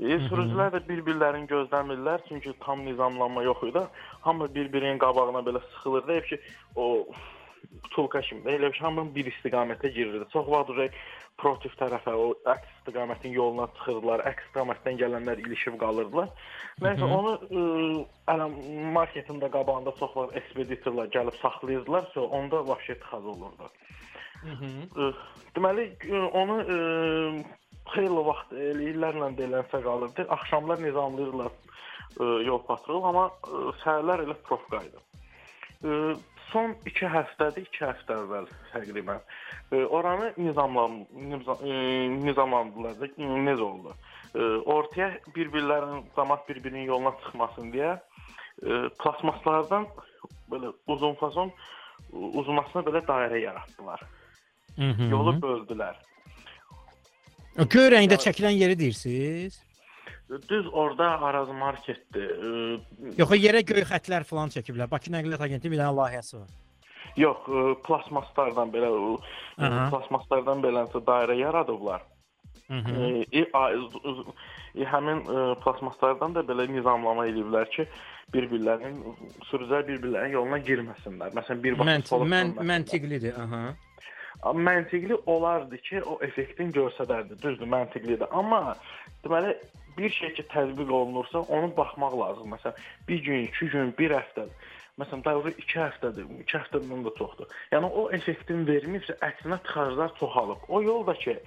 E, 0.00 0.16
sürücülər 0.24 0.72
də 0.72 0.80
bir-birlərini 0.86 1.46
gözləmirlər, 1.50 2.22
çünki 2.28 2.54
tam 2.64 2.86
nizamlanma 2.86 3.42
yox 3.44 3.66
idi. 3.68 3.82
Hamı 4.24 4.48
bir-birinin 4.54 4.98
qabağına 5.02 5.42
belə 5.46 5.60
sıxılır 5.66 6.06
deyib 6.08 6.30
ki, 6.30 6.40
o 6.76 6.86
butulka 7.82 8.20
kimi 8.20 8.42
də 8.46 8.56
elə 8.58 8.72
bir 8.72 8.80
hamı 8.84 9.04
bir 9.14 9.28
istiqamətə 9.32 9.90
girirdi. 9.94 10.24
Çox 10.32 10.48
vaxt 10.48 10.70
uje 10.74 10.88
protiv 11.40 11.72
tərəfə, 11.80 12.12
o 12.14 12.34
əks 12.52 12.68
istiqamətin 12.78 13.32
yoluna 13.34 13.66
çıxırdılar. 13.78 14.22
Əks 14.30 14.48
istiqamətdən 14.48 14.98
gələnlər 15.00 15.40
ilişib 15.46 15.78
qalırdılar. 15.80 16.28
Nəysə 16.82 17.06
Mhm. 17.06 17.12
onu 17.18 17.32
ələ 18.32 18.46
marketin 18.92 19.40
də 19.40 19.50
qabağında 19.50 19.94
çox 19.98 20.16
vaxt 20.16 20.36
ekspeditorlar 20.36 21.06
gəlib 21.06 21.36
saxlayırdılar, 21.42 22.04
so 22.14 22.26
onda 22.26 22.56
vəhşi 22.56 22.98
tıxac 23.00 23.24
olurdu. 23.34 23.70
Ə, 24.42 25.12
Deməli 25.56 25.84
ə, 26.08 26.20
onu 26.32 26.56
ə, 26.62 27.44
xeyli 27.94 28.22
vaxt 28.26 28.52
illərlə 28.52 29.28
də 29.36 29.46
elənsə 29.48 29.82
qalırdı. 29.84 30.26
Axşamlar 30.28 30.80
nizamlayırlar 30.82 31.50
ə, 31.52 32.44
yol 32.46 32.62
patrol, 32.68 33.04
amma 33.04 33.28
ə, 33.30 33.72
səhərlər 33.82 34.24
elə. 34.26 34.36
Ə, 35.82 36.16
Son 36.52 36.74
2 36.86 37.08
həftədir, 37.08 37.66
2 37.72 37.84
həftə 37.86 38.16
əvvəl 38.20 38.48
təqribən 38.72 39.20
ə, 39.20 39.82
oranı 39.84 40.32
nizamlan 40.36 41.02
nizam, 41.16 41.62
ə, 41.64 41.76
nizamlandılar 42.26 42.98
da 43.00 43.10
necə 43.16 43.64
oldu? 43.64 43.94
Ortaya 44.72 45.10
bir-birlərinin 45.36 46.06
cəmaət 46.16 46.46
bir-birinin 46.48 46.86
yoluna 46.88 47.12
çıxmasın 47.24 47.72
deyə 47.74 47.96
ə, 47.96 48.78
plasmaslardan 49.00 49.88
belə 50.52 50.72
uzun 50.92 51.16
fason 51.20 51.52
uzunasına 52.12 52.84
belə 52.86 53.02
dairə 53.08 53.40
yaratdılar. 53.42 54.00
Mhm. 54.76 55.10
Yolu 55.12 55.36
böldülər. 55.42 56.00
Göy 57.56 57.90
rəngdə 57.92 58.16
çəkilən 58.20 58.56
yeri 58.56 58.78
deyirsiniz? 58.78 59.60
Düz 60.48 60.66
orada 60.72 61.20
Araz 61.20 61.48
marketdir. 61.48 62.30
Yox, 63.18 63.34
yerə 63.36 63.60
göy 63.68 63.84
xətlər 63.88 64.24
falan 64.24 64.52
çəkiblər. 64.54 64.88
Bakı 64.90 65.12
Nəqliyyat 65.12 65.44
Agentliyinin 65.44 65.76
bir 65.76 65.82
dənə 65.82 65.96
layihəsi 65.98 66.38
var. 66.38 66.54
Yox, 67.20 67.50
plasmaslardan 67.84 68.72
belə 68.72 68.88
Aha. 69.58 69.90
plasmaslardan 69.92 70.64
beləncə 70.64 71.02
dairə 71.04 71.36
yaradıblar. 71.36 72.06
Mhm. 72.68 73.24
E, 73.32 73.42
e, 73.42 74.84
həmin 74.94 75.20
e, 75.20 75.44
plasmaslardan 75.60 76.34
da 76.38 76.44
belə 76.48 76.64
nizamlama 76.70 77.26
eləyiblər 77.28 77.68
ki, 77.74 77.86
bir-birlərinin 78.32 79.16
sürücülər 79.50 79.84
bir-birlərinin 79.90 80.36
yoluna 80.38 80.60
girməsinlər. 80.68 81.34
Məsələn, 81.36 81.62
bir 81.66 81.76
vaxt 81.80 82.14
Mənt 82.14 82.22
mən 82.32 82.54
məntiqlidir, 82.70 83.36
aha. 83.44 83.74
Məntiqli 84.56 85.18
olardı 85.26 85.78
ki, 85.84 86.00
o 86.08 86.16
effektin 86.24 86.72
göstərərdi. 86.72 87.36
Düzdür, 87.42 87.68
məntiqlidir. 87.68 88.30
Amma 88.32 88.74
deməli 89.22 89.52
bir 89.98 90.10
şey 90.10 90.32
ki 90.34 90.42
tətbiq 90.52 90.90
olunursa, 90.92 91.38
onu 91.40 91.72
baxmaq 91.76 92.14
lazım. 92.20 92.52
Məsələn, 92.54 92.76
bir 93.08 93.18
gün, 93.24 93.46
2 93.48 93.66
gün, 93.74 93.94
1 93.98 94.10
həftə 94.20 94.46
Məsələn, 95.00 95.22
dəvri 95.24 95.54
2 95.56 95.78
həftədir, 95.80 96.26
2 96.44 96.56
həftədən 96.58 97.04
də 97.06 97.12
çoxdur. 97.18 97.46
Yəni 97.72 97.88
o 97.88 98.10
effektin 98.12 98.66
verməyibsə, 98.68 99.14
əksinə 99.24 99.56
tıxaclar 99.64 100.10
çoxalıb. 100.18 100.66
O 100.68 100.82
yol 100.84 101.06
da 101.06 101.14
ki 101.14 101.38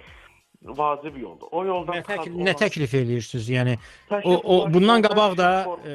vacib 0.66 1.18
yoldur. 1.22 1.48
O 1.52 1.62
yoldan 1.66 2.00
Nə, 2.00 2.02
tək, 2.08 2.24
tıxac 2.24 2.32
nə 2.34 2.42
olan- 2.42 2.58
təklif 2.64 2.96
eləyirsiniz? 2.98 3.50
Yəni 3.54 3.76
Təklif 4.10 4.42
o, 4.44 4.64
o 4.66 4.74
bundan 4.74 5.02
qabaq 5.06 5.38
da 5.38 5.50
e, 5.86 5.94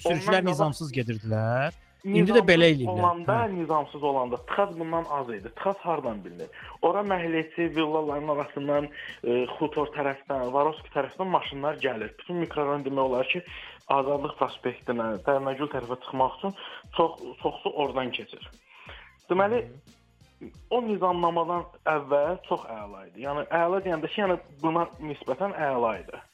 sürücülər 0.00 0.40
qabaq- 0.40 0.48
nizamsız 0.48 0.92
gedirdilər. 0.92 1.76
İndi 2.06 2.34
də 2.36 2.42
belə 2.46 2.68
eləyirlər. 2.70 3.00
Olanda, 3.00 3.36
Hə. 3.42 3.54
nizamsız 3.54 4.02
olanda 4.02 4.36
tıxac 4.48 4.74
bundan 4.78 5.04
az 5.10 5.30
idi. 5.34 5.50
Tıxac 5.58 5.80
hardan 5.88 6.20
bilinir? 6.24 6.50
Ora 6.82 7.02
məhəlləçi 7.12 7.66
villaların 7.76 8.28
arasından, 8.34 8.86
e, 9.24 9.38
Xutor 9.56 9.90
tərəfdən, 9.96 10.52
Varovski 10.54 10.92
tərəfdən 10.94 11.32
maşınlar 11.34 11.80
gəlir. 11.82 12.12
Bütün 12.20 12.38
mikrorayon 12.44 12.84
demək 12.86 13.08
olar 13.08 13.26
ki, 13.32 13.42
Azadlıq 13.98 14.36
prospektinə, 14.38 15.08
Dərnəgül 15.26 15.70
tərəfə 15.74 15.98
çıxmaq 16.04 16.38
üçün 16.38 16.54
çox 16.96 17.26
çoxsu 17.42 17.74
oradan 17.74 18.10
keçir. 18.10 18.48
Deməli, 19.30 19.64
o 20.70 20.80
nizamnamadan 20.86 21.66
əvvəl 21.96 22.38
çox 22.48 22.66
əla 22.70 23.06
idi. 23.08 23.26
Yəni 23.26 23.46
əla 23.50 23.82
deyəndə 23.82 24.10
ki, 24.12 24.22
yəni 24.22 24.38
buna 24.62 24.86
nisbətən 25.02 25.58
əla 25.72 25.92
idi. 26.04 26.25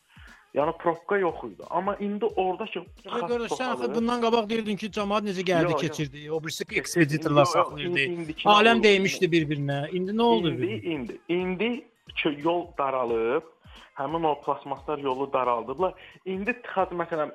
Yəni 0.53 0.73
probka 0.79 1.17
yox 1.17 1.45
idi. 1.45 1.65
Amma 1.71 1.97
indi 1.97 2.25
oradakı 2.25 2.79
Yox, 2.79 2.89
qardaş, 3.07 3.53
sən 3.57 3.71
axı 3.73 3.87
bundan 3.95 4.21
qabaq 4.25 4.49
deyirdin 4.51 4.77
ki, 4.77 4.91
cəmaət 4.97 5.31
necə 5.31 5.45
gəldi, 5.49 5.77
keçirdi. 5.81 6.25
O 6.31 6.41
birisi 6.45 6.67
ekspeditorlar 6.81 7.49
saxlayırdı. 7.55 8.35
Aləm 8.57 8.83
dəymişdi 8.85 9.31
bir-birinə. 9.33 9.79
İndi 9.97 10.13
nə 10.19 10.23
oldu? 10.23 10.53
İndi, 10.53 10.73
indi, 10.95 11.17
indi 11.29 11.71
ki, 12.17 12.35
yol 12.45 12.67
daralıb, 12.79 13.49
həmin 13.97 14.29
o 14.29 14.35
plasmaslar 14.45 14.99
yolu 14.99 15.33
daraldıblar. 15.33 15.97
İndi 16.27 16.53
tıxac 16.67 16.93
məsələn 17.01 17.33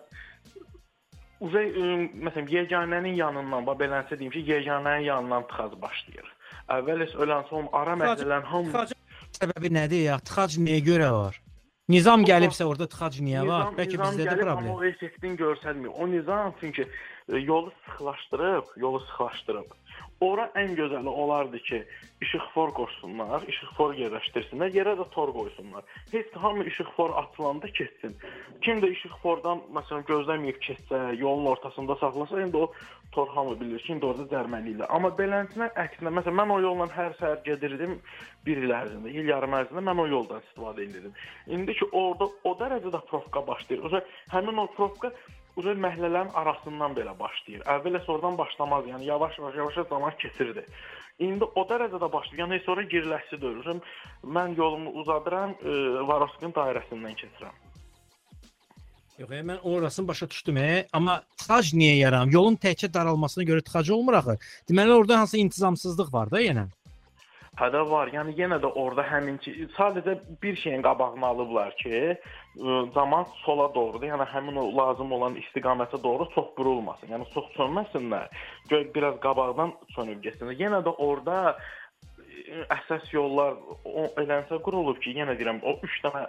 Uzay 1.40 1.68
məsələn 2.26 2.48
yeganənin 2.50 3.14
yanından, 3.14 3.66
bax 3.66 3.78
beləncə 3.82 4.18
deyim 4.20 4.32
ki, 4.34 4.46
yeganənin 4.52 5.06
yanından 5.06 5.44
tıxac 5.50 5.76
başlayır. 5.82 6.32
Əvvəl 6.78 7.04
heç 7.06 7.14
ölən 7.24 7.50
son 7.50 7.68
ara 7.74 7.94
məhəllələrinin 7.98 8.50
hamı 8.54 8.72
Tıxacın 8.72 8.98
səbəbi 9.42 9.74
nədir 9.82 10.02
ya? 10.06 10.16
Tıxac 10.30 10.58
niyə 10.62 10.80
görə 10.86 11.12
var? 11.18 11.38
Nizam 11.88 12.26
gəlibsə 12.28 12.66
orada 12.68 12.84
tıxac 12.92 13.22
niyə 13.24 13.46
var? 13.48 13.70
Bəlkə 13.78 14.00
bizdə 14.02 14.26
də 14.26 14.34
gəlib, 14.34 14.42
problem. 14.44 14.72
Amma 14.74 14.82
o 14.82 14.88
effektin 14.90 15.38
görsəlmir. 15.40 15.94
O 15.96 16.08
nizam 16.12 16.52
çünki 16.60 16.84
yolu 17.28 17.72
sıxlaşdırıb, 17.86 18.66
yolu 18.76 19.00
sıxlaşdırıb. 19.00 19.72
Ora 20.22 20.48
ən 20.58 20.74
gözəli 20.74 21.08
olardı 21.08 21.60
ki, 21.60 21.84
işıqfor 22.22 22.72
qoşsunlar, 22.74 23.44
işıqfor 23.52 23.94
yerləşdirsinlər, 24.00 24.72
yerə 24.74 24.96
də 24.98 25.06
tor 25.14 25.30
qoysunlar. 25.34 25.84
Heç 26.12 26.36
hamı 26.36 26.64
işıqfor 26.64 27.14
atılanda 27.22 27.68
keçsin. 27.68 28.16
Kim 28.62 28.82
də 28.82 28.90
işıqfordan 28.96 29.62
məsələn 29.78 30.08
gözləməyib 30.10 30.58
keçsə, 30.64 31.02
yolun 31.20 31.46
ortasında 31.46 31.96
saxlasa, 31.96 32.42
indi 32.42 32.58
o 32.58 32.72
tor 33.12 33.28
hamı 33.28 33.60
bilir 33.60 33.80
ki, 33.80 33.94
indi 33.94 34.06
orada 34.06 34.26
cərməliyirlər. 34.34 34.90
Amma 34.90 35.14
beləncinə 35.22 35.70
əksinə, 35.86 36.14
məsələn 36.20 36.42
mən 36.42 36.56
o 36.56 36.60
yolla 36.66 36.90
hər 36.98 37.14
səhər 37.22 37.44
gedirdim 37.46 38.00
bir 38.46 38.64
il 38.64 38.74
ərzində, 38.74 39.14
il 39.14 39.30
yarım 39.30 39.54
ərzində 39.62 39.86
mən 39.86 40.02
o 40.02 40.08
yoldan 40.08 40.42
istifadə 40.48 40.88
edirdim. 40.88 41.14
İndi 41.48 41.78
ki 41.78 41.92
orada 41.92 42.32
o 42.44 42.58
dərəcədə 42.58 43.06
profka 43.12 43.48
başlayır. 43.48 43.86
O 43.86 44.02
həmin 44.34 44.66
o 44.66 44.68
profka 45.58 45.72
Uzun 45.72 45.82
məhəllələrin 45.82 46.34
arasından 46.34 46.94
belə 46.96 47.18
başlayır. 47.20 47.64
Əvvəl 47.66 48.00
heç 48.00 48.10
oradan 48.10 48.38
başlamaz. 48.38 48.86
Yəni 48.86 49.06
yavaş-yavaş 49.06 49.56
yavaş 49.56 49.88
zaman 49.90 50.14
keçirdi. 50.20 50.66
İndi 51.20 51.44
o 51.44 51.62
dərəcədə 51.62 52.12
başlayır. 52.14 52.44
Yəni 52.44 52.90
giriləsi 52.92 53.42
deyil. 53.42 53.58
Uzun 53.58 53.82
mən 54.24 54.56
yolumu 54.58 54.92
uzadıram, 55.02 55.56
e, 55.64 56.08
Varovskin 56.08 56.54
dairəsindən 56.54 57.16
keçirəm. 57.16 57.56
Yox, 59.18 59.32
e, 59.32 59.42
mən 59.42 59.60
orasını 59.62 60.08
başa 60.08 60.30
düşdüm, 60.30 60.58
e, 60.58 60.88
amma 60.94 61.24
tıxac 61.38 61.74
niyə 61.74 61.98
yaram? 61.98 62.30
Yolun 62.30 62.56
təkcə 62.56 62.94
daralmasına 62.94 63.44
görə 63.44 63.64
tıxac 63.64 63.90
olmur 63.90 64.14
axı. 64.14 64.38
Deməli 64.70 64.94
orada 64.94 65.20
hansı 65.20 65.38
intizamsızlıq 65.38 66.14
var 66.14 66.32
da 66.32 66.42
yenə. 66.42 66.68
Hədə 67.58 67.82
var. 67.90 68.12
Yəni 68.14 68.36
yenə 68.38 68.60
də 68.62 68.70
orada 68.78 69.02
həminki 69.08 69.54
sadəcə 69.74 70.14
bir 70.44 70.60
şeyin 70.62 70.84
qabağını 70.86 71.26
alıblar 71.26 71.74
ki, 71.80 72.14
zaman 72.94 73.26
sola 73.46 73.66
doğrudur. 73.76 74.06
Yəni 74.06 74.28
həmin 74.34 74.60
o 74.62 74.68
lazım 74.78 75.12
olan 75.18 75.40
istiqamətə 75.42 75.98
doğru 76.04 76.30
çox 76.36 76.52
burulmasın. 76.58 77.16
Yəni 77.16 77.26
çox 77.34 77.50
sönməsinlər. 77.58 78.30
Göy 78.70 78.86
biraz 78.96 79.18
qabaqdan 79.26 79.74
sönüb 79.96 80.22
getsinlər. 80.26 80.60
Yenə 80.62 80.84
də 80.86 80.94
orada 81.02 81.58
əsas 82.78 83.10
yollar 83.14 83.58
o 83.86 84.06
elənsə 84.22 84.62
qurulub 84.64 85.02
ki, 85.02 85.16
yenə 85.18 85.34
deyirəm, 85.40 85.64
o 85.66 85.80
3 85.84 85.98
dənə 86.06 86.24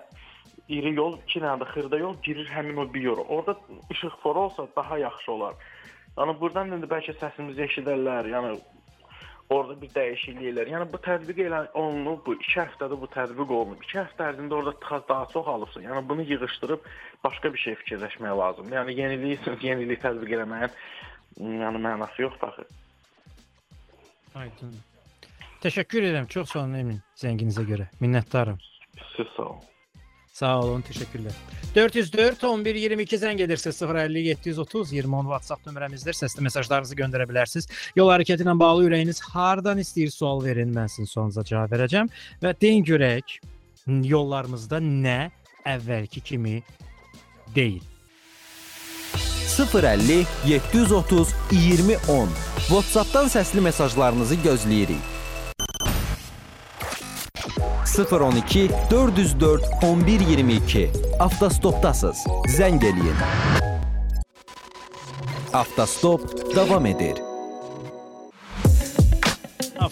iri 0.78 0.94
yol, 0.96 1.18
2 1.28 1.44
dənə 1.44 1.60
də 1.60 1.68
xırda 1.74 2.00
yol 2.00 2.16
girir 2.24 2.48
həmin 2.54 2.80
o 2.82 2.88
bir 2.94 3.04
yol. 3.10 3.22
Orada 3.28 3.56
işıq 3.90 4.16
foru 4.22 4.48
olsa 4.48 4.66
daha 4.76 4.98
yaxşı 4.98 5.32
olar. 5.32 5.54
Yəni 6.16 6.34
burdan 6.40 6.72
indi 6.74 6.88
bəlkə 6.90 7.14
səsimizi 7.20 7.66
eşidərlər. 7.68 8.32
Yəni 8.32 8.56
orada 9.50 9.76
bir 9.80 9.90
dəyişiklik 9.94 10.50
elər. 10.52 10.70
Yəni 10.74 10.88
bu 10.92 11.00
tətbiq 11.04 11.40
elə 11.46 11.60
olunub, 11.78 12.20
bu 12.26 12.34
2 12.36 12.58
həftədə 12.60 12.98
bu 13.00 13.08
tətbiq 13.14 13.52
olunub. 13.58 13.84
2 13.88 14.00
həftə 14.00 14.26
ərzində 14.32 14.58
orada 14.58 14.74
tıxac 14.82 15.08
daha 15.08 15.28
çox 15.32 15.48
alıbsa, 15.54 15.82
yəni 15.84 16.02
bunu 16.08 16.26
yığışdırıb 16.32 16.90
başqa 17.24 17.52
bir 17.54 17.64
şey 17.64 17.78
fikirləşmək 17.84 18.36
lazımdır. 18.42 18.76
Yəni 18.76 18.98
yeniliyi 19.00 19.40
sırf 19.44 19.64
yenilik 19.64 20.02
tətbiq 20.04 20.36
eləməyin 20.38 20.76
yəni 21.64 21.82
mənası 21.86 22.22
yoxdur 22.26 22.52
axı. 22.52 22.68
Aydın. 24.34 24.76
Təşəkkür 25.64 26.04
edirəm. 26.10 26.28
Çox 26.30 26.52
sağ 26.52 26.60
olun 26.66 26.78
Emin 26.84 27.00
zənginizə 27.18 27.64
görə. 27.66 27.88
Minnətdaram. 28.02 28.60
Siz 29.16 29.26
sağ 29.36 29.50
olun. 29.54 29.77
Sağ 30.38 30.60
olun, 30.62 30.82
təşəkkürlər. 30.86 31.34
404 31.74 32.44
11 32.46 32.76
22 32.78 33.18
zəng 33.18 33.40
edirsiniz 33.42 33.80
050 33.82 34.20
730 34.28 34.92
20 34.92 35.16
10 35.16 35.30
WhatsApp 35.32 35.66
nömrəmizdir. 35.66 36.14
Səsli 36.14 36.44
mesajlarınızı 36.46 36.94
göndərə 37.00 37.26
bilərsiniz. 37.26 37.66
Yol 37.98 38.12
hərəkəti 38.12 38.46
ilə 38.46 38.54
bağlı 38.60 38.86
ürəyiniz 38.86 39.18
hardan 39.34 39.82
istəyir 39.82 40.14
sual 40.14 40.44
verin, 40.44 40.70
mən 40.74 40.90
sizin 40.92 41.10
sualınıza 41.10 41.44
cavab 41.50 41.74
verəcəm 41.74 42.12
və 42.44 42.54
deyin 42.62 42.86
görək 42.86 43.38
yollarımızda 44.14 44.78
nə 44.84 45.18
əvvəlki 45.66 46.22
kimi 46.30 46.56
deyil. 47.56 47.82
050 49.58 50.22
730 50.46 51.34
2010. 51.50 52.34
WhatsApp-dan 52.70 53.32
səsli 53.32 53.64
mesajlarınızı 53.70 54.44
gözləyirik. 54.46 55.17
012 58.06 58.70
404 58.90 59.62
1122. 59.82 60.90
Avtostopdasınız. 61.18 62.16
Zəng 62.58 62.84
eləyin. 62.84 63.18
Avtostop 65.52 66.56
davam 66.56 66.86
edir. 66.86 67.27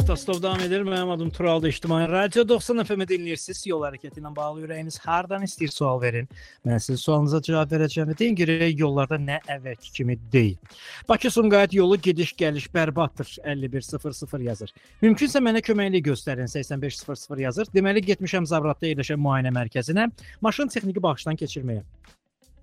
Avtostop 0.07 0.43
davam 0.43 0.61
edir. 0.61 0.81
Mənim 0.81 1.11
adım 1.11 1.31
Turaldı 1.31 1.69
İctimai 1.69 2.09
Radio 2.09 2.49
90 2.49 2.85
FM-i 2.85 3.07
dinləyirsiniz. 3.11 3.65
Yol 3.67 3.81
hərəkəti 3.89 4.21
ilə 4.21 4.31
bağlı 4.37 4.63
ürəyiniz 4.63 5.01
hardan 5.03 5.43
istəyir 5.43 5.73
sual 5.75 5.99
verin. 6.01 6.29
Mən 6.63 6.79
sizin 6.79 7.01
sualınıza 7.03 7.41
cavab 7.43 7.73
verəcəm. 7.75 8.13
Deyin 8.21 8.37
görək 8.39 8.79
yollarda 8.79 9.19
nə 9.19 9.41
əvvəlki 9.57 9.91
kimi 9.97 10.15
deyil. 10.33 10.79
Bakı-Sumqayıt 11.09 11.75
yolu 11.75 11.99
gediş-gəliş 12.07 12.69
bərbaddır. 12.77 13.33
5100 13.51 14.47
yazır. 14.47 14.75
Mümkünsə 15.03 15.43
mənə 15.43 15.65
köməklik 15.67 16.07
göstərin. 16.13 16.47
8500 16.55 17.41
yazır. 17.43 17.75
Deməli 17.75 18.07
getmişəm 18.13 18.47
Zabratda 18.47 18.87
yerləşən 18.87 19.19
müayinə 19.19 19.51
mərkəzinə 19.59 20.07
maşın 20.41 20.71
texniki 20.71 21.03
baxışdan 21.03 21.35
keçirməyə. 21.35 21.83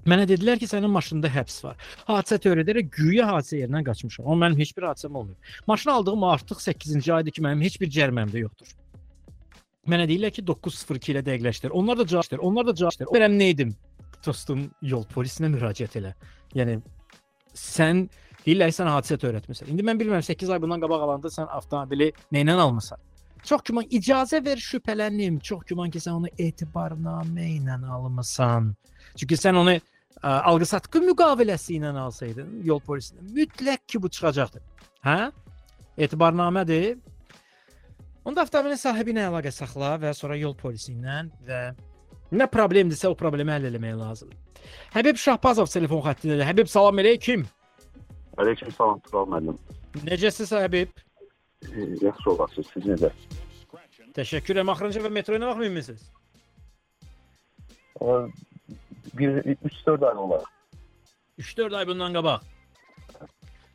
Mənə 0.10 0.26
dedilər 0.28 0.60
ki, 0.60 0.68
sənin 0.68 0.92
maşında 0.92 1.30
həbs 1.32 1.62
var. 1.64 1.78
Hadisə 2.10 2.40
törədərək 2.44 2.90
güya 2.92 3.28
hadisə 3.30 3.62
yerindən 3.62 3.86
qaçmışam. 3.88 4.26
Amma 4.28 4.48
mənim 4.48 4.60
heç 4.60 4.74
bir 4.76 4.90
hadisəm 4.90 5.16
olmayıb. 5.16 5.52
Maşını 5.68 5.94
aldığım 5.94 6.24
artıq 6.28 6.60
8-ci 6.60 7.14
aydır 7.14 7.32
ki, 7.38 7.44
mənim 7.46 7.64
heç 7.64 7.80
bir 7.82 7.92
cəriməm 7.98 8.34
də 8.34 8.44
yoxdur. 8.44 8.74
Mənə 9.88 10.08
deyirlər 10.12 10.34
ki, 10.36 10.44
902 10.48 11.14
ilə 11.14 11.24
dəqiqləşdir. 11.24 11.72
Onlar 11.72 12.02
da 12.02 12.08
cavab 12.08 12.32
verir. 12.32 12.44
Onlar 12.44 12.68
da 12.68 12.76
cavab 12.76 13.00
verir. 13.00 13.14
Verəm 13.16 13.40
nə 13.40 13.48
edim? 13.54 13.72
Dostum, 14.26 14.68
yol 14.82 15.08
polisinə 15.16 15.52
müraciət 15.56 15.96
elə. 16.02 16.14
Yəni 16.56 16.78
sən 17.56 18.04
deyirlər 18.44 18.76
sən 18.76 18.92
hadisə 18.92 19.20
törətmisən. 19.24 19.72
İndi 19.72 19.88
mən 19.88 20.04
bilmirəm 20.04 20.24
8 20.24 20.52
ay 20.52 20.62
bundan 20.64 20.84
qabaq 20.84 21.08
alanda 21.08 21.32
sən 21.32 21.48
avtomobili 21.48 22.12
nə 22.36 22.44
ilə 22.44 22.60
almısan? 22.60 23.00
Çox 23.44 23.64
güman 23.68 23.88
icazə 23.92 24.40
ver 24.46 24.60
şübhələnim. 24.60 25.40
Çox 25.44 25.66
güman 25.68 25.92
ki, 25.92 26.00
sən 26.00 26.20
onu 26.20 26.32
etibarnamə 26.40 27.50
ilə 27.58 27.76
almısan. 27.92 28.72
Çünki 29.20 29.36
sən 29.36 29.60
onu 29.60 29.76
alqı-satqı 30.22 31.02
müqaviləsi 31.08 31.80
ilə 31.80 31.94
alsaydın 32.06 32.60
yol 32.68 32.82
polisindən 32.84 33.32
mütləq 33.36 33.86
ki 33.88 34.02
bu 34.04 34.10
çıxacaqdı. 34.10 34.62
Hə? 35.06 35.32
Etibarnamədir. 35.98 36.98
Onda 38.26 38.46
avtomobilin 38.46 38.80
sahibi 38.80 39.12
ilə 39.12 39.28
əlaqə 39.28 39.52
saxla 39.52 39.98
və 40.00 40.14
sonra 40.16 40.38
yol 40.40 40.56
polisi 40.56 40.94
ilə 40.94 41.26
və 41.48 41.60
nə 42.34 42.48
problemdirsə 42.52 43.12
o 43.12 43.18
problemi 43.20 43.52
həll 43.52 43.68
etmək 43.68 43.98
lazımdır. 44.00 44.38
Həbib 44.94 45.20
Şahbazov 45.20 45.68
telefon 45.68 46.02
xəttindədir. 46.06 46.48
Həbib 46.48 46.72
salam 46.72 47.02
əleykum. 47.04 47.44
Aleyküm 48.38 48.72
salam 48.78 49.02
Tural 49.06 49.28
müəllim. 49.34 49.60
Necəsiz 50.08 50.56
Həbib? 50.56 50.94
Yaxşı 52.02 52.32
olasınız. 52.32 52.72
Siz 52.74 52.88
necə? 52.94 53.12
Təşəkkürəm. 54.16 54.72
Axırıncı 54.72 55.04
və 55.04 55.12
metroya 55.14 55.42
nə 55.42 55.52
vaxt 55.52 55.64
minmisiniz? 55.66 56.10
O 59.04 59.18
bir 59.18 59.30
3-4 59.30 60.10
ay 60.10 60.18
olar. 60.18 60.44
3-4 61.40 61.78
ay 61.78 61.88
bundan 61.88 62.14
qabaq. 62.14 62.42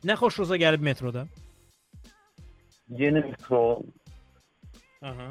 Nə 0.05 0.15
xoşunuza 0.15 0.57
gəlib 0.57 0.81
metroda? 0.81 1.27
Yeni 2.89 3.21
metro 3.21 3.81
Aha. 5.01 5.29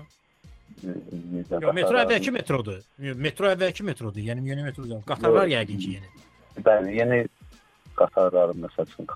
Yox, 0.83 1.75
metro 1.75 1.99
əvvəlki 1.99 2.33
metrodur. 2.33 2.79
Metro 2.99 3.51
əvvəlki 3.51 3.85
metrodur. 3.85 4.23
Yəni 4.23 4.47
yeni 4.49 4.65
metro 4.65 4.85
deyil. 4.85 5.03
Qatarlar 5.09 5.51
yəqin 5.51 5.81
ki 5.83 5.95
yeni. 5.97 6.11
Bəli, 6.65 6.95
yeni 6.99 7.19
qatarların 7.99 8.63
məsəl 8.65 8.87
üçün 8.93 9.09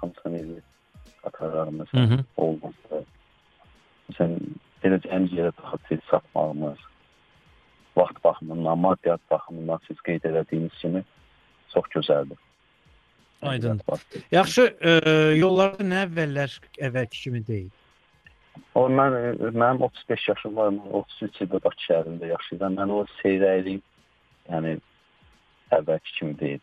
xətalarımız 1.23 1.91
Hı 1.93 2.05
-hı. 2.11 2.25
olmasa. 2.37 3.03
Məsələn, 4.11 4.41
edəcəyimiz 4.83 5.33
yerə 5.39 5.53
daha 5.63 5.77
tez 5.89 6.01
çatmağımız, 6.11 6.79
vaxt 7.97 8.25
baxımından, 8.25 8.79
maddiyyat 8.79 9.21
baxımından 9.31 9.81
siz 9.89 10.01
qeyd 10.01 10.25
etdiyiniz 10.25 10.73
kimi 10.81 11.05
çox 11.75 11.85
gözəldir. 11.95 12.39
Aydın. 13.43 13.81
Yaxşı, 14.31 14.77
e, 14.81 14.91
yollarda 15.37 15.85
nə 15.85 16.05
əvvəllər 16.07 16.59
əvvəlki 16.89 17.23
kimi 17.25 17.47
deyil. 17.47 17.71
O 18.75 18.87
mən 18.89 19.17
mənim 19.57 19.83
35 19.83 20.29
yaşım 20.29 20.57
var, 20.57 20.69
mən 20.77 20.93
33 21.01 21.41
ildir 21.41 21.65
Bakı 21.65 21.87
şəhərində 21.89 22.29
yaşayıram. 22.31 22.77
Mən 22.79 22.93
o 22.93 23.01
seyrəkliyim, 23.23 23.83
yəni 24.49 24.77
əvvəlki 25.79 26.15
kimi 26.19 26.39
deyil. 26.39 26.63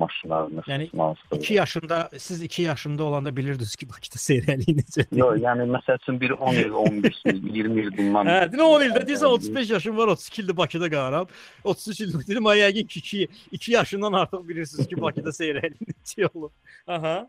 Maşınlarımız, 0.00 0.64
Yəni 0.68 0.88
mansır. 0.92 1.36
2 1.36 1.54
yaşında, 1.54 2.10
siz 2.18 2.42
2 2.42 2.62
yaşında 2.62 3.04
olanda 3.04 3.36
bilirdiniz 3.36 3.76
ki, 3.76 3.88
Bakıda 3.88 4.20
seyrəliyi 4.22 4.76
necə. 4.78 5.04
Yox, 5.12 5.40
yəni 5.44 5.66
məsəl 5.74 5.98
üçün 6.00 6.20
bir 6.20 6.30
10 6.30 6.54
il, 6.54 6.70
15 6.70 7.18
il, 7.26 7.42
20 7.54 7.80
il 7.82 7.90
bundan. 7.98 8.30
Hə, 8.32 8.38
dinə 8.52 8.68
10 8.68 8.86
ildə 8.86 9.02
deyirsən 9.10 9.34
35 9.36 9.70
yaşım 9.70 9.96
var, 9.96 10.14
32 10.16 10.42
ildir 10.42 10.56
Bakıda 10.56 10.90
qalıram. 10.90 11.26
33 11.64 12.00
il 12.00 12.14
dedim, 12.28 12.46
ay 12.46 12.64
yəqin 12.64 12.86
ki 12.86 12.98
2, 12.98 13.28
2 13.52 13.72
yaşından 13.72 14.12
artıq 14.12 14.48
bilirsiniz 14.48 14.88
ki, 14.88 15.00
Bakıda 15.02 15.30
seyrəliyi 15.40 15.92
necə 15.92 16.30
olur. 16.34 16.50
Aha. 16.86 17.28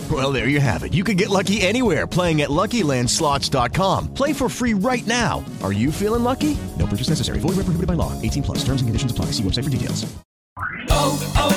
Well, 0.11 0.33
there 0.33 0.49
you 0.49 0.59
have 0.59 0.83
it. 0.83 0.93
You 0.93 1.05
can 1.05 1.15
get 1.15 1.29
lucky 1.29 1.61
anywhere 1.61 2.05
playing 2.05 2.41
at 2.41 2.49
LuckyLandSlots.com. 2.49 4.13
Play 4.13 4.33
for 4.33 4.49
free 4.49 4.73
right 4.73 5.07
now. 5.07 5.45
Are 5.63 5.71
you 5.71 5.89
feeling 5.89 6.23
lucky? 6.23 6.57
No 6.77 6.85
purchase 6.85 7.07
necessary. 7.07 7.39
Void 7.39 7.55
where 7.55 7.63
prohibited 7.63 7.87
by 7.87 7.93
law. 7.93 8.21
18 8.21 8.43
plus. 8.43 8.57
Terms 8.65 8.81
and 8.81 8.89
conditions 8.89 9.13
apply. 9.13 9.27
See 9.27 9.43
website 9.43 9.63
for 9.63 9.69
details. 9.69 10.13
Oh, 10.89 11.17
oh, 11.37 11.55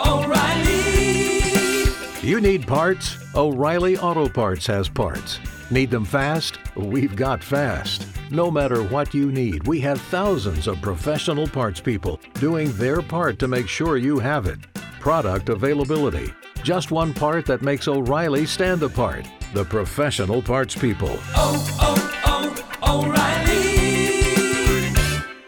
oh, 0.00 0.24
O'Reilly. 0.24 2.26
You 2.26 2.40
need 2.40 2.66
parts? 2.66 3.18
O'Reilly 3.34 3.98
Auto 3.98 4.26
Parts 4.26 4.66
has 4.68 4.88
parts. 4.88 5.38
Need 5.70 5.90
them 5.90 6.06
fast? 6.06 6.58
We've 6.76 7.14
got 7.14 7.44
fast. 7.44 8.06
No 8.30 8.50
matter 8.50 8.84
what 8.84 9.12
you 9.12 9.30
need, 9.30 9.66
we 9.66 9.80
have 9.80 10.00
thousands 10.00 10.66
of 10.66 10.80
professional 10.80 11.46
parts 11.46 11.82
people 11.82 12.20
doing 12.34 12.72
their 12.72 13.02
part 13.02 13.38
to 13.40 13.48
make 13.48 13.68
sure 13.68 13.98
you 13.98 14.18
have 14.18 14.46
it. 14.46 14.60
Product 14.98 15.50
availability. 15.50 16.32
Just 16.66 16.90
one 16.90 17.12
part 17.14 17.46
that 17.46 17.62
makes 17.62 17.86
O'Reilly 17.86 18.44
stand 18.44 18.82
apart. 18.82 19.24
The 19.54 19.64
professional 19.64 20.42
parts 20.42 20.74
people. 20.74 21.14
Oh, 21.36 21.54
oh, 21.88 21.98
oh, 22.32 22.46
O'Reilly! 22.92 23.66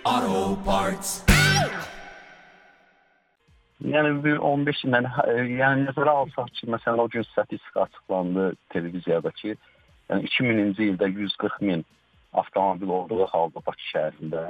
Auto 0.04 0.56
Parts. 0.62 1.24
Yəni 3.88 4.10
bir 4.24 4.36
15 4.42 4.80
ildən 4.86 5.06
e, 5.06 5.34
yəni 5.58 5.84
nəzərə 5.88 6.12
alsaq 6.20 6.48
ki, 6.58 6.66
məsələn 6.74 7.00
o 7.02 7.08
gün 7.12 7.22
statistika 7.32 7.86
açıqlandı 7.86 8.44
televiziyada 8.74 9.30
ki, 9.38 9.54
yəni 10.10 10.20
2000-ci 10.32 10.82
ildə 10.92 11.06
140 11.14 11.60
min 11.62 11.84
avtomobil 12.42 12.90
olduğu 12.98 13.26
halda 13.32 13.62
Bakı 13.66 13.84
şəhərində 13.92 14.42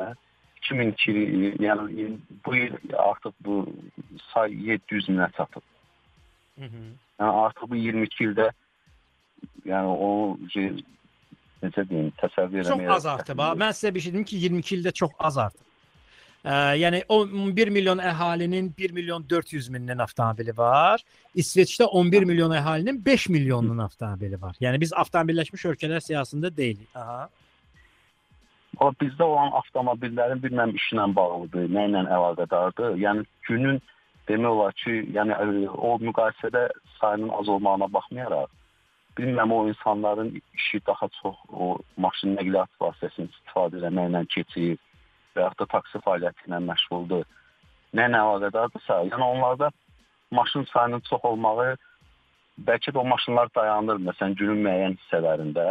2002 0.65 1.13
il- 1.13 1.59
yəni 1.65 2.17
bu 2.45 2.57
il 2.57 2.73
artıq 3.09 3.35
bu 3.45 3.55
say 4.35 4.49
700 4.73 5.09
minə 5.15 5.29
çatıb. 5.37 5.63
Yəni 6.59 7.31
artıq 7.45 7.71
bu 7.71 7.77
22 7.77 8.25
ildə 8.29 8.51
yəni 9.69 9.95
o 9.95 10.11
şey, 10.53 10.73
necə 11.63 11.85
deyim, 11.89 12.11
təsəvvür 12.21 12.67
Çox 12.67 12.75
etməyə 12.75 12.93
az 12.97 13.09
artıb. 13.15 13.41
Mən 13.63 13.75
sizə 13.77 13.95
bir 13.95 14.05
şey 14.05 14.15
deyim 14.17 14.29
ki, 14.29 14.43
22 14.45 14.77
ildə 14.79 14.93
çox 15.01 15.17
az 15.19 15.39
artıb. 15.47 15.65
Ə, 16.47 16.55
yəni 16.79 17.03
o 17.11 17.25
1 17.27 17.71
milyon 17.75 17.99
əhalinin 17.99 18.71
1 18.79 18.95
milyon 18.95 19.25
400 19.31 19.69
mindən 19.75 20.03
avtomobili 20.03 20.55
var. 20.57 21.03
İsveçdə 21.35 21.89
11 22.01 22.29
milyon 22.31 22.55
əhalinin 22.61 23.03
5 23.05 23.29
milyonunun 23.35 23.83
avtomobili 23.89 24.41
var. 24.41 24.55
Yəni 24.63 24.81
biz 24.81 24.95
avtomobilləşmiş 25.03 25.67
ölkələr 25.73 26.05
siyasətində 26.05 26.55
deyilik. 26.57 26.89
Aha. 26.95 27.29
O 28.79 28.93
bizdə 29.01 29.27
olan 29.27 29.51
avtomobillərin 29.59 30.39
bilməm 30.45 30.77
işlə 30.79 31.09
bağlıdır, 31.15 31.67
nə 31.75 31.89
ilə 31.91 32.05
əlaqədardır. 32.17 32.95
Yəni 33.03 33.27
günün 33.49 33.81
demək 34.29 34.51
olar 34.55 34.77
ki, 34.83 34.95
yəni 35.17 35.35
ə, 35.35 35.47
o 35.73 35.97
müqayisədə 36.03 36.69
sayının 36.99 37.33
az 37.41 37.49
olmağına 37.55 37.89
baxmayaraq, 37.93 38.53
bilməm 39.19 39.53
o 39.55 39.69
insanların 39.69 40.31
işi 40.55 40.81
daha 40.87 41.09
çox 41.23 41.37
o 41.49 41.79
maşın 41.97 42.37
nəqliyyat 42.39 42.71
vasitəsini 42.83 43.33
istifadə 43.33 43.83
etməklə 43.89 44.25
keçir 44.35 44.79
və 45.35 45.45
yaxud 45.47 45.61
da 45.63 45.67
taksi 45.75 46.03
fəaliyyəti 46.07 46.49
ilə 46.49 46.63
məşğuldur. 46.71 47.27
Nə 47.97 48.09
ilə 48.09 48.23
əlaqədardırsa, 48.25 49.03
yəni 49.11 49.25
onlarda 49.33 49.71
maşın 50.31 50.67
sayının 50.73 51.05
çox 51.11 51.25
olmağı 51.25 51.77
bəlkə 52.69 52.95
də 52.95 52.99
o 52.99 53.05
maşınlar 53.13 53.51
dayanır 53.57 54.03
məsələn 54.09 54.35
günün 54.41 54.65
müəyyən 54.67 54.99
hissələrində. 54.99 55.67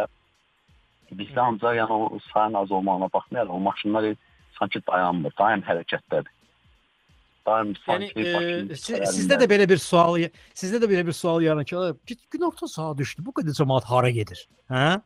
Bizdə 1.19 1.43
ancaq 1.43 1.77
yəni 1.79 1.99
o 1.99 2.19
sayın 2.31 2.59
az 2.61 2.71
olmağına 2.71 3.09
baxmayaraq 3.13 3.53
o 3.53 3.59
maşınlar 3.59 4.13
sanki 4.59 4.81
dayanmır, 4.87 5.33
daim 5.39 5.63
hərəkətdədir. 5.69 6.33
Daim 7.47 7.67
Yəni 7.73 7.77
sanki 7.85 8.23
Bakının 8.23 8.69
ə, 8.69 8.77
si- 8.77 9.01
sizdə 9.15 9.37
də 9.41 9.45
belə 9.47 9.67
bir 9.69 9.79
sual 9.79 10.17
sizdə 10.61 10.81
də 10.83 10.87
belə 10.91 11.05
bir 11.07 11.15
sual 11.15 11.41
yaranır 11.41 11.65
ki, 11.69 11.75
"Git 12.07 12.31
gün 12.31 12.41
orta 12.49 12.67
saat 12.67 12.97
düşdü. 12.97 13.25
Bu 13.25 13.31
qədər 13.31 13.55
cəmaət 13.59 13.85
hara 13.91 14.09
gedir?" 14.09 14.47
Hə? 14.69 15.01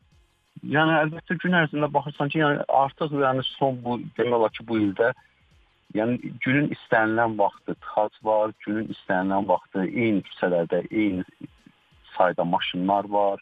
Yəni 0.76 0.94
əlbəttə 1.04 1.38
gün 1.44 1.54
ərzində 1.62 1.88
baxırsan 1.94 2.30
ki, 2.30 2.40
yəni 2.40 2.66
artıq 2.68 3.12
yəni 3.26 3.44
son 3.58 3.78
bu 3.84 4.00
demək 4.18 4.34
olar 4.40 4.50
ki, 4.58 4.66
bu 4.68 4.80
ildə 4.80 5.14
yəni 5.96 6.18
günün 6.46 6.68
istənilən 6.76 7.38
vaxtı 7.38 7.76
tıxac 7.84 8.14
var, 8.24 8.52
günün 8.66 8.88
istənilən 8.96 9.48
vaxtı 9.48 9.80
eyni 9.86 10.22
küçələrdə 10.28 10.80
eyni 10.92 11.24
sayda 12.18 12.44
maşınlar 12.44 13.06
var. 13.10 13.40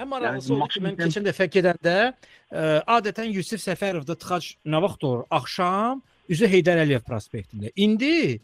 Ən 0.00 0.08
maraqlısı 0.08 0.52
Yəni 0.52 0.62
odur 0.62 0.68
ki, 0.72 0.80
mən 0.80 0.94
maşın- 0.94 1.00
keçən 1.04 1.24
dəfə 1.28 1.46
gedəndə 1.56 1.96
ə, 2.52 2.84
adətən 2.96 3.32
Yusif 3.34 3.60
Səfərovda 3.66 4.14
tıxac 4.16 4.54
nə 4.64 4.78
vaxt 4.82 5.04
olur? 5.04 5.24
Axşam 5.30 6.02
üzü 6.30 6.48
Heydər 6.50 6.84
Əliyev 6.84 7.06
prospektində. 7.06 7.72
İndi 7.76 8.38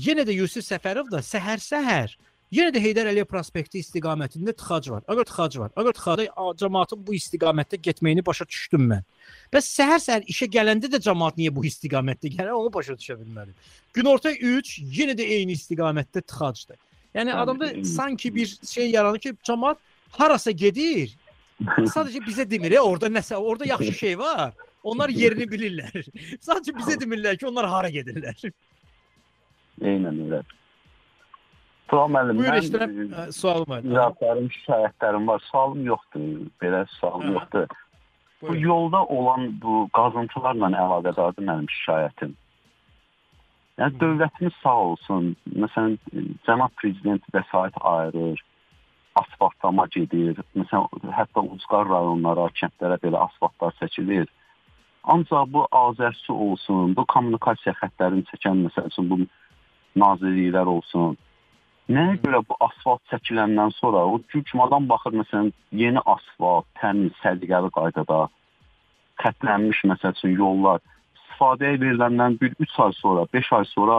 yenə 0.00 0.26
də 0.28 0.34
Yusif 0.36 0.66
Səfərovda 0.66 1.22
səhər-səhər 1.24 2.16
yenə 2.52 2.72
də 2.74 2.82
Heydər 2.82 3.08
Əliyev 3.12 3.28
prospekti 3.30 3.80
istiqamətində 3.80 4.52
tıxac 4.58 4.90
var. 4.92 5.04
Əgər 5.10 5.28
tıxac 5.30 5.56
var, 5.62 5.72
əgər 5.80 5.96
tıxada 5.96 6.26
a, 6.28 6.50
cəmaətin 6.60 7.02
bu 7.06 7.14
istiqamətdə 7.16 7.80
getməyini 7.86 8.24
başa 8.26 8.46
düşdüm 8.48 8.86
mən. 8.92 9.06
Bəs 9.54 9.70
səhər-səhər 9.78 10.26
işə 10.32 10.50
gələndə 10.52 10.90
də 10.92 11.00
cəmaət 11.06 11.40
niyə 11.40 11.54
bu 11.54 11.64
istiqamətdə 11.70 12.32
gəlir, 12.36 12.52
onu 12.58 12.72
başa 12.74 12.98
düşə 12.98 13.16
bilmədim. 13.20 13.56
Günorta 13.96 14.34
3 14.34 14.76
yenə 14.98 15.16
də 15.18 15.26
eyni 15.38 15.56
istiqamətdə 15.58 16.24
tıxacdır. 16.26 16.78
Yəni 17.14 17.34
adamda 17.34 17.72
sanki 17.84 18.34
bir 18.34 18.58
şey 18.66 18.90
yaranır 18.90 19.18
ki, 19.18 19.34
cəmaət 19.46 19.80
harasa 20.18 20.50
gedir. 20.50 21.16
Sadəcə 21.94 22.22
bizə 22.26 22.46
demir, 22.50 22.76
ya, 22.78 22.82
orada 22.86 23.10
nəsə, 23.10 23.36
orada 23.36 23.66
yaxşı 23.68 23.92
şey 23.92 24.18
var. 24.18 24.52
Onlar 24.82 25.08
yerini 25.12 25.46
bilirlər. 25.50 25.92
Sadəcə 26.46 26.74
bizə 26.78 26.96
demirlər 27.00 27.36
ki, 27.40 27.46
onlar 27.50 27.68
hara 27.68 27.90
gedirlər. 27.92 28.36
Eynən 29.80 30.24
elə. 30.26 30.40
Tural 31.90 32.10
müəllim, 32.14 32.38
Buyur, 32.38 32.52
mən, 32.52 32.58
eşidirəm. 32.62 32.98
e, 33.28 33.32
Sualım 33.34 33.70
var. 33.72 33.84
İzahatlarım, 33.84 34.48
şikayətlərim 34.56 35.26
var. 35.26 35.42
Sualım 35.50 35.86
yoxdur. 35.86 36.26
Belə 36.62 36.84
sualım 36.98 37.32
yoxdur. 37.34 37.66
Bu 38.42 38.56
yolda 38.56 39.04
olan 39.04 39.48
bu 39.62 39.88
qazıntılarla 39.96 40.70
əlaqədardır 40.84 41.44
mənim 41.48 41.66
şikayətim. 41.80 42.36
Yəni 43.80 43.98
dövlətimiz 44.00 44.54
sağ 44.62 44.76
olsun. 44.86 45.34
Məsələn, 45.64 45.98
e, 46.14 46.24
cənab 46.46 46.72
prezident 46.80 47.24
vəsait 47.34 47.76
ayırır, 47.92 48.40
asfaltlama 49.20 49.86
gedir. 49.96 50.40
Məsələn, 50.56 51.10
hətta 51.16 51.44
ucqar 51.56 51.88
rayonlara, 51.88 52.48
kəndlərə 52.60 53.00
belə 53.04 53.24
asfaltlar 53.26 53.74
çəkilir. 53.82 54.28
Ancaq 55.04 55.48
bu 55.52 55.64
azərçi 55.72 56.32
olsun, 56.32 56.94
bu 56.96 57.06
kommunikasiya 57.08 57.74
xəttlərini 57.80 58.26
çəkən 58.28 58.64
məsəl 58.66 58.90
üçün 58.90 59.08
bu 59.10 59.18
nazirliklər 60.02 60.68
olsun. 60.68 61.16
Nəyə 61.90 62.18
görə 62.22 62.42
bu 62.46 62.56
asfalt 62.66 63.00
çəkiləndən 63.10 63.72
sonra 63.78 64.04
o 64.06 64.20
cümlədən 64.34 64.86
baxır 64.90 65.16
məsələn 65.22 65.48
yeni 65.72 66.02
asfalt, 66.14 66.68
təmiz, 66.80 67.16
səliqəli 67.24 67.72
qaydada 67.74 68.20
xətlənmiş 69.24 69.82
məsəl 69.90 70.14
üçün 70.14 70.36
yollar 70.36 70.84
istifadəyə 71.16 71.80
veriləndən 71.80 72.36
bir 72.40 72.54
3 72.60 72.78
ay 72.84 72.92
sonra, 73.00 73.26
5 73.32 73.52
ay 73.58 73.64
sonra 73.72 73.98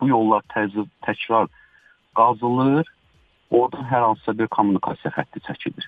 bu 0.00 0.08
yollar 0.08 0.42
təzə 0.54 0.86
təkrar 1.04 1.48
qazılır. 2.16 2.88
Oradan 3.50 3.84
hər 3.86 4.02
hansısa 4.02 4.32
bir 4.38 4.48
kommunikasiya 4.48 5.12
xətti 5.14 5.44
çəkilir. 5.46 5.86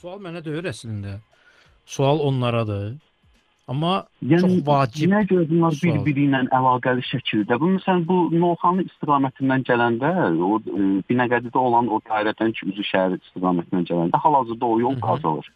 Sual 0.00 0.18
mənə 0.22 0.42
deyir 0.42 0.66
əslində. 0.70 1.20
Sual 1.86 2.20
onlaradır. 2.26 2.96
Amma 3.70 3.92
Yəni 4.26 4.42
çox 4.42 4.54
vacib. 4.66 5.12
Nəyə 5.12 5.26
görə 5.30 5.44
bunlar 5.46 5.76
bir-biri 5.78 6.24
ilə 6.26 6.40
əlaqəli 6.58 7.04
şəkildə? 7.06 7.58
Bu 7.62 7.68
məsələn 7.76 8.02
bu 8.08 8.16
Novxanı 8.34 8.82
istiqamətindən 8.88 9.62
gələndə, 9.68 10.10
o 10.42 10.58
e, 10.58 10.86
Binəqədidə 11.06 11.60
olan 11.60 11.86
o 11.86 12.00
dairədən 12.08 12.50
ki, 12.56 12.72
üzü 12.72 12.86
şəhər 12.88 13.14
istiqamətindən 13.20 13.86
gələndə 13.92 14.22
hal-hazırda 14.24 14.66
o 14.66 14.80
yol 14.82 14.96
qazılır. 15.04 15.52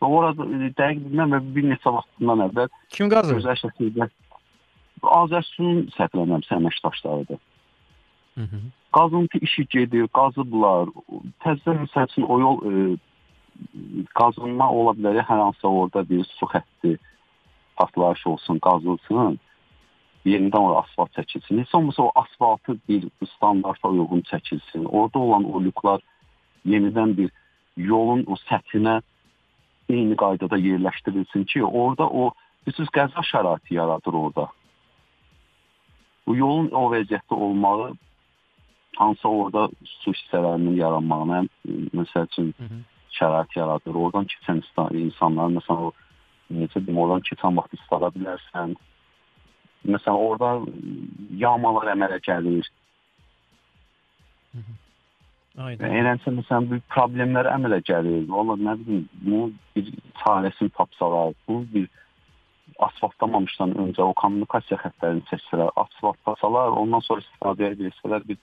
Və 0.00 0.08
orada 0.18 0.46
e, 0.46 0.70
dəqiq 0.78 1.02
bilmirəm 1.04 1.34
və 1.36 1.42
bir 1.58 1.68
neçə 1.74 1.92
vaxtından 1.98 2.46
əvvəl 2.46 2.72
Kim 2.96 3.12
qazır? 3.12 3.42
Gözəl 3.42 3.60
şəkildə 3.66 4.08
Azərsun 5.18 5.82
səhvlənirəmsə 5.98 6.56
əməkdaşlarıdır. 6.56 7.42
Mhm. 8.36 8.64
Qazıntı 8.96 9.38
işi 9.44 9.66
gedir, 9.74 10.08
qazıblar. 10.16 10.88
Təzə 11.44 11.76
məsəl 11.82 12.08
üçün 12.08 12.24
o 12.32 12.40
yol 12.40 12.64
e, 12.64 12.96
qazınma 14.18 14.70
ola 14.72 14.94
bilər, 14.98 15.20
hər 15.24 15.42
hansısa 15.44 15.68
orada 15.68 16.02
bir 16.08 16.24
su 16.38 16.46
xətti 16.46 16.96
partlayış 17.76 18.26
olsun, 18.26 18.58
qazılsın. 18.58 19.38
Yenidən 20.26 20.58
ora 20.58 20.80
asfalt 20.82 21.12
çəkilsin. 21.14 21.60
Heç 21.62 21.74
olmasa 21.74 22.02
o 22.02 22.12
asfaltı 22.14 22.78
bir 22.88 23.04
standarta 23.36 23.88
uyğun 23.88 24.22
çəkilsin. 24.30 24.86
Orada 24.86 25.18
olan 25.18 25.44
o 25.44 25.62
lüklar 25.62 26.00
yenidən 26.66 27.16
bir 27.16 27.30
yolun 27.76 28.24
o 28.26 28.34
səthinə 28.48 29.00
eyni 29.88 30.16
qaydada 30.16 30.58
yerləşdirilsin 30.58 31.44
ki, 31.44 31.64
orada 31.64 32.08
o 32.08 32.32
bilirsiniz 32.66 32.90
qəza 32.98 33.22
şəraiti 33.30 33.78
yaradır 33.78 34.18
orada. 34.22 34.48
Bu 36.26 36.34
yolun 36.36 36.72
o 36.74 36.88
vəziyyətdə 36.90 37.38
olmağı 37.46 37.92
hansısa 38.96 39.28
orada 39.28 39.68
su 39.84 40.12
hissələrinin 40.12 40.74
yaranmağına 40.80 41.44
məsəl 41.94 42.26
üçün 42.32 42.54
şərait 43.18 43.56
yaradır. 43.56 43.94
Oradan 43.94 44.28
keçən 44.32 44.62
insan- 44.62 44.94
insanlar 45.06 45.52
məsələn 45.58 45.88
o 45.88 45.92
necə 46.60 46.82
deyim, 46.86 46.98
oradan 47.02 47.22
keçən 47.28 47.56
vaxt 47.58 47.76
istada 47.78 48.10
bilərsən. 48.16 48.74
Məsələn, 49.86 50.18
orada 50.28 50.50
yağmalar 51.44 51.92
əmələ 51.94 52.18
gəlir. 52.28 52.68
Aydın. 55.56 55.92
Eləncə 56.00 56.32
məsələn 56.38 56.66
bu 56.70 56.80
problemlər 56.92 57.48
əmələ 57.48 57.80
gəlir. 57.90 58.26
Valla 58.28 58.58
nə 58.60 58.74
bilim, 58.80 59.06
bunu 59.24 59.52
bir 59.76 59.92
çarəsini 60.22 60.72
tapsalar, 60.76 61.32
bu 61.48 61.62
bir 61.74 61.86
asfaltlamamışdan 62.86 63.72
öncə 63.82 64.04
o 64.04 64.12
kommunikasiya 64.20 64.78
xəttlərini 64.82 65.24
çəksələr, 65.30 65.70
asfaltlasalar, 65.82 66.76
ondan 66.82 67.04
sonra 67.06 67.24
istifadəyə 67.24 67.78
versələr 67.78 68.26
bir 68.28 68.38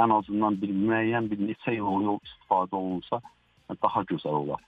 ən 0.00 0.14
azından 0.16 0.56
bir 0.62 0.72
müəyyən 0.72 1.28
bir 1.30 1.42
neçə 1.44 1.74
il 1.76 1.84
o 1.84 1.98
yol 2.06 2.18
istifadə 2.24 2.78
olunsa 2.78 3.20
daha 3.82 4.02
gözəl 4.10 4.36
olar. 4.42 4.62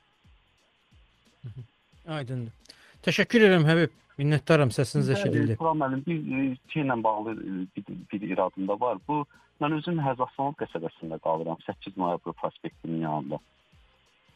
Aydındır. 2.18 2.78
Təşəkkür 3.06 3.48
edirəm 3.48 3.66
Həbib. 3.66 3.98
Minnətdaram 4.20 4.70
səsiniz 4.74 5.08
eşidildi. 5.14 5.56
Turan 5.56 5.78
müəllim 5.80 6.02
bir 6.06 6.18
e, 6.38 6.42
şeylə 6.74 6.96
bağlı 7.02 7.32
e, 7.32 7.52
bir, 7.76 7.84
bir 8.12 8.26
iradım 8.28 8.68
da 8.68 8.76
var. 8.80 8.98
Bu 9.08 9.22
mən 9.62 9.78
özüm 9.78 10.00
Həzaslanov 10.04 10.58
qəsəbəsində 10.60 11.18
qalıram, 11.24 11.56
8 11.66 11.96
noyabr 11.96 12.34
prospektinin 12.42 13.00
yanında. 13.00 13.38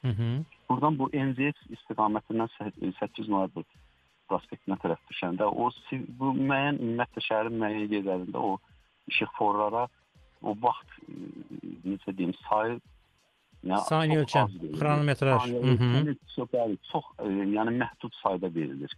Hı 0.03 0.09
-hı. 0.09 0.31
Buradan 0.71 0.99
bu 0.99 1.11
NZX 1.13 1.59
istiqamətindən 1.77 2.49
sə- 2.57 2.93
8 3.01 3.29
noyabr 3.29 3.63
prospektinə 4.29 4.79
tərəf 4.83 5.03
düşəndə 5.11 5.45
o 5.45 5.71
bu 6.19 6.33
müəyyən 6.49 6.81
ümumiyyətlə 6.83 7.23
şəhərin 7.29 7.61
müəyyən 7.63 7.93
yerlərində 7.97 8.39
o 8.51 8.59
işıqforlara 9.13 9.89
o 10.43 10.57
vaxt 10.63 10.91
e, 11.09 11.13
necə 11.91 12.17
deyim 12.19 12.35
sayı 12.49 12.81
yəni 13.73 13.83
Saniyə 13.91 14.23
verilir. 14.23 14.79
xronometraj. 14.79 15.51
Ölçəmi 15.51 16.17
Çox, 16.37 16.57
çox 16.93 17.11
e, 17.19 17.29
yəni 17.57 17.77
məhdud 17.83 18.15
sayda 18.23 18.55
verilir. 18.55 18.97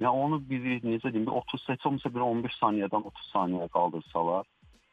Yəni 0.00 0.24
onu 0.24 0.40
bir 0.50 0.60
necə 0.86 1.12
deyim, 1.12 1.26
bir 1.26 1.38
30 1.42 1.68
heç 1.68 1.86
olmasa 1.86 2.14
bir 2.14 2.26
15 2.26 2.58
saniyədən 2.62 3.08
30 3.12 3.32
saniyəyə 3.34 3.68
qaldırsalar, 3.76 4.46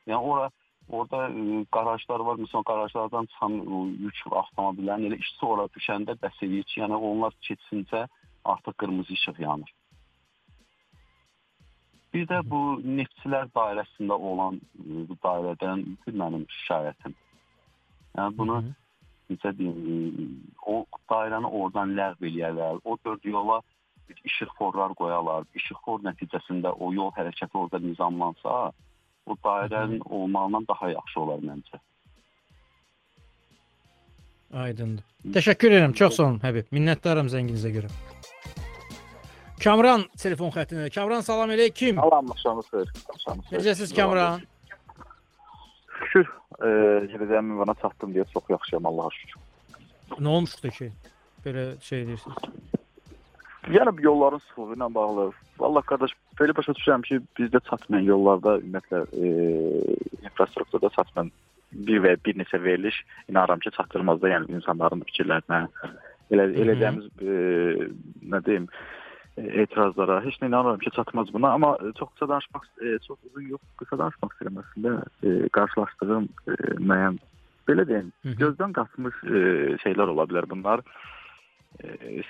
yəni 0.08 0.32
ora 0.34 0.50
orada 0.90 1.28
e, 1.30 1.66
qarajlar 1.72 2.24
var. 2.28 2.40
Məsələn, 2.44 2.66
qarajlardan 2.72 3.30
çıxan 3.32 3.60
o 3.68 3.86
yük 3.88 4.22
avtomobillərin 4.42 5.10
elə 5.10 5.20
işçi 5.24 5.46
ora 5.46 5.68
düşəndə 5.76 6.18
bəs 6.24 6.40
eləyir 6.48 6.68
ki, 6.72 6.80
yəni 6.84 7.00
onlar 7.12 7.36
keçincə 7.48 8.08
artıq 8.46 8.78
qırmızı 8.84 9.14
işıq 9.14 9.40
yanır. 9.44 9.74
Bir 12.14 12.28
də 12.28 12.40
bu 12.52 12.60
neftçilər 13.00 13.50
dairəsində 13.56 14.16
olan 14.32 14.60
e, 14.80 15.08
bu 15.10 15.18
dairədən 15.24 15.86
mənim 16.08 16.46
şikayətim. 16.60 17.16
Yəni 18.18 18.38
bunu 18.38 18.62
necə 19.32 19.52
deyim, 19.58 20.38
o 20.66 20.86
dairəni 21.12 21.50
oradan 21.60 21.94
ləğv 21.98 22.30
eləyərlər. 22.30 22.80
O 22.84 22.98
dörd 23.06 23.26
yola 23.28 23.60
bir 24.10 24.22
işıqforlar 24.30 24.96
qoyalar. 25.00 25.46
İşıqfor 25.60 26.02
nəticəsində 26.08 26.72
o 26.74 26.94
yol 26.96 27.12
hərəkəti 27.18 27.60
orada 27.60 27.82
nizamlansa, 27.84 28.56
o 29.28 29.38
dairənin 29.46 30.02
olmağından 30.06 30.66
daha 30.70 30.90
yaxşı 30.96 31.20
olar 31.22 31.44
məncə. 31.50 31.82
Aydındır. 34.54 35.04
Təşəkkür 35.36 35.74
edirəm. 35.76 35.94
Çox 35.94 36.16
sağ 36.16 36.30
olun 36.30 36.38
Həbib. 36.40 36.70
Minnətdaram 36.72 37.28
zənginizə 37.32 37.74
görə. 37.76 37.92
Kamran 39.60 40.06
telefon 40.22 40.54
xəttində. 40.56 40.88
Kamran 40.94 41.26
salam 41.26 41.52
əleykum. 41.52 42.00
Salam, 42.00 42.32
axşamınız 42.32 42.70
xeyir. 42.72 42.94
Axşamınız 43.14 43.50
xeyir. 43.50 43.60
Necəsiz 43.60 43.96
Kamran? 43.96 44.46
Şükür, 46.18 46.30
e, 46.66 46.70
gedəcəyim 47.12 47.52
ünvana 47.54 47.76
çatdım 47.82 48.14
deyə 48.16 48.26
çox 48.34 48.50
yaxşıyam 48.50 48.86
Allaha 48.90 49.10
şükür. 49.14 49.42
Nə 50.18 50.28
olmuşdu 50.28 50.70
ki? 50.70 50.90
Belə 51.46 51.66
şey 51.82 52.06
deyirsiniz. 52.08 52.38
Yəni 53.70 53.94
yolların 54.02 54.42
sıxlığı 54.48 54.78
ilə 54.78 54.88
bağlı. 54.94 55.28
Vallah 55.60 55.86
qardaş, 55.86 56.16
belə 56.40 56.56
başa 56.58 56.74
düşürəm 56.74 57.04
ki, 57.06 57.20
bizdə 57.38 57.62
çatmayan 57.70 58.08
yollarda 58.08 58.58
ümumiyyətlə 58.64 59.04
e, 59.14 59.28
infrastrukturda 60.24 60.90
çatmayan 60.98 61.32
bir 61.72 62.02
və 62.06 62.16
bir 62.26 62.40
neçə 62.42 62.64
veriliş 62.64 63.04
inanıram 63.30 63.60
ki, 63.60 63.76
çatdırmazda, 63.78 64.34
yəni 64.34 64.58
insanların 64.58 65.06
fikirlərinə 65.12 65.66
elə 66.34 66.50
eləcəyimiz 66.64 67.12
e, 67.22 67.92
nə 68.34 68.42
deyim, 68.46 68.70
e, 68.72 68.97
etirazlara 69.38 70.22
heç 70.26 70.40
nə 70.42 70.50
inanıram 70.50 70.80
ki, 70.82 70.92
çatmaz 70.96 71.34
buna, 71.34 71.52
amma 71.54 71.76
e, 71.82 71.92
çox 72.00 72.10
qısa 72.14 72.30
danışmaq, 72.30 72.64
e, 72.82 72.98
çox 73.08 73.18
uzun 73.30 73.50
yox, 73.54 73.62
qısa 73.82 74.00
danışmaq 74.02 74.34
istəyirəm 74.34 74.62
əslində. 74.64 74.94
E, 75.24 75.50
qarşılaşdığım 75.58 76.30
müəyyən 76.90 77.20
belə 77.70 77.86
deyim, 77.90 78.10
gözdən 78.42 78.74
qaçmış 78.78 79.22
şeylər 79.84 80.14
ola 80.16 80.26
bilər 80.30 80.50
bunlar. 80.50 80.84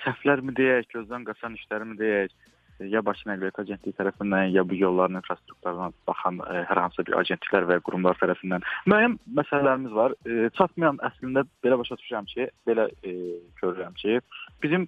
Səhvlərmi 0.04 0.52
deyək, 0.58 0.88
gözdən 0.92 1.24
qaçan 1.28 1.54
işlərmi 1.56 1.96
deyək, 2.00 2.34
ya 2.80 3.02
Bakı 3.06 3.26
Nəqliyyat 3.26 3.60
Agentliyi 3.62 3.96
tərəfindən, 3.98 4.52
ya 4.54 4.62
bu 4.68 4.76
yolların 4.78 5.18
infrastrukturuna 5.18 5.88
baxan 6.06 6.38
e, 6.44 6.60
hər 6.68 6.80
hansı 6.84 7.04
bir 7.06 7.16
agentliklər 7.18 7.66
və 7.70 7.78
qurumlar 7.86 8.18
tərəfindən 8.20 8.66
müəyyən 8.86 9.16
məsələlərimiz 9.40 9.94
var. 9.96 10.14
E, 10.26 10.50
çatmayan 10.58 11.00
əslində 11.08 11.42
belə 11.64 11.80
başa 11.80 11.98
düşürəm 11.98 12.28
ki, 12.30 12.46
belə 12.68 12.86
e, 13.02 13.14
görürəm 13.62 13.96
ki, 13.98 14.20
bizim 14.62 14.86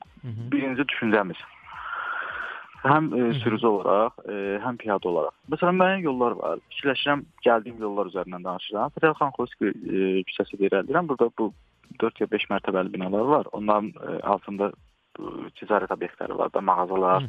birinci 0.52 0.86
düşüncəmiz 0.92 1.40
həm 2.84 3.10
e, 3.14 3.22
sürücü 3.40 3.66
olaraq, 3.66 4.20
e, 4.24 4.36
həm 4.64 4.78
piyada 4.80 5.08
olaraq. 5.08 5.34
Məsələn, 5.52 5.78
müəyyən 5.80 6.04
yollar 6.06 6.36
var. 6.38 6.62
Fikirləşirəm, 6.72 7.24
gəldiyim 7.44 7.80
yollar 7.84 8.10
üzərindən 8.12 8.46
danışıram. 8.46 8.94
Fətəli 8.96 9.18
xan 9.18 9.34
Xoyski 9.36 9.72
e, 9.72 10.04
küçəsi 10.28 10.60
irəliləyirəm. 10.60 11.10
Burada 11.10 11.30
bu 11.38 11.50
4 12.02 12.22
ya 12.24 12.30
5 12.32 12.46
mərtəbəli 12.52 12.92
binalar 12.94 13.26
var. 13.34 13.50
Onların 13.56 13.90
e, 13.90 14.20
altında 14.34 14.70
e, 14.70 15.50
ticarət 15.60 15.92
obyektləri 15.96 16.38
var 16.38 16.52
da, 16.54 16.62
mağazalar, 16.64 17.26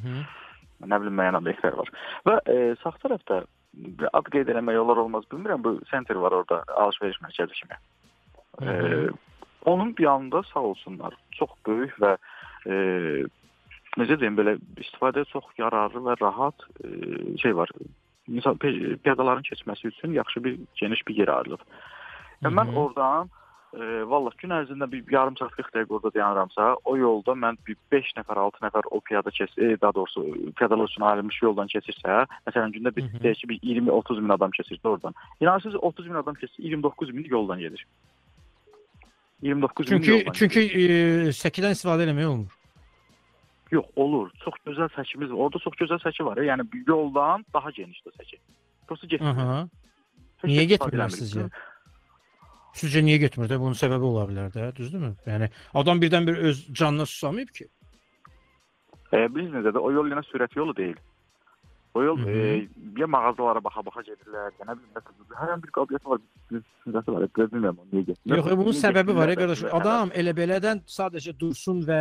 nə 0.81 1.01
bilim 1.01 1.17
müəyyən 1.19 1.39
obyektlər 1.41 1.79
var. 1.81 1.91
Və 2.27 2.37
e, 2.45 2.61
sağ 2.83 2.95
tərəfdə 3.03 3.43
ad 4.11 4.31
qeyd 4.33 4.51
eləmək 4.51 4.79
olar 4.81 5.03
olmaz 5.03 5.27
bilmirəm. 5.31 5.63
Bu 5.63 5.75
center 5.91 6.19
var 6.23 6.35
orada, 6.41 6.63
alış-veriş 6.85 7.21
mərkəzi 7.25 7.59
kimi. 7.59 7.77
E, 8.61 8.71
onun 9.65 9.97
bir 9.97 10.03
yanında 10.03 10.43
sağ 10.53 10.63
olsunlar, 10.71 11.15
çox 11.37 11.53
böyük 11.67 11.95
və 12.01 12.15
e, 12.67 12.75
necə 13.99 14.19
deyim 14.19 14.37
belə 14.39 14.55
istifadəyə 14.79 15.27
çox 15.31 15.51
yararlı 15.59 16.03
və 16.07 16.15
rahat 16.21 16.67
e, 16.83 16.89
şey 17.41 17.55
var. 17.55 17.71
Misal 18.27 18.57
piyadaların 18.61 19.43
keçməsi 19.43 19.87
üçün 19.87 20.13
yaxşı 20.13 20.43
bir 20.43 20.59
geniş 20.79 21.07
bir 21.07 21.15
yer 21.15 21.27
ayrılıb. 21.27 21.63
Yəni 22.43 22.57
mən 22.57 22.75
oradan 22.77 23.31
e, 23.73 24.03
vallah 24.07 24.35
gün 24.37 24.53
ərzində 24.55 24.87
bir 24.91 25.03
yarım 25.11 25.35
saat 25.39 25.51
40 25.57 25.73
dəqiqə 25.75 25.95
orada 25.97 26.13
dayanıramsa, 26.15 26.67
o 26.85 26.95
yolda 26.97 27.35
mən 27.43 27.59
bir 27.67 27.75
5 27.91 28.13
nəfər, 28.19 28.39
6 28.45 28.63
nəfər 28.65 28.87
o 28.91 29.01
piyada 29.09 29.31
keç, 29.31 29.57
e, 29.57 29.75
daha 29.81 29.93
doğrusu 29.97 30.23
piyadalar 30.59 30.87
üçün 30.87 31.07
ayrılmış 31.09 31.41
yoldan 31.41 31.71
keçirsə, 31.73 32.21
məsələn 32.47 32.77
gündə 32.77 32.95
bir 32.95 33.11
deyək 33.17 33.43
ki, 33.43 33.49
bir 33.49 33.59
20-30 33.73 34.21
min 34.21 34.37
adam 34.37 34.55
keçirsə 34.59 34.87
oradan. 34.87 35.15
İnanırsınız 35.41 35.75
30 35.91 36.07
min 36.07 36.23
adam 36.23 36.39
keçsə 36.39 36.57
29 36.69 37.13
min 37.17 37.27
yoldan 37.29 37.59
gedir. 37.59 37.85
29 39.41 39.91
min 39.91 39.97
Çünki 39.97 40.11
yoldan 40.11 40.39
çünki 40.39 40.65
e, 40.65 40.89
səkidən 41.43 41.77
istifadə 41.77 42.07
eləmək 42.07 42.33
olmur. 42.33 42.60
Yox, 43.71 43.87
olur. 43.95 44.31
Çox 44.43 44.55
gözəl 44.67 44.89
səkimiz 44.97 45.31
var. 45.31 45.45
Orada 45.45 45.59
çox 45.63 45.75
gözəl 45.79 46.01
səki 46.03 46.25
var. 46.27 46.39
Yəni 46.43 46.65
bir 46.71 46.87
yoldan 46.87 47.45
daha 47.53 47.71
genişdir 47.71 48.15
səki. 48.19 48.39
Prosta 48.87 49.07
getmir. 49.07 49.69
Niyə 50.43 50.65
getmirlər 50.73 51.13
sizcə? 51.15 51.45
Sizcə 52.75 53.03
niyə 53.03 53.21
getmir 53.25 53.51
də? 53.51 53.59
Bunun 53.59 53.77
səbəbi 53.79 54.07
ola 54.07 54.25
bilər 54.29 54.51
də, 54.51 54.71
düzdürmü? 54.75 55.13
Yəni 55.27 55.47
adam 55.83 56.01
birdən-bir 56.01 56.41
öz 56.49 56.65
canına 56.73 57.05
susamayıb 57.05 57.53
ki. 57.55 57.67
E, 59.11 59.23
biz 59.35 59.49
necə 59.51 59.73
də 59.75 59.79
o 59.79 59.91
yol 59.91 60.11
yenə 60.11 60.23
sürət 60.27 60.55
yolu 60.55 60.75
deyil. 60.75 60.99
O 61.93 62.03
yol 62.03 62.21
e, 62.31 62.67
ya 62.97 63.07
mağazalara 63.11 63.59
baxa-baxa 63.63 64.05
gedirlər, 64.07 64.53
məsələn, 64.63 65.15
hər 65.35 65.49
an 65.51 65.63
bir 65.63 65.73
qabiliyyəti 65.75 66.07
var, 66.07 66.21
bir 66.47 66.61
düşüncəsi 66.61 67.15
var, 67.15 67.25
bilmirəm 67.35 67.81
niyə 67.91 68.05
getmir. 68.11 68.37
Yox, 68.37 68.51
bunun 68.61 68.77
səbəbi 68.79 69.15
var, 69.17 69.33
ya 69.33 69.39
qardaş. 69.41 69.65
Adam 69.79 70.13
elə 70.15 70.35
belədən 70.37 70.83
sadəcə 70.87 71.35
dursun 71.39 71.83
və 71.89 71.99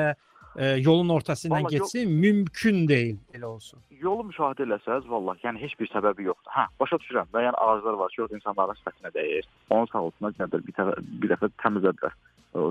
e, 0.56 0.66
yolun 0.66 1.08
ortasından 1.08 1.64
Vallahi 1.64 1.76
getsin, 1.76 2.10
mümkün 2.10 2.88
deyil 2.88 3.16
elə 3.34 3.44
olsun. 3.44 3.80
Yolu 4.00 4.24
müşahidə 4.30 4.64
eləsəz, 4.64 5.08
vallah, 5.12 5.36
yəni 5.44 5.60
heç 5.60 5.74
bir 5.80 5.90
səbəbi 5.92 6.24
yoxdur. 6.30 6.52
Hə, 6.54 6.66
başa 6.80 6.96
düşürəm. 7.02 7.28
Müəyyən 7.34 7.56
ağaclar 7.64 7.98
var 8.00 8.12
ki, 8.14 8.22
orada 8.22 8.38
insanların 8.38 8.78
sifətinə 8.80 9.12
dəyir. 9.14 9.48
Onun 9.70 9.90
sağolsundan 9.92 10.36
gəlir 10.38 10.66
bir, 10.66 10.76
təfə, 10.78 10.94
bir 11.22 11.34
dəfə 11.34 11.50
təmizlədilər. 11.64 12.16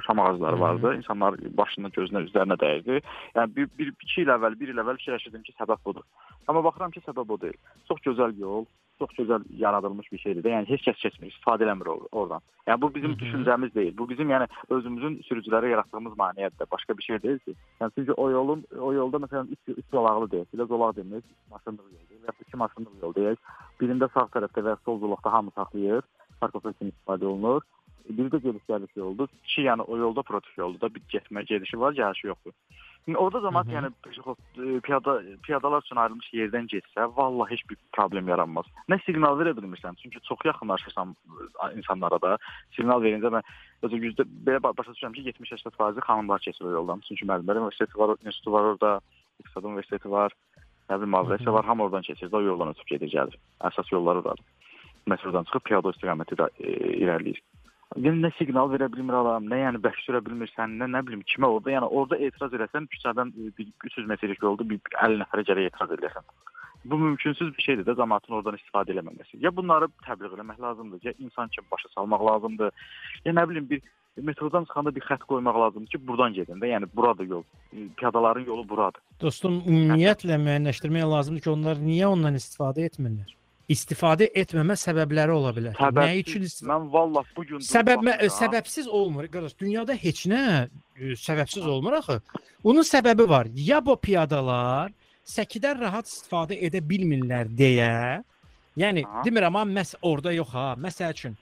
Şam 0.05 0.19
ağacları 0.19 0.59
vardı. 0.59 0.95
İnsanlar 0.97 1.37
başına, 1.57 1.91
gözünə, 1.95 2.25
üzərinə 2.27 2.57
dəyirdi. 2.59 2.99
Yəni 3.37 3.55
bir, 3.55 3.69
bir 3.79 3.93
iki 3.93 4.25
il 4.25 4.33
əvvəl, 4.33 4.57
bir 4.59 4.73
il 4.73 4.81
əvvəl 4.81 4.97
fikirləşirdim 4.99 5.45
ki, 5.45 5.55
səbəb 5.61 5.85
budur. 5.85 6.03
Amma 6.47 6.63
baxıram 6.65 6.91
ki, 6.91 7.05
səbəb 7.05 7.31
o 7.35 7.37
deyil. 7.45 7.61
Çox 7.87 8.01
gözəl 8.09 8.35
yol, 8.41 8.65
çox 8.99 9.13
gözəl 9.17 9.45
yaradılmış 9.63 10.11
bir 10.11 10.19
şeydir 10.23 10.43
də. 10.43 10.53
Yəni 10.55 10.69
heç 10.69 10.85
kəs 10.87 10.99
keçmir, 11.03 11.31
istifadə 11.31 11.65
eləmir 11.67 11.89
or- 11.93 12.07
oradan. 12.11 12.41
Yəni 12.67 12.81
bu 12.81 12.93
bizim 12.95 13.15
düşüncəmiz 13.21 13.73
deyil. 13.75 13.97
Bu 13.97 14.09
bizim 14.09 14.29
yəni 14.29 14.47
özümüzün 14.69 15.17
sürücülərə 15.29 15.71
yaratdığımız 15.73 16.13
maneədir. 16.23 16.71
Başqa 16.71 16.97
bir 16.97 17.03
şey 17.03 17.21
deyil 17.23 17.39
ki. 17.39 17.55
Yəni 17.81 17.91
çünki 17.95 18.13
o 18.13 18.29
yolun 18.29 18.63
o 18.79 18.93
yolda 18.93 19.17
məsələn 19.25 19.51
üç, 19.55 19.77
üç 19.77 19.85
zolaqlı 19.91 20.31
deyil. 20.31 20.45
Bir 20.53 20.59
də 20.59 20.67
zolaq 20.67 20.95
demək, 20.99 21.23
maşınlıq 21.51 21.89
yol. 21.93 22.21
Ya 22.21 22.27
da 22.27 22.47
iki 22.47 22.57
maşınlıq 22.57 23.03
yol 23.03 23.15
deyil. 23.15 23.37
Birində 23.81 24.11
sağ 24.13 24.27
tərəfdə 24.35 24.65
və 24.67 24.77
sol 24.85 24.99
zolaqda 24.99 25.33
hamı 25.33 25.51
saxlayır. 25.55 26.03
Parkofor 26.41 26.73
kimi 26.73 26.91
istifadə 26.91 27.25
olunur. 27.25 27.61
Bir 28.09 28.29
də 28.33 28.39
gediş 28.41 28.63
gəliş 28.69 28.95
yoldur. 28.97 29.29
İki 29.43 29.61
yəni 29.67 29.81
o 29.81 29.97
yolda 29.97 30.21
protif 30.21 30.57
yoldur 30.57 30.81
da 30.81 30.95
bir 30.95 31.01
getmə 31.13 31.43
gedişi 31.45 31.79
var, 31.79 31.93
gəlişi 31.93 32.27
yoxdur. 32.27 32.53
Yəni 33.07 33.17
orada 33.17 33.39
zaman 33.39 33.65
yəni 33.73 33.89
pişoxod- 34.05 34.81
piyada 34.81 35.21
piyadalar 35.43 35.81
üçün 35.81 35.95
ayrılmış 35.95 36.27
yerdən 36.33 36.67
getsə, 36.73 37.05
vallahi 37.17 37.51
heç 37.51 37.63
bir 37.69 37.77
problem 37.93 38.27
yaranmaz. 38.27 38.65
Nə 38.89 38.99
siqnal 39.05 39.39
verə 39.39 39.53
bilmirsən, 39.57 39.95
çünki 40.01 40.19
çox 40.29 40.45
yaxınlaşırsan 40.45 41.15
ə, 41.63 41.69
insanlara 41.77 42.19
da. 42.21 42.37
Siqnal 42.75 43.01
verincə 43.05 43.31
mən 43.35 43.47
özü 43.87 44.01
yüzdə 44.03 44.25
belə 44.45 44.61
ba- 44.65 44.75
başa 44.77 44.91
düşürəm 44.91 45.13
ki, 45.13 45.25
70-80% 45.29 46.01
xanımlar 46.09 46.39
keçir 46.39 46.65
o 46.65 46.71
yoldan. 46.71 47.01
Çünki 47.07 47.25
müəllimlər 47.25 47.61
universiteti 47.61 47.99
var, 47.99 48.15
institutu 48.25 48.51
var 48.51 48.63
orada, 48.73 48.99
İqtisad 49.39 49.63
universiteti 49.63 50.11
var, 50.11 50.33
nə 50.89 50.97
bilim, 50.97 51.13
Mavresə 51.15 51.53
var, 51.53 51.65
hamı 51.65 51.83
oradan 51.83 52.01
keçir, 52.01 52.29
də 52.29 52.35
o 52.35 52.41
yoldan 52.41 52.73
ötüb 52.73 52.87
gedir, 52.93 53.09
gəlir. 53.13 53.37
Əsas 53.61 53.93
yolları 53.93 54.21
oradır. 54.25 54.45
Metrodan 55.07 55.47
çıxıb 55.47 55.63
piyada 55.69 55.93
istiqaməti 55.95 56.35
də 56.41 56.49
e, 56.59 56.73
irəliləyir. 57.05 57.39
Yəni 57.97 58.21
nə 58.21 58.29
siqnal 58.37 58.69
verə 58.69 58.85
bilmir 58.93 59.15
adam, 59.17 59.47
nə 59.49 59.63
yəni 59.63 59.79
bəhs 59.81 60.03
sürə 60.05 60.19
bilmirsən, 60.21 60.75
nə 60.77 60.85
nə 60.93 61.01
bilim 61.07 61.23
kimə 61.25 61.47
orada, 61.49 61.71
yəni 61.73 61.87
orada 61.89 62.19
etiraz 62.21 62.53
eləsən 62.53 62.85
küçədən 62.93 63.31
e, 63.33 63.49
bir 63.57 63.71
300 63.89 64.09
metrlik 64.11 64.43
yolda 64.45 64.67
bir 64.69 64.81
50 64.93 65.17
nəfərə 65.23 65.45
gərək 65.47 65.69
etiraz 65.71 65.95
edəsən. 65.97 66.27
Bu 66.85 66.99
mümkünsüz 67.01 67.49
bir 67.55 67.65
şeydir 67.65 67.87
də 67.87 67.95
cəmaətin 67.97 68.35
oradan 68.37 68.59
istifadə 68.59 68.93
eləməməsi. 68.93 69.39
Ya 69.41 69.49
bunları 69.55 69.89
təbliğ 70.05 70.35
eləmək 70.37 70.61
lazımdır, 70.67 71.01
ya 71.09 71.15
insan 71.17 71.49
kimi 71.55 71.65
başa 71.71 71.89
salmaq 71.95 72.27
lazımdır. 72.29 72.85
Ya 73.25 73.33
nə 73.33 73.47
bilim 73.49 73.65
bir 73.73 73.81
metrodan 74.21 74.69
çıxanda 74.69 74.93
bir 74.95 75.07
xətt 75.09 75.25
qoymaq 75.31 75.59
lazımdır 75.63 75.89
ki, 75.95 76.03
buradan 76.07 76.37
gedin 76.37 76.61
də. 76.61 76.69
Yəni 76.75 76.93
buradır 76.93 77.25
yol. 77.33 77.43
E, 77.73 77.89
Piyadaların 77.97 78.45
yolu 78.45 78.69
buradır. 78.69 79.01
Dostum, 79.21 79.59
ümumiyyətlə 79.65 80.37
müəyyənləşdirmək 80.45 81.09
lazımdır 81.15 81.47
ki, 81.47 81.53
onlar 81.57 81.81
niyə 81.89 82.13
ondan 82.13 82.37
istifadə 82.37 82.85
etmirlər? 82.85 83.38
İstifadə 83.69 84.27
etməmə 84.41 84.73
səbəbləri 84.81 85.33
ola 85.35 85.51
bilər. 85.53 85.75
Nə 85.77 85.89
Səbəbsiz- 85.91 86.19
üçün 86.23 86.41
istif- 86.47 86.67
Mən 86.69 86.87
vallah 86.93 87.23
bu 87.35 87.43
gün 87.45 87.59
Səbəb 87.61 88.01
mə- 88.07 88.17
səbəbsiz 88.33 88.87
olmur. 88.87 89.27
Qardaş, 89.27 89.53
dünyada 89.59 89.93
heç 89.93 90.25
nə 90.31 90.69
e, 90.97 91.11
səbəbsiz 91.13 91.67
olmur 91.67 91.93
axı. 91.99 92.21
Bunun 92.63 92.81
səbəbi 92.81 93.29
var. 93.29 93.47
Ya 93.53 93.79
bu 93.85 93.95
piyadalar 93.95 94.89
səkidən 95.25 95.79
rahat 95.85 96.05
istifadə 96.09 96.57
edə 96.65 96.81
bilmirlər 96.81 97.45
deyə. 97.61 98.23
Yəni 98.77 99.03
demirəm 99.25 99.53
amma 99.55 99.63
məs 99.81 99.93
orada 100.01 100.31
yox 100.33 100.49
ha. 100.55 100.75
Məsəl 100.79 101.13
üçün 101.13 101.37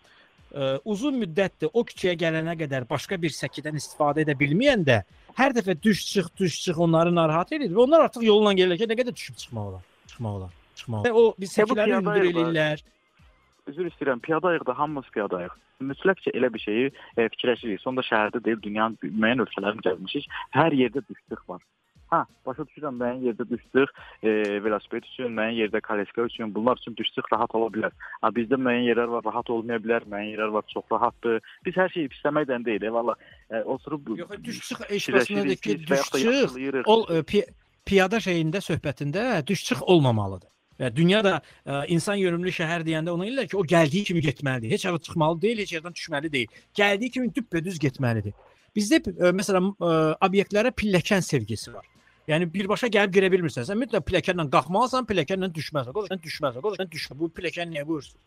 ə, 0.56 0.80
uzun 0.86 1.16
müddətdir 1.24 1.70
o 1.74 1.84
küçəyə 1.84 2.16
gələnə 2.20 2.58
qədər 2.60 2.88
başqa 2.90 3.16
bir 3.22 3.30
səkidən 3.30 3.76
istifadə 3.80 4.24
edə 4.26 4.36
bilməyəndə 4.36 5.02
hər 5.38 5.54
dəfə 5.56 5.76
düş 5.82 6.04
çıx, 6.12 6.28
düş 6.40 6.62
çıx 6.64 6.78
onları 6.78 7.16
narahat 7.16 7.52
edir 7.56 7.72
və 7.72 7.84
onlar 7.88 8.08
artıq 8.10 8.24
yolla 8.28 8.54
gəlirkən 8.58 8.90
nə 8.92 8.98
qədər 9.00 9.16
düşüb 9.16 9.36
çıxmaq 9.44 9.66
olar. 9.72 9.84
Çıxmaq 10.08 10.34
olar. 10.42 10.52
Çıxmaq. 10.80 11.08
olar. 11.12 11.22
O 11.22 11.36
piyada 11.38 11.88
hündür 11.92 12.28
eləyirlər. 12.32 12.84
Üzr 13.68 13.90
istəyirəm, 13.92 14.20
piyadayıq 14.24 14.64
da 14.68 14.78
hamımız 14.80 15.08
piyadayıq. 15.16 15.56
Mütləqcə 15.84 16.32
elə 16.38 16.50
bir 16.54 16.62
şeyi 16.64 16.86
e, 17.18 17.26
fikirləşirik. 17.34 17.82
Sonda 17.84 18.02
şəhərdə 18.08 18.40
deyil, 18.46 18.62
dünyanın 18.64 18.96
müəyyən 19.04 19.44
ölkələrini 19.44 19.84
gəzmişik. 19.86 20.30
Hər 20.56 20.74
yerdə 20.74 21.04
düşdük 21.10 21.44
var. 21.50 21.62
Hə, 22.08 22.22
başa 22.48 22.64
düşürəm, 22.64 22.96
müəyyən 23.02 23.26
yerdə 23.28 23.46
düşdük, 23.50 23.92
e, 24.24 24.32
velosiped 24.64 25.04
üçün, 25.10 25.34
müəyyən 25.36 25.58
yerdə 25.60 25.82
koleska 25.84 26.24
üçün, 26.30 26.54
bunlar 26.56 26.80
üçün 26.80 26.96
düşdük 26.96 27.28
rahat 27.34 27.56
ola 27.60 27.68
bilər. 27.76 27.92
Ha 28.24 28.32
bizdə 28.32 28.56
müəyyən 28.56 28.88
yerlər 28.88 29.12
var, 29.18 29.26
rahat 29.28 29.52
olmaya 29.52 29.84
bilər, 29.84 30.08
müəyyən 30.08 30.32
yerlər 30.38 30.54
var, 30.56 30.64
çox 30.72 30.88
rahatdır. 30.96 31.42
Biz 31.68 31.80
hər 31.84 31.92
şeyi 31.98 32.08
pisləməkdən 32.16 32.66
deyil, 32.66 32.88
e, 32.88 32.94
valla. 32.96 33.18
E, 33.52 33.62
oturub 33.76 34.08
Yox, 34.24 34.32
düş 34.44 34.62
çıx 34.70 34.86
fikirləşirik, 34.88 35.02
eşitməsində 35.02 35.56
ki, 35.60 35.76
biz 35.76 35.84
və 35.84 35.92
düş 35.92 35.98
yaxud 36.00 36.14
da 36.14 36.20
çıx 36.24 36.32
yaxşılayırıq. 36.32 36.92
ol 36.96 37.06
e, 37.12 37.20
pi- 37.34 37.48
piyada 37.86 38.24
şeyində 38.24 38.64
söhbətində 38.72 39.48
düş 39.48 39.66
çıx 39.72 39.84
olmamalıdır. 39.84 40.50
Və 40.78 40.92
dünyada 40.94 41.40
ə, 41.40 41.84
insan 41.94 42.20
yönümlü 42.22 42.54
şəhər 42.54 42.86
deyəndə 42.88 43.14
ona 43.14 43.26
deyirlər 43.26 43.50
ki, 43.50 43.58
o 43.58 43.66
gəldiyi 43.66 44.10
kimi 44.12 44.22
getməlidir. 44.26 44.76
Heç 44.76 44.86
yerə 44.86 45.02
çıxmalı 45.08 45.42
deyil, 45.42 45.62
heç 45.64 45.74
yerdən 45.78 45.98
düşməli 45.98 46.32
deyil. 46.34 46.58
Gəldiyi 46.78 47.14
kimi 47.18 47.32
düppədüz 47.34 47.80
getməlidir. 47.82 48.36
Bizdə 48.78 49.02
ə, 49.02 49.34
məsələn 49.38 49.72
ə, 49.74 49.94
obyektlərə 50.28 50.74
pilləkən 50.78 51.26
sevgisi 51.26 51.74
var. 51.74 51.88
Yəni 52.28 52.50
birbaşa 52.52 52.90
gəlib 52.92 53.14
girə 53.16 53.30
bilmirsən. 53.32 53.66
Sən 53.70 53.80
mütləq 53.80 54.04
pilləkənlə 54.10 54.50
qalxmalısan, 54.52 55.06
pilləkənlə 55.08 55.48
düşməlisən. 55.56 55.96
Qoşun 55.96 56.24
düşməlisən. 56.26 56.66
Qoşun 56.66 56.90
düşmə. 56.92 57.16
Bu 57.22 57.30
pilləkən 57.38 57.72
niyə 57.72 57.86
qoyursun? 57.88 58.20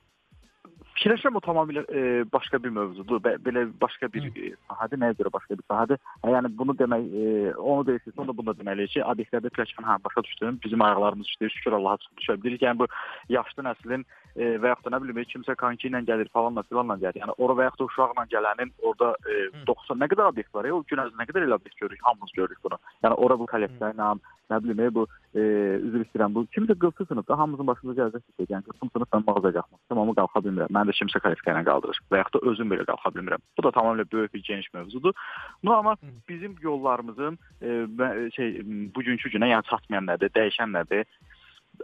Fikirləşirəm 1.01 1.39
o 1.39 1.41
tamamilə 1.41 1.83
e, 1.97 2.01
başqa 2.29 2.59
bir 2.61 2.75
mövzudur. 2.77 3.23
Bə, 3.25 3.31
belə 3.41 3.63
başqa 3.81 4.11
bir 4.13 4.27
e, 4.37 4.51
sahədir, 4.69 5.01
nəyə 5.01 5.15
görə 5.17 5.31
başqa 5.33 5.57
bir 5.57 5.65
sahədir? 5.65 6.01
Hə, 6.21 6.35
yəni 6.35 6.51
bunu 6.59 6.75
demək, 6.77 7.07
e, 7.09 7.55
onu 7.57 7.87
deyirsiz, 7.89 8.13
onu 8.19 8.29
da 8.29 8.35
bunu 8.37 8.53
da 8.53 8.59
deməliyik 8.59 8.93
ki, 8.93 9.01
obyektlərdə 9.09 9.49
pilləkən 9.57 9.89
hə 9.89 9.97
başa 10.05 10.25
düşdüm. 10.27 10.59
Bizim 10.61 10.85
ayaqlarımız 10.85 11.31
işləyir, 11.33 11.55
şükür 11.57 11.79
Allaha 11.79 12.03
çıxıb 12.03 12.21
düşə 12.21 12.37
bilirik. 12.43 12.67
Yəni 12.69 12.83
bu 12.83 12.91
yaşlı 13.33 13.65
nəslin 13.71 14.05
e, 14.37 14.57
və 14.63 14.73
yaxud 14.73 14.89
da 14.89 14.95
nə 14.95 15.03
bilim 15.05 15.23
kimsə 15.33 15.57
konki 15.61 15.89
ilə 15.89 16.03
gəlir 16.09 16.31
falanla 16.35 16.65
filanla 16.69 16.97
gəlir. 17.03 17.23
Yəni 17.23 17.37
ora 17.39 17.57
və 17.59 17.69
yaxud 17.69 17.85
da 17.85 17.89
uşaqla 17.91 18.27
gələnin 18.35 18.75
orada 18.83 19.15
e, 19.27 19.39
90 19.69 20.03
nə 20.03 20.11
qədər 20.13 20.33
obyekt 20.33 20.55
var 20.55 20.69
ya, 20.69 20.75
o 20.75 20.85
gün 20.87 21.03
ərzində 21.05 21.23
nə 21.23 21.29
qədər 21.31 21.47
elə 21.47 21.59
obyekt 21.61 21.81
görürük, 21.81 22.05
hamımız 22.09 22.37
görürük 22.37 22.61
bunu. 22.65 22.79
Yəni 23.05 23.19
ora 23.27 23.39
bu 23.41 23.49
kolleksiya 23.51 23.95
ilə 23.95 24.13
nə 24.51 24.59
bilim 24.65 24.81
e, 24.85 24.89
bu 24.95 25.07
e, 25.35 25.43
üzr 25.79 26.05
istəyirəm 26.05 26.35
bu 26.35 26.45
kimsə 26.55 26.77
qılsı 26.83 27.07
sınıfda 27.09 27.39
hamımızın 27.39 27.71
başımıza 27.71 28.01
gələcək 28.01 28.23
bir 28.27 28.37
şey. 28.37 28.51
Yəni 28.55 28.67
qılsım 28.69 28.93
sınıfdan 28.95 29.25
mağaza 29.27 29.53
qalxmaq. 29.57 29.81
Tamamı 29.93 30.15
qalxa 30.19 30.45
bilmirəm. 30.47 30.75
Mən 30.77 30.91
də 30.91 30.97
kimsə 30.99 31.23
kolleksiya 31.25 31.57
ilə 31.57 31.65
qaldırır 31.71 32.01
və 32.13 32.23
yaxud 32.23 32.39
da 32.39 32.51
özüm 32.51 32.73
belə 32.75 32.87
qalxa 32.91 33.15
bilmirəm. 33.17 33.45
Bu 33.59 33.67
da 33.67 33.75
tamamilə 33.79 34.07
böyük 34.13 34.35
bir 34.35 34.43
geniş 34.49 34.73
mövzudur. 34.75 35.15
No 35.63 35.77
amma 35.77 35.97
bizim 36.29 36.57
yollarımızın 36.63 37.39
e, 37.63 38.31
şey 38.37 38.63
bugünkü 38.95 39.31
günə 39.37 39.53
yəni 39.55 39.71
çatmayan 39.71 40.11
nədir, 40.11 40.35
dəyişən 40.35 40.75
nədir? 40.79 41.07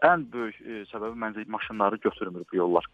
Ən 0.05 0.27
böyük 0.33 0.61
e, 0.61 0.83
səbəbi 0.91 1.17
məncə 1.23 1.47
maşınları 1.49 1.97
götürmür 2.05 2.45
bu 2.53 2.57
yollar. 2.57 2.85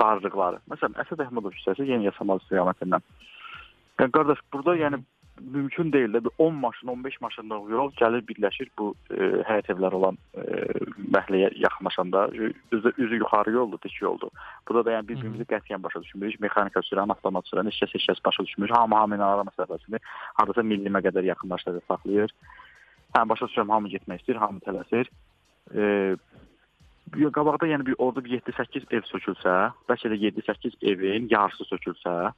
Darlıqları. 0.00 0.60
Məsələn, 0.70 0.96
Əsəd 1.04 1.22
Əhmədov 1.24 1.54
küçəsi 1.56 1.86
yeni 1.88 2.08
yasamal 2.10 2.42
istiqamətindən. 2.42 3.04
Yəni 4.00 4.14
qardaş, 4.16 4.40
burada 4.52 4.74
yəni 4.76 4.98
mümkün 5.40 5.92
deyil 5.92 6.14
də 6.14 6.24
bir 6.24 6.30
10 6.38 6.54
maşın, 6.54 6.88
15 6.88 7.20
maşınlıq 7.20 7.70
yol 7.70 7.92
gəlir 8.00 8.22
birləşir 8.28 8.68
bu 8.78 8.94
e, 9.10 9.30
həyət 9.48 9.70
evləri 9.74 9.98
olan 9.98 10.18
e, 10.34 10.44
məhəlləyə 11.14 11.50
yaxınlaşanda 11.62 12.26
üzü, 12.72 12.92
üzü 12.98 13.18
yuxarı 13.22 13.52
yoldur, 13.52 13.78
dik 13.82 14.02
yoldur. 14.02 14.30
Burada 14.68 14.84
da 14.84 14.96
yəni 14.96 15.08
bir-birimizi 15.08 15.46
qətiyyən 15.50 15.82
başa 15.82 16.02
düşmürük. 16.02 16.40
Mexanika 16.40 16.82
sürən, 16.86 17.10
avtomat 17.14 17.50
sürən 17.50 17.70
heç 17.70 17.80
kəs 17.82 17.94
heç 17.98 18.08
kəs 18.10 18.24
başa 18.24 18.46
düşmür. 18.46 18.70
Hamı 18.78 18.96
hamı 18.96 19.18
ilə 19.18 19.30
ara 19.30 19.46
məsələsini 19.50 20.02
hardasa 20.40 20.66
millimə 20.74 21.02
qədər 21.08 21.30
yaxınlaşdırır, 21.32 21.86
saxlayır. 21.90 22.34
Hə, 23.14 23.28
başa 23.28 23.50
düşürəm, 23.50 23.74
hamı 23.74 23.94
getmək 23.94 24.22
istəyir, 24.22 24.42
hamı 24.42 24.62
tələsir. 24.66 25.10
E, 25.72 26.16
qabaqda 27.38 27.68
yəni 27.70 27.86
bir 27.86 27.96
orada 27.98 28.24
bir 28.24 28.40
7-8 28.40 28.88
ev 28.90 29.06
sökülsə, 29.10 29.54
bəlkə 29.88 30.12
də 30.12 30.20
7-8 30.28 30.80
evin 30.92 31.28
yarısı 31.30 31.68
sökülsə, 31.70 32.32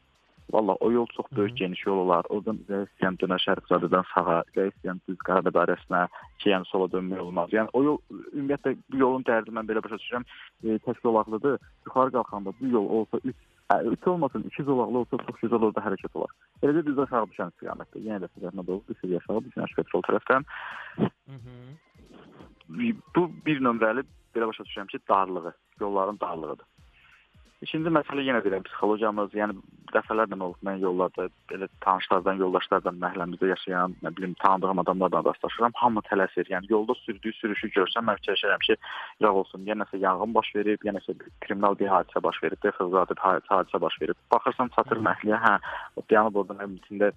Valla 0.53 0.75
o 0.81 0.93
yol 0.93 1.07
çox 1.07 1.27
böyük 1.37 1.57
geniş 1.57 1.87
yol 1.87 1.99
olar. 1.99 2.27
Oradan 2.31 2.61
istəyən 2.71 3.17
dönər 3.19 3.41
Şərifzadədən 3.43 4.05
sağa, 4.13 4.37
istəyən 4.55 5.01
düz 5.09 5.19
Qarabağ 5.27 5.51
dairəsinə, 5.57 6.05
yəni 6.45 6.69
sola 6.71 6.87
dönmək 6.93 7.23
olmaz. 7.25 7.51
Yəni 7.51 7.73
o 7.75 7.83
yol 7.83 7.99
ümumiyyətlə 8.13 8.77
bu 8.93 9.01
yolun 9.01 9.27
dərdi 9.27 9.51
mən 9.57 9.67
belə 9.67 9.83
başa 9.83 9.99
düşürəm, 9.99 10.27
e, 10.63 10.79
tək 10.87 11.03
zolaqlıdır. 11.03 11.59
Yuxarı 11.89 12.15
qalxanda 12.19 12.55
bu 12.61 12.71
yol 12.77 12.87
olsa 13.01 13.21
3 13.25 13.35
Hə, 13.67 13.81
üç 13.91 14.07
olmasın, 14.07 14.45
iki 14.47 14.63
zolaqlı 14.63 14.99
olsa 14.99 15.19
çox 15.27 15.41
gözəl 15.41 15.65
orada 15.67 15.83
hərəkət 15.83 16.13
olar. 16.15 16.31
Eləcə 16.63 16.85
düz 16.87 16.99
aşağı 17.03 17.27
düşən 17.33 17.49
istiqamətdə. 17.51 18.03
Yenə 18.05 18.21
də 18.23 18.29
sizə 18.37 18.53
doğru 18.61 18.85
düşür 18.87 19.17
aşağı 19.19 19.43
düşən 19.49 19.73
petrol 19.75 20.05
tərəfdən. 20.07 20.47
Bu 22.69 23.29
bir 23.47 23.61
nömrəli 23.63 24.07
belə 24.35 24.49
başa 24.51 24.65
düşürəm 24.67 24.89
ki, 24.93 24.99
darlığı, 25.09 25.55
yolların 25.81 26.19
darlığıdır. 26.21 26.67
İkinci 27.65 27.89
məsələ 27.89 28.21
yenə 28.21 28.43
deyirəm, 28.45 28.65
psixologiyamız, 28.67 29.33
yəni 29.33 29.55
dəfələrlə 29.95 30.37
olub 30.37 30.59
mən 30.67 30.83
yollarda 30.83 31.25
belə 31.49 31.69
tanışlardan, 31.85 32.37
yoldaşlardan, 32.43 32.99
məhəlləmizdə 33.01 33.49
yaşayan, 33.49 33.95
nə 34.05 34.13
bilim, 34.17 34.35
tanıdığım 34.43 34.83
adamlarla 34.83 35.23
rastlaşıram. 35.25 35.73
Hamı 35.81 36.03
tələsir. 36.11 36.51
Yəni 36.53 36.69
yolda 36.75 36.95
sürdüyü 37.01 37.33
sürüşü 37.39 37.71
görsəm 37.79 38.11
mən 38.11 38.21
fikirləşirəm 38.21 38.63
ki, 38.67 38.77
yağ 39.25 39.33
olsun, 39.41 39.65
ya 39.71 39.79
nəsə 39.81 40.03
yanğın 40.03 40.37
baş 40.37 40.53
verib, 40.59 40.85
ya 40.85 40.93
nəsə 40.99 41.17
bir 41.17 41.33
kriminal 41.47 41.79
bir 41.81 41.89
hadisə 41.95 42.23
baş 42.29 42.43
verib, 42.45 42.61
defəzat 42.67 43.15
bir 43.15 43.25
hadisə 43.55 43.81
baş 43.87 43.99
verib. 44.03 44.21
Baxırsan 44.35 44.75
çatır 44.77 45.01
məhəlləyə, 45.09 45.41
hə, 45.47 45.57
dayanıb 46.11 46.37
orada 46.43 46.61
nə 46.61 46.69
bitində 46.77 47.13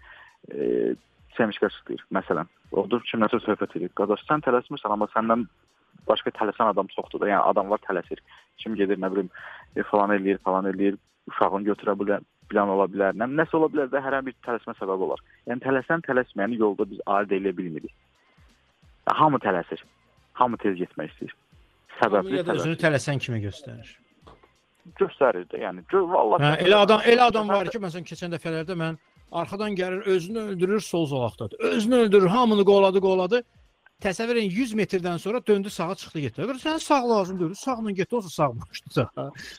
e, 0.56 0.96
semişkə 1.38 1.70
çıxır 1.76 2.06
məsələn. 2.18 2.50
Orada 2.72 3.00
kimləsə 3.12 3.40
söhbət 3.46 3.76
edir. 3.80 3.92
Qardaş 3.98 4.26
sən 4.28 4.44
tələsmirsən, 4.46 4.94
amma 4.96 5.08
səndən 5.14 5.46
başqa 6.10 6.34
tələsən 6.40 6.72
adam 6.74 6.90
çoxdur 6.96 7.24
da. 7.24 7.30
Yəni 7.34 7.44
adamlar 7.52 7.82
tələsir. 7.86 8.22
Kim 8.62 8.76
gedir, 8.80 9.00
nə 9.02 9.12
bilim, 9.14 9.30
e, 9.76 9.84
falan 9.92 10.16
eləyir, 10.18 10.42
falan 10.46 10.70
eləyir, 10.72 10.98
uşağını 11.30 11.70
götürə 11.72 11.96
bilər, 12.00 12.26
plan 12.50 12.72
ola 12.74 12.88
bilər. 12.92 13.18
Nə, 13.20 13.30
nəsə 13.42 13.58
ola 13.60 13.70
bilər 13.74 13.92
də 13.94 14.02
hər 14.04 14.20
bir 14.26 14.36
tələsmə 14.46 14.76
səbəbi 14.80 15.08
olar. 15.10 15.24
Yəni 15.50 15.66
tələsən 15.66 16.06
tələsməyəni 16.08 16.60
yolda 16.60 16.90
biz 16.90 17.02
ayırd 17.06 17.38
edə 17.40 17.56
bilmirik. 17.58 17.94
Hamı 19.20 19.40
tələsir. 19.46 19.82
Hamı 20.40 20.58
tez 20.62 20.78
getmək 20.78 21.14
istəyir. 21.14 21.34
Səbəbli 22.00 22.46
da 22.46 22.56
özünü 22.56 22.78
tələsən 22.80 23.20
kimi 23.20 23.42
göstərir. 23.44 23.98
göstərir 25.00 25.46
də. 25.52 25.60
Yəni 25.66 25.84
vallahi 25.92 26.44
Hə, 26.44 26.52
elə 26.66 26.82
adam 26.86 27.02
elə 27.06 27.28
adam 27.30 27.50
var 27.52 27.70
ki, 27.70 27.82
məsələn 27.84 28.06
keçən 28.08 28.34
dəfələrdə 28.34 28.78
mən 28.80 28.98
arxadan 29.32 29.76
gəlir, 29.76 30.02
özünü 30.02 30.40
öldürür, 30.40 30.80
sol 30.80 31.06
zolaqdadır. 31.06 31.60
Özünü 31.60 31.96
öldürür, 31.96 32.28
hamını 32.28 32.66
qovladı, 32.66 33.02
qovladı. 33.02 33.44
Təsəvvür 34.00 34.38
edin 34.40 34.50
100 34.56 34.74
metrdən 34.80 35.20
sonra 35.20 35.42
döndü 35.48 35.70
sağa 35.70 35.96
çıxdı 35.96 36.20
getdi. 36.20 36.42
Əgər 36.42 36.60
sən 36.62 36.80
sağ 36.80 37.10
lazım 37.10 37.40
deyil, 37.40 37.54
sağla 37.54 37.92
getdi, 37.92 38.16
olsa 38.16 38.30
sağ 38.30 38.50
başdı. 38.60 39.08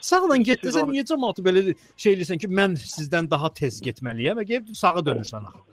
Sağla 0.01 0.37
getdi, 0.37 0.73
sən 0.77 0.89
niyə 0.89 1.05
cəmaatı 1.11 1.45
belə 1.45 1.75
şey 1.97 2.15
eləyirsən 2.15 2.41
ki, 2.41 2.49
mən 2.49 2.79
sizdən 2.81 3.29
daha 3.31 3.53
tez 3.53 3.83
getməliyəm? 3.85 4.41
Əgər 4.45 4.73
sağa 4.75 5.05
dönürsən 5.11 5.45
axı. 5.51 5.70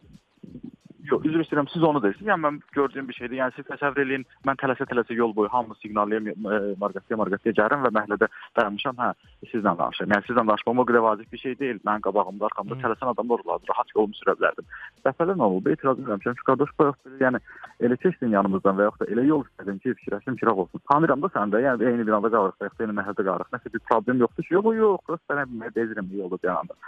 Yox, 1.08 1.24
üzr 1.30 1.40
istəyirəm, 1.44 1.68
siz 1.72 1.84
onu 1.88 2.02
deyirsiniz. 2.04 2.28
Yəni 2.28 2.44
mən 2.44 2.58
gördüyüm 2.76 3.08
bir 3.08 3.16
şeydir. 3.16 3.38
Yəni 3.40 3.56
siz 3.56 3.66
təsəvvür 3.70 4.04
eləyin, 4.04 4.24
mən 4.48 4.58
tələsə-tələsə 4.60 5.16
yol 5.16 5.34
boyu 5.36 5.50
hamı 5.54 5.76
siqnallayım, 5.80 6.28
e, 6.34 6.58
marqetə 6.82 7.20
marqetə 7.22 7.54
gəlirəm 7.56 7.86
və 7.86 7.92
məhəllədə 7.96 8.28
dayanmışam. 8.58 8.98
Hə, 9.00 9.10
sizlə 9.52 9.74
danışıram. 9.80 10.16
Yəni 10.16 10.28
sizlə 10.28 10.44
danışmam 10.44 10.82
o 10.84 10.86
qədər 10.90 11.06
vacib 11.06 11.32
bir 11.32 11.44
şey 11.44 11.56
deyil. 11.62 11.80
Mən 11.88 12.04
qabağımda, 12.08 12.50
arxamda 12.50 12.80
tələsən 12.84 13.12
adamlar 13.14 13.46
olardı. 13.46 13.72
Rahat 13.72 13.94
yolumu 13.96 14.20
sürə 14.20 14.36
bilərdim. 14.40 14.68
Dəfələrlə 15.08 15.48
olub, 15.48 15.70
etiraz 15.72 16.02
edirəm 16.04 16.24
ki, 16.26 16.36
qardaş 16.50 16.74
bayaq 16.82 17.00
belə, 17.06 17.20
yəni 17.26 17.44
elə 17.88 18.00
keçdin 18.04 18.36
yanımızdan 18.36 18.80
və 18.80 18.90
yaxud 18.90 19.06
da 19.06 19.12
elə 19.16 19.28
yol 19.32 19.46
istədim 19.48 19.80
ki, 19.84 19.96
fikirləşdim 20.02 20.40
ki, 20.42 20.50
olsun. 20.64 20.84
Tanıyıram 20.92 21.24
da 21.24 21.32
səni 21.36 21.56
də. 21.56 21.64
Yəni 21.68 21.92
eyni 21.92 22.08
binada 22.08 22.34
qalırıq, 22.36 22.60
yaxud 22.68 22.82
da 22.82 22.88
eyni 22.88 22.98
məhəllədə 23.00 23.28
qalırıq. 23.30 23.54
Nəsə 23.56 23.74
bir 23.74 23.86
problem 23.92 24.26
yoxdur 24.26 24.48
ki, 24.48 24.58
yox, 24.58 24.74
yox, 24.82 25.06
prosta 25.08 25.34
sənə 25.34 25.48
bilmək 25.52 25.76
bezirəm 25.78 26.12
yolda 26.20 26.42
dayananda. 26.44 26.80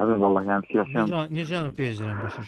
Əvvəl 0.00 0.22
vallahi 0.24 0.52
yəni 0.52 0.68
fikirləşirəm. 0.68 1.10
Necə 1.36 1.58
necə 1.60 1.76
bezirəm 1.76 2.22
başa 2.24 2.44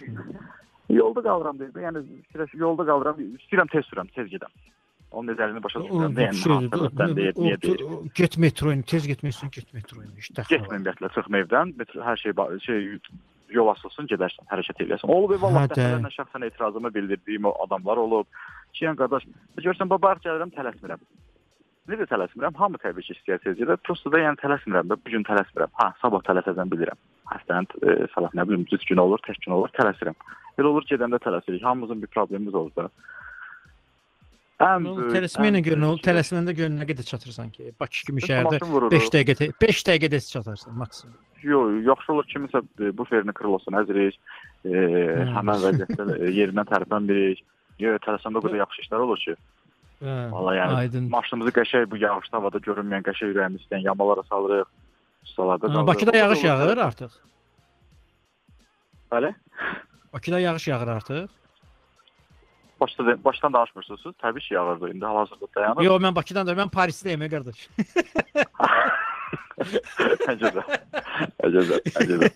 Yolda 0.92 1.22
qalıram 1.24 1.58
deyir. 1.58 1.76
Yəni 1.86 2.00
fikirləş 2.28 2.56
yolda 2.60 2.86
qalıram, 2.88 3.20
istəyirəm 3.38 3.70
tez 3.72 3.86
sürəm, 3.88 4.08
tez 4.16 4.28
gedəm. 4.32 4.52
Onun 5.14 5.30
necəliyini 5.32 5.62
başa 5.64 5.80
düşürəm. 5.84 6.16
Yəni 6.18 7.16
deyir, 7.18 7.38
niyə 7.40 7.60
deyir. 7.62 7.84
Get 8.18 8.36
metroyun, 8.44 8.82
tez 8.90 9.06
getməlisən, 9.08 9.52
get 9.54 9.70
metroyun. 9.76 10.12
İşte. 10.20 10.44
Getmə 10.50 10.76
ümumiyyətlə, 10.76 11.10
çıxma 11.16 11.40
evdən, 11.44 11.72
metro, 11.78 12.02
hər 12.04 12.20
şey 12.20 12.36
şey 12.66 12.84
yol 13.54 13.70
açılsın, 13.72 14.08
gedərsən, 14.12 14.48
hərəkət 14.50 14.84
edərsən. 14.84 15.12
Olub 15.14 15.36
vallahi 15.40 15.70
dəfələrlə 15.72 16.10
şəxsən 16.16 16.46
etirazımı 16.50 16.90
bildirdiyim 16.94 17.48
o 17.48 17.54
adamlar 17.64 18.00
olub. 18.02 18.28
Ki, 18.74 18.88
yəni 18.88 18.98
qardaş, 18.98 19.28
görsən 19.62 19.92
baba 19.92 20.16
gəlirəm, 20.24 20.52
tələsmirəm. 20.56 21.04
Necə 21.90 22.06
tələsmirəm? 22.08 22.54
Hamı 22.56 22.78
təbii 22.80 23.04
ki, 23.04 23.16
gedə. 23.28 23.76
Prosta 23.84 24.08
da 24.12 24.22
yəni 24.22 24.40
tələsmirəm 24.40 24.88
də, 24.88 24.96
bu 24.96 25.12
gün 25.12 25.26
tələsmirəm. 25.28 25.72
Ha, 25.80 25.90
sabah 26.00 26.22
tələsəcəm 26.24 26.70
bilirəm. 26.72 27.00
Həftənin 27.28 27.68
e, 27.84 27.96
sabah 28.14 28.32
nə 28.36 28.46
bilim, 28.48 28.64
düz 28.70 28.86
gün 28.88 29.02
olur, 29.02 29.20
tək 29.26 29.42
gün 29.44 29.52
olur, 29.58 29.72
tələsirəm. 29.76 30.16
Elə 30.56 30.70
olur 30.70 30.86
gedəndə 30.88 31.20
tələsirik. 31.20 31.60
Hamımızın 31.64 32.00
bir 32.00 32.12
problemimiz 32.14 32.56
olur 32.56 32.72
da. 32.78 32.88
Ən 34.64 34.86
tələsməyinə 35.12 35.60
görə 35.66 35.80
nə 35.82 35.90
olur? 35.90 36.00
Tələsməndə 36.06 36.54
görə 36.56 36.72
nə 36.72 36.86
qədər 36.88 37.08
çatırsan 37.08 37.50
ki? 37.52 37.74
Bakı 37.80 38.04
kimi 38.08 38.24
şəhərdə 38.24 38.62
5 38.94 39.10
dəqiqə 39.16 39.48
5 39.60 39.82
dəqiqədə 39.90 40.20
çatarsan 40.30 40.78
maksimum. 40.80 41.18
Yox, 41.44 41.74
yaxşı 41.84 42.12
olur 42.14 42.28
kimisə 42.30 42.62
bu 42.96 43.04
ferini 43.10 43.34
kırılsın, 43.36 43.76
əzirik. 43.82 44.16
E, 44.64 44.84
həmin 45.34 45.60
vəziyyətdə 45.66 46.06
e, 46.16 46.30
yerindən 46.38 46.70
tərpənmirik. 46.70 47.44
Yox, 47.82 48.00
tələsəndə 48.06 48.40
qədər 48.46 48.62
yaxşı 48.62 48.86
işlər 48.86 49.04
olur 49.04 49.20
ki. 49.20 49.36
Hə, 50.04 50.14
Vallahi 50.32 50.56
yəni 50.58 50.74
aydın. 50.80 51.04
maşınımızı 51.10 51.52
qəşəng 51.58 51.86
bu 51.90 51.96
yağışlı 51.96 52.36
havada 52.38 52.58
görünməyən 52.66 53.04
qəşəng 53.06 53.30
ürəyimiz 53.34 53.62
istəyən 53.64 53.84
yamalara 53.86 54.22
salırıq. 54.28 54.68
Ustalarda 55.24 55.70
Ha, 55.74 55.86
Bakıda 55.86 56.16
yağış 56.16 56.44
yağır 56.44 56.76
artıq. 56.88 57.12
Bəli. 59.12 59.34
Bakıda 60.12 60.40
yağış 60.40 60.68
yağır 60.68 60.88
artıq. 60.88 61.28
Başda 62.80 63.24
başdan 63.24 63.52
danışmırsınız. 63.52 64.00
Təbii 64.22 64.40
ki, 64.48 64.54
yağırdı. 64.54 64.90
İndi 64.94 65.04
hal-hazırda 65.04 65.46
dayanır. 65.56 65.82
Yox, 65.82 66.02
mən 66.02 66.14
Bakıdan 66.14 66.46
da, 66.46 66.52
mən 66.52 66.70
Parisdəyəm, 66.70 67.28
qardaş. 67.30 67.68
Əcəbə. 70.32 70.62
Əcəbə. 71.46 71.78
Əcəbə. 72.02 72.28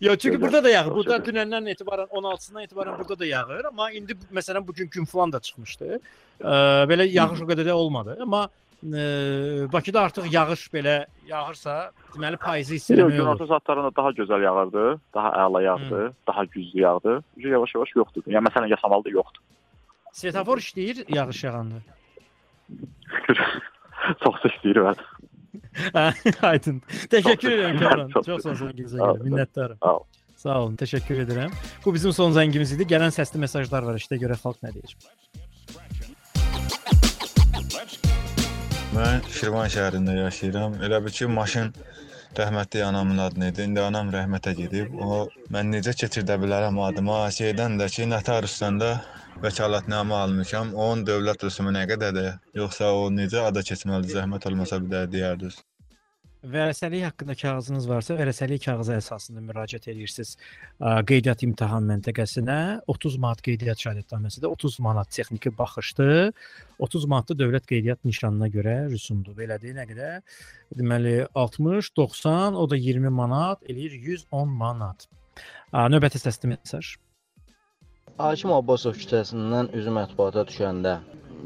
Yox, 0.00 0.18
çünki 0.18 0.36
Gözəl, 0.36 0.40
burada 0.42 0.64
da 0.64 0.70
yağır. 0.70 0.88
çox 0.90 0.96
Burada 0.98 1.16
gözəl. 1.18 1.28
dünəndən 1.30 1.70
etibarən 1.74 2.08
16-sından 2.20 2.66
etibarən 2.68 2.98
burada 2.98 3.18
da 3.18 3.26
yağır, 3.26 3.64
amma 3.70 3.90
indi 3.92 4.16
məsələn 4.34 4.66
bu 4.66 4.74
gün 4.74 4.88
gün 4.92 5.04
falan 5.04 5.32
da 5.32 5.40
çıxmışdı. 5.40 5.98
Ə, 6.40 6.58
belə 6.90 7.06
yağış 7.10 7.42
o 7.44 7.48
qədər 7.50 7.68
də 7.70 7.72
olmadı, 7.72 8.18
amma 8.22 8.44
ə, 8.84 9.72
Bakıda 9.72 10.02
artıq 10.08 10.26
yağış 10.32 10.66
belə 10.74 10.96
yağırsa, 11.28 11.76
deməli 12.14 12.36
payızı 12.36 12.74
hiss 12.74 12.90
Yox, 12.90 12.98
eləmək 12.98 13.16
günorta 13.16 13.44
olur. 13.44 13.52
saatlarında 13.54 13.90
daha 13.96 14.10
gözəl 14.20 14.42
yağırdı, 14.44 14.84
daha 15.14 15.30
əla 15.46 15.62
yağdı, 15.64 16.02
daha 16.26 16.44
güclü 16.44 16.80
yağdı. 16.80 17.18
Üzü 17.36 17.48
yavaş-yavaş 17.56 17.96
yoxdur. 17.96 18.22
Yəni 18.26 18.44
məsələn 18.50 18.68
Yasamalda 18.74 19.10
yoxdur. 19.10 19.40
Svetofor 20.12 20.58
işləyir 20.62 21.04
yağış 21.16 21.44
yağanda. 21.44 21.80
Çox 24.24 24.36
istəyir 24.48 24.78
bəli. 24.84 25.04
Aydın. 26.50 26.82
Təşəkkür 27.12 27.50
edirəm 27.56 27.78
Kamran. 27.82 28.08
Çox 28.14 28.26
sağ 28.26 28.38
sağ- 28.42 28.50
olun 28.50 28.60
zəngizə 28.62 28.96
Sağ 28.96 29.02
görə. 29.02 29.10
olun. 29.16 29.26
Minnətdaram. 29.30 29.78
Sağ 29.82 29.94
ol. 29.96 30.04
Sağ 30.44 30.56
olun, 30.62 30.76
təşəkkür 30.76 31.20
edirəm. 31.24 31.52
Bu 31.84 31.94
bizim 31.94 32.12
son 32.12 32.32
zəngimiz 32.36 32.74
idi. 32.76 32.86
Gələn 32.94 33.12
səsli 33.16 33.38
mesajlar 33.46 33.82
var. 33.88 33.96
İşte 34.02 34.16
görə 34.20 34.36
xalq 34.42 34.58
nə 34.66 34.74
deyir. 34.74 34.96
Mən 38.94 39.24
Şirvan 39.34 39.70
şəhərində 39.74 40.14
yaşayıram. 40.20 40.76
Elə 40.86 41.00
bil 41.04 41.14
ki, 41.16 41.26
maşın 41.26 41.72
rəhmətli 42.38 42.84
anamın 42.84 43.18
adını 43.18 43.50
idi. 43.52 43.66
İndi 43.68 43.80
anam 43.80 44.10
rəhmətə 44.14 44.54
gedib. 44.58 44.94
O 45.00 45.26
mən 45.54 45.70
necə 45.74 45.94
keçirdə 46.00 46.38
bilərəm 46.42 46.80
adıma? 46.86 47.18
Şeydən 47.38 47.78
də 47.80 47.90
ki, 47.96 48.08
notariusdan 48.10 48.80
da 48.80 48.90
vəkalatnamə 49.44 50.18
almışam. 50.24 50.74
Onun 50.74 51.06
dövlət 51.08 51.46
rüsumu 51.46 51.74
nə 51.74 51.84
qədərdir? 51.90 52.34
Yoxsa 52.62 52.90
o 52.96 53.06
necə 53.20 53.46
ada 53.50 53.64
keçməlidir? 53.70 54.18
Zəhmət 54.18 54.48
olmasa 54.50 54.80
bir 54.82 54.92
də 54.96 55.06
deyərdiniz. 55.16 55.60
Vərəsəlik 56.44 57.06
haqqında 57.06 57.32
kağızınız 57.40 57.86
varsa, 57.88 58.14
vərəsəlik 58.18 58.66
kağızı 58.66 58.98
əsasında 58.98 59.40
müraciət 59.46 59.86
edirsiniz 59.88 60.34
qeydiyyat 61.08 61.40
imtahan 61.46 61.86
məntəqəsinə. 61.88 62.56
30 62.94 63.16
manat 63.22 63.40
qeydiyyat 63.46 63.80
şahidətnaməsi 63.80 64.42
də 64.42 64.50
30 64.52 64.76
manat 64.84 65.08
texniki 65.16 65.54
baxışdır. 65.56 66.34
30 66.84 67.06
manat 67.08 67.32
da 67.32 67.38
dövlət 67.40 67.64
qeydiyyat 67.70 68.04
nişanına 68.04 68.50
görə 68.52 68.76
rüsumdur. 68.92 69.32
Belədir, 69.38 69.72
nə 69.78 69.88
qədər? 69.88 70.20
Deməli 70.76 71.14
60, 71.32 71.90
90, 71.96 72.60
o 72.60 72.68
da 72.68 72.76
20 72.76 73.16
manat, 73.22 73.64
eləyir 73.64 73.96
110 74.12 74.54
manat. 74.60 75.08
Növbəti 75.72 76.20
səsli 76.20 76.52
mesaj. 76.52 76.98
Hakim 78.20 78.52
Abbasov 78.52 79.00
küçəsindən 79.00 79.72
üzü 79.80 79.96
mətbuata 79.96 80.44
düşəndə 80.52 80.98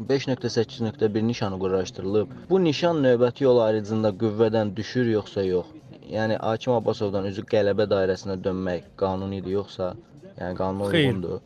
5.8.1 0.09 1.27
nişanı 1.27 1.59
quraşdırılıb. 1.59 2.29
Bu 2.51 2.65
nişan 2.65 3.03
növbəti 3.05 3.45
yol 3.45 3.59
ayrıcında 3.59 4.09
qüvvədən 4.23 4.77
düşür 4.77 5.07
yoxsa 5.07 5.43
yox? 5.43 5.67
Yəni 6.11 6.37
Hakim 6.41 6.73
Abbasovdan 6.73 7.29
üzü 7.29 7.45
qələbə 7.53 7.85
dairəsinə 7.91 8.39
dönmək 8.45 8.85
qanunidir 8.97 9.51
yoxsa, 9.61 9.95
yəni 10.41 10.55
qanuna 10.57 10.85
uyğundur? 10.85 11.41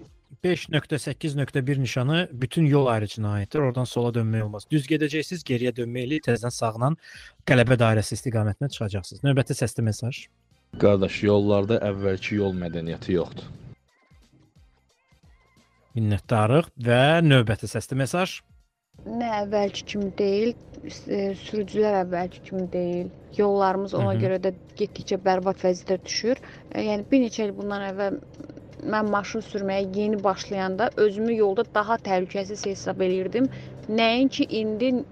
5.8.1 0.44 1.80
nişanı 1.80 2.28
bütün 2.32 2.66
yol 2.66 2.86
ayrıcına 2.86 3.32
aiddir. 3.32 3.58
Oradan 3.58 3.84
sola 3.84 4.10
dönmək 4.14 4.42
olmaz. 4.42 4.66
Düz 4.70 4.86
gedəcəksiniz, 4.90 5.44
geriyə 5.46 5.70
dönməklə 5.76 6.18
təzədən 6.26 6.54
sağdan 6.54 6.96
qələbə 7.46 7.78
dairəsi 7.78 8.18
istiqamətinə 8.18 8.70
çıxacaqsınız. 8.74 9.22
Növbəti 9.22 9.58
səsli 9.62 9.86
mesaj. 9.86 10.24
Qardaş, 10.82 11.22
yollarda 11.22 11.78
əvvəlki 11.90 12.40
yol 12.42 12.56
mədəniyyəti 12.58 13.18
yoxdur. 13.18 13.61
Minnətdarıq 15.96 16.70
və 16.86 17.02
növbəti 17.24 17.68
səsli 17.68 17.98
mesaj. 18.00 18.40
Nə 19.04 19.28
əvvəlki 19.42 19.84
kimi 19.90 20.10
deyil, 20.18 20.52
e, 20.84 21.20
sürücülər 21.42 21.98
əvvəlki 22.02 22.42
kimi 22.48 22.64
deyil. 22.72 23.10
Yollarımız 23.36 23.94
ona 23.94 24.12
Hı 24.12 24.16
-hı. 24.16 24.22
görə 24.24 24.38
də 24.46 24.52
getdikcə 24.78 25.18
bərbad 25.26 25.56
vəziyyətə 25.64 25.98
düşür. 26.04 26.36
E, 26.74 26.82
Yəni 26.88 27.04
bir 27.10 27.22
neçə 27.24 27.44
il 27.48 27.52
bundan 27.56 27.82
əvvəl 27.90 28.18
mən 28.94 29.10
maşın 29.10 29.44
sürməyə 29.48 29.98
yeni 29.98 30.24
başlayanda 30.24 30.90
özümü 30.96 31.34
yolda 31.36 31.64
daha 31.74 31.96
təhlükəsiz 32.08 32.66
hesab 32.66 33.00
elirdim. 33.00 33.48
Nəinki 33.88 34.46
indi 34.60 35.04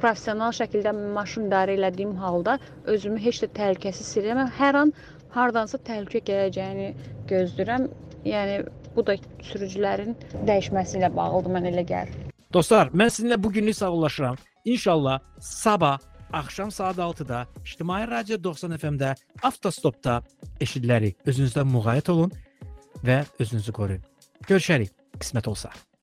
professional 0.00 0.52
şəkildə 0.60 0.92
maşın 1.14 1.48
idarə 1.48 1.74
elədiyim 1.78 2.14
halda 2.22 2.58
özümü 2.84 3.18
heç 3.26 3.42
də 3.42 3.48
təhlükəsiz 3.60 4.06
hiss 4.06 4.16
edirəm. 4.22 4.50
Hər 4.60 4.74
an 4.82 4.92
hardansa 5.36 5.78
təhlükə 5.78 6.22
gələcəyini 6.30 6.88
gözləyirəm. 7.32 7.88
Yəni 8.24 8.56
bu 8.98 9.06
da 9.06 9.16
sürücülərin 9.46 10.16
dəyişməsi 10.48 10.98
ilə 10.98 11.12
bağlıdır 11.14 11.54
mən 11.56 11.70
elə 11.70 11.86
gəlir. 11.86 12.28
Dostlar, 12.52 12.90
mən 12.90 13.12
sizinlə 13.14 13.38
bu 13.42 13.52
günlük 13.52 13.76
sağollaşıram. 13.76 14.36
İnşallah 14.64 15.20
sabah 15.40 15.98
axşam 16.32 16.70
saat 16.70 16.96
6-da 16.96 17.46
İctimai 17.64 18.08
Radio 18.10 18.44
90 18.44 18.76
FM-də 18.76 19.14
avtostopda 19.42 20.22
eşidilərik. 20.60 21.16
Özünüzdən 21.26 21.68
müğayət 21.72 22.10
olun 22.12 22.32
və 23.04 23.22
özünüzü 23.38 23.72
qoruyun. 23.72 24.02
Görüşərik 24.48 24.90
qismət 25.20 25.48
olsa. 25.48 25.70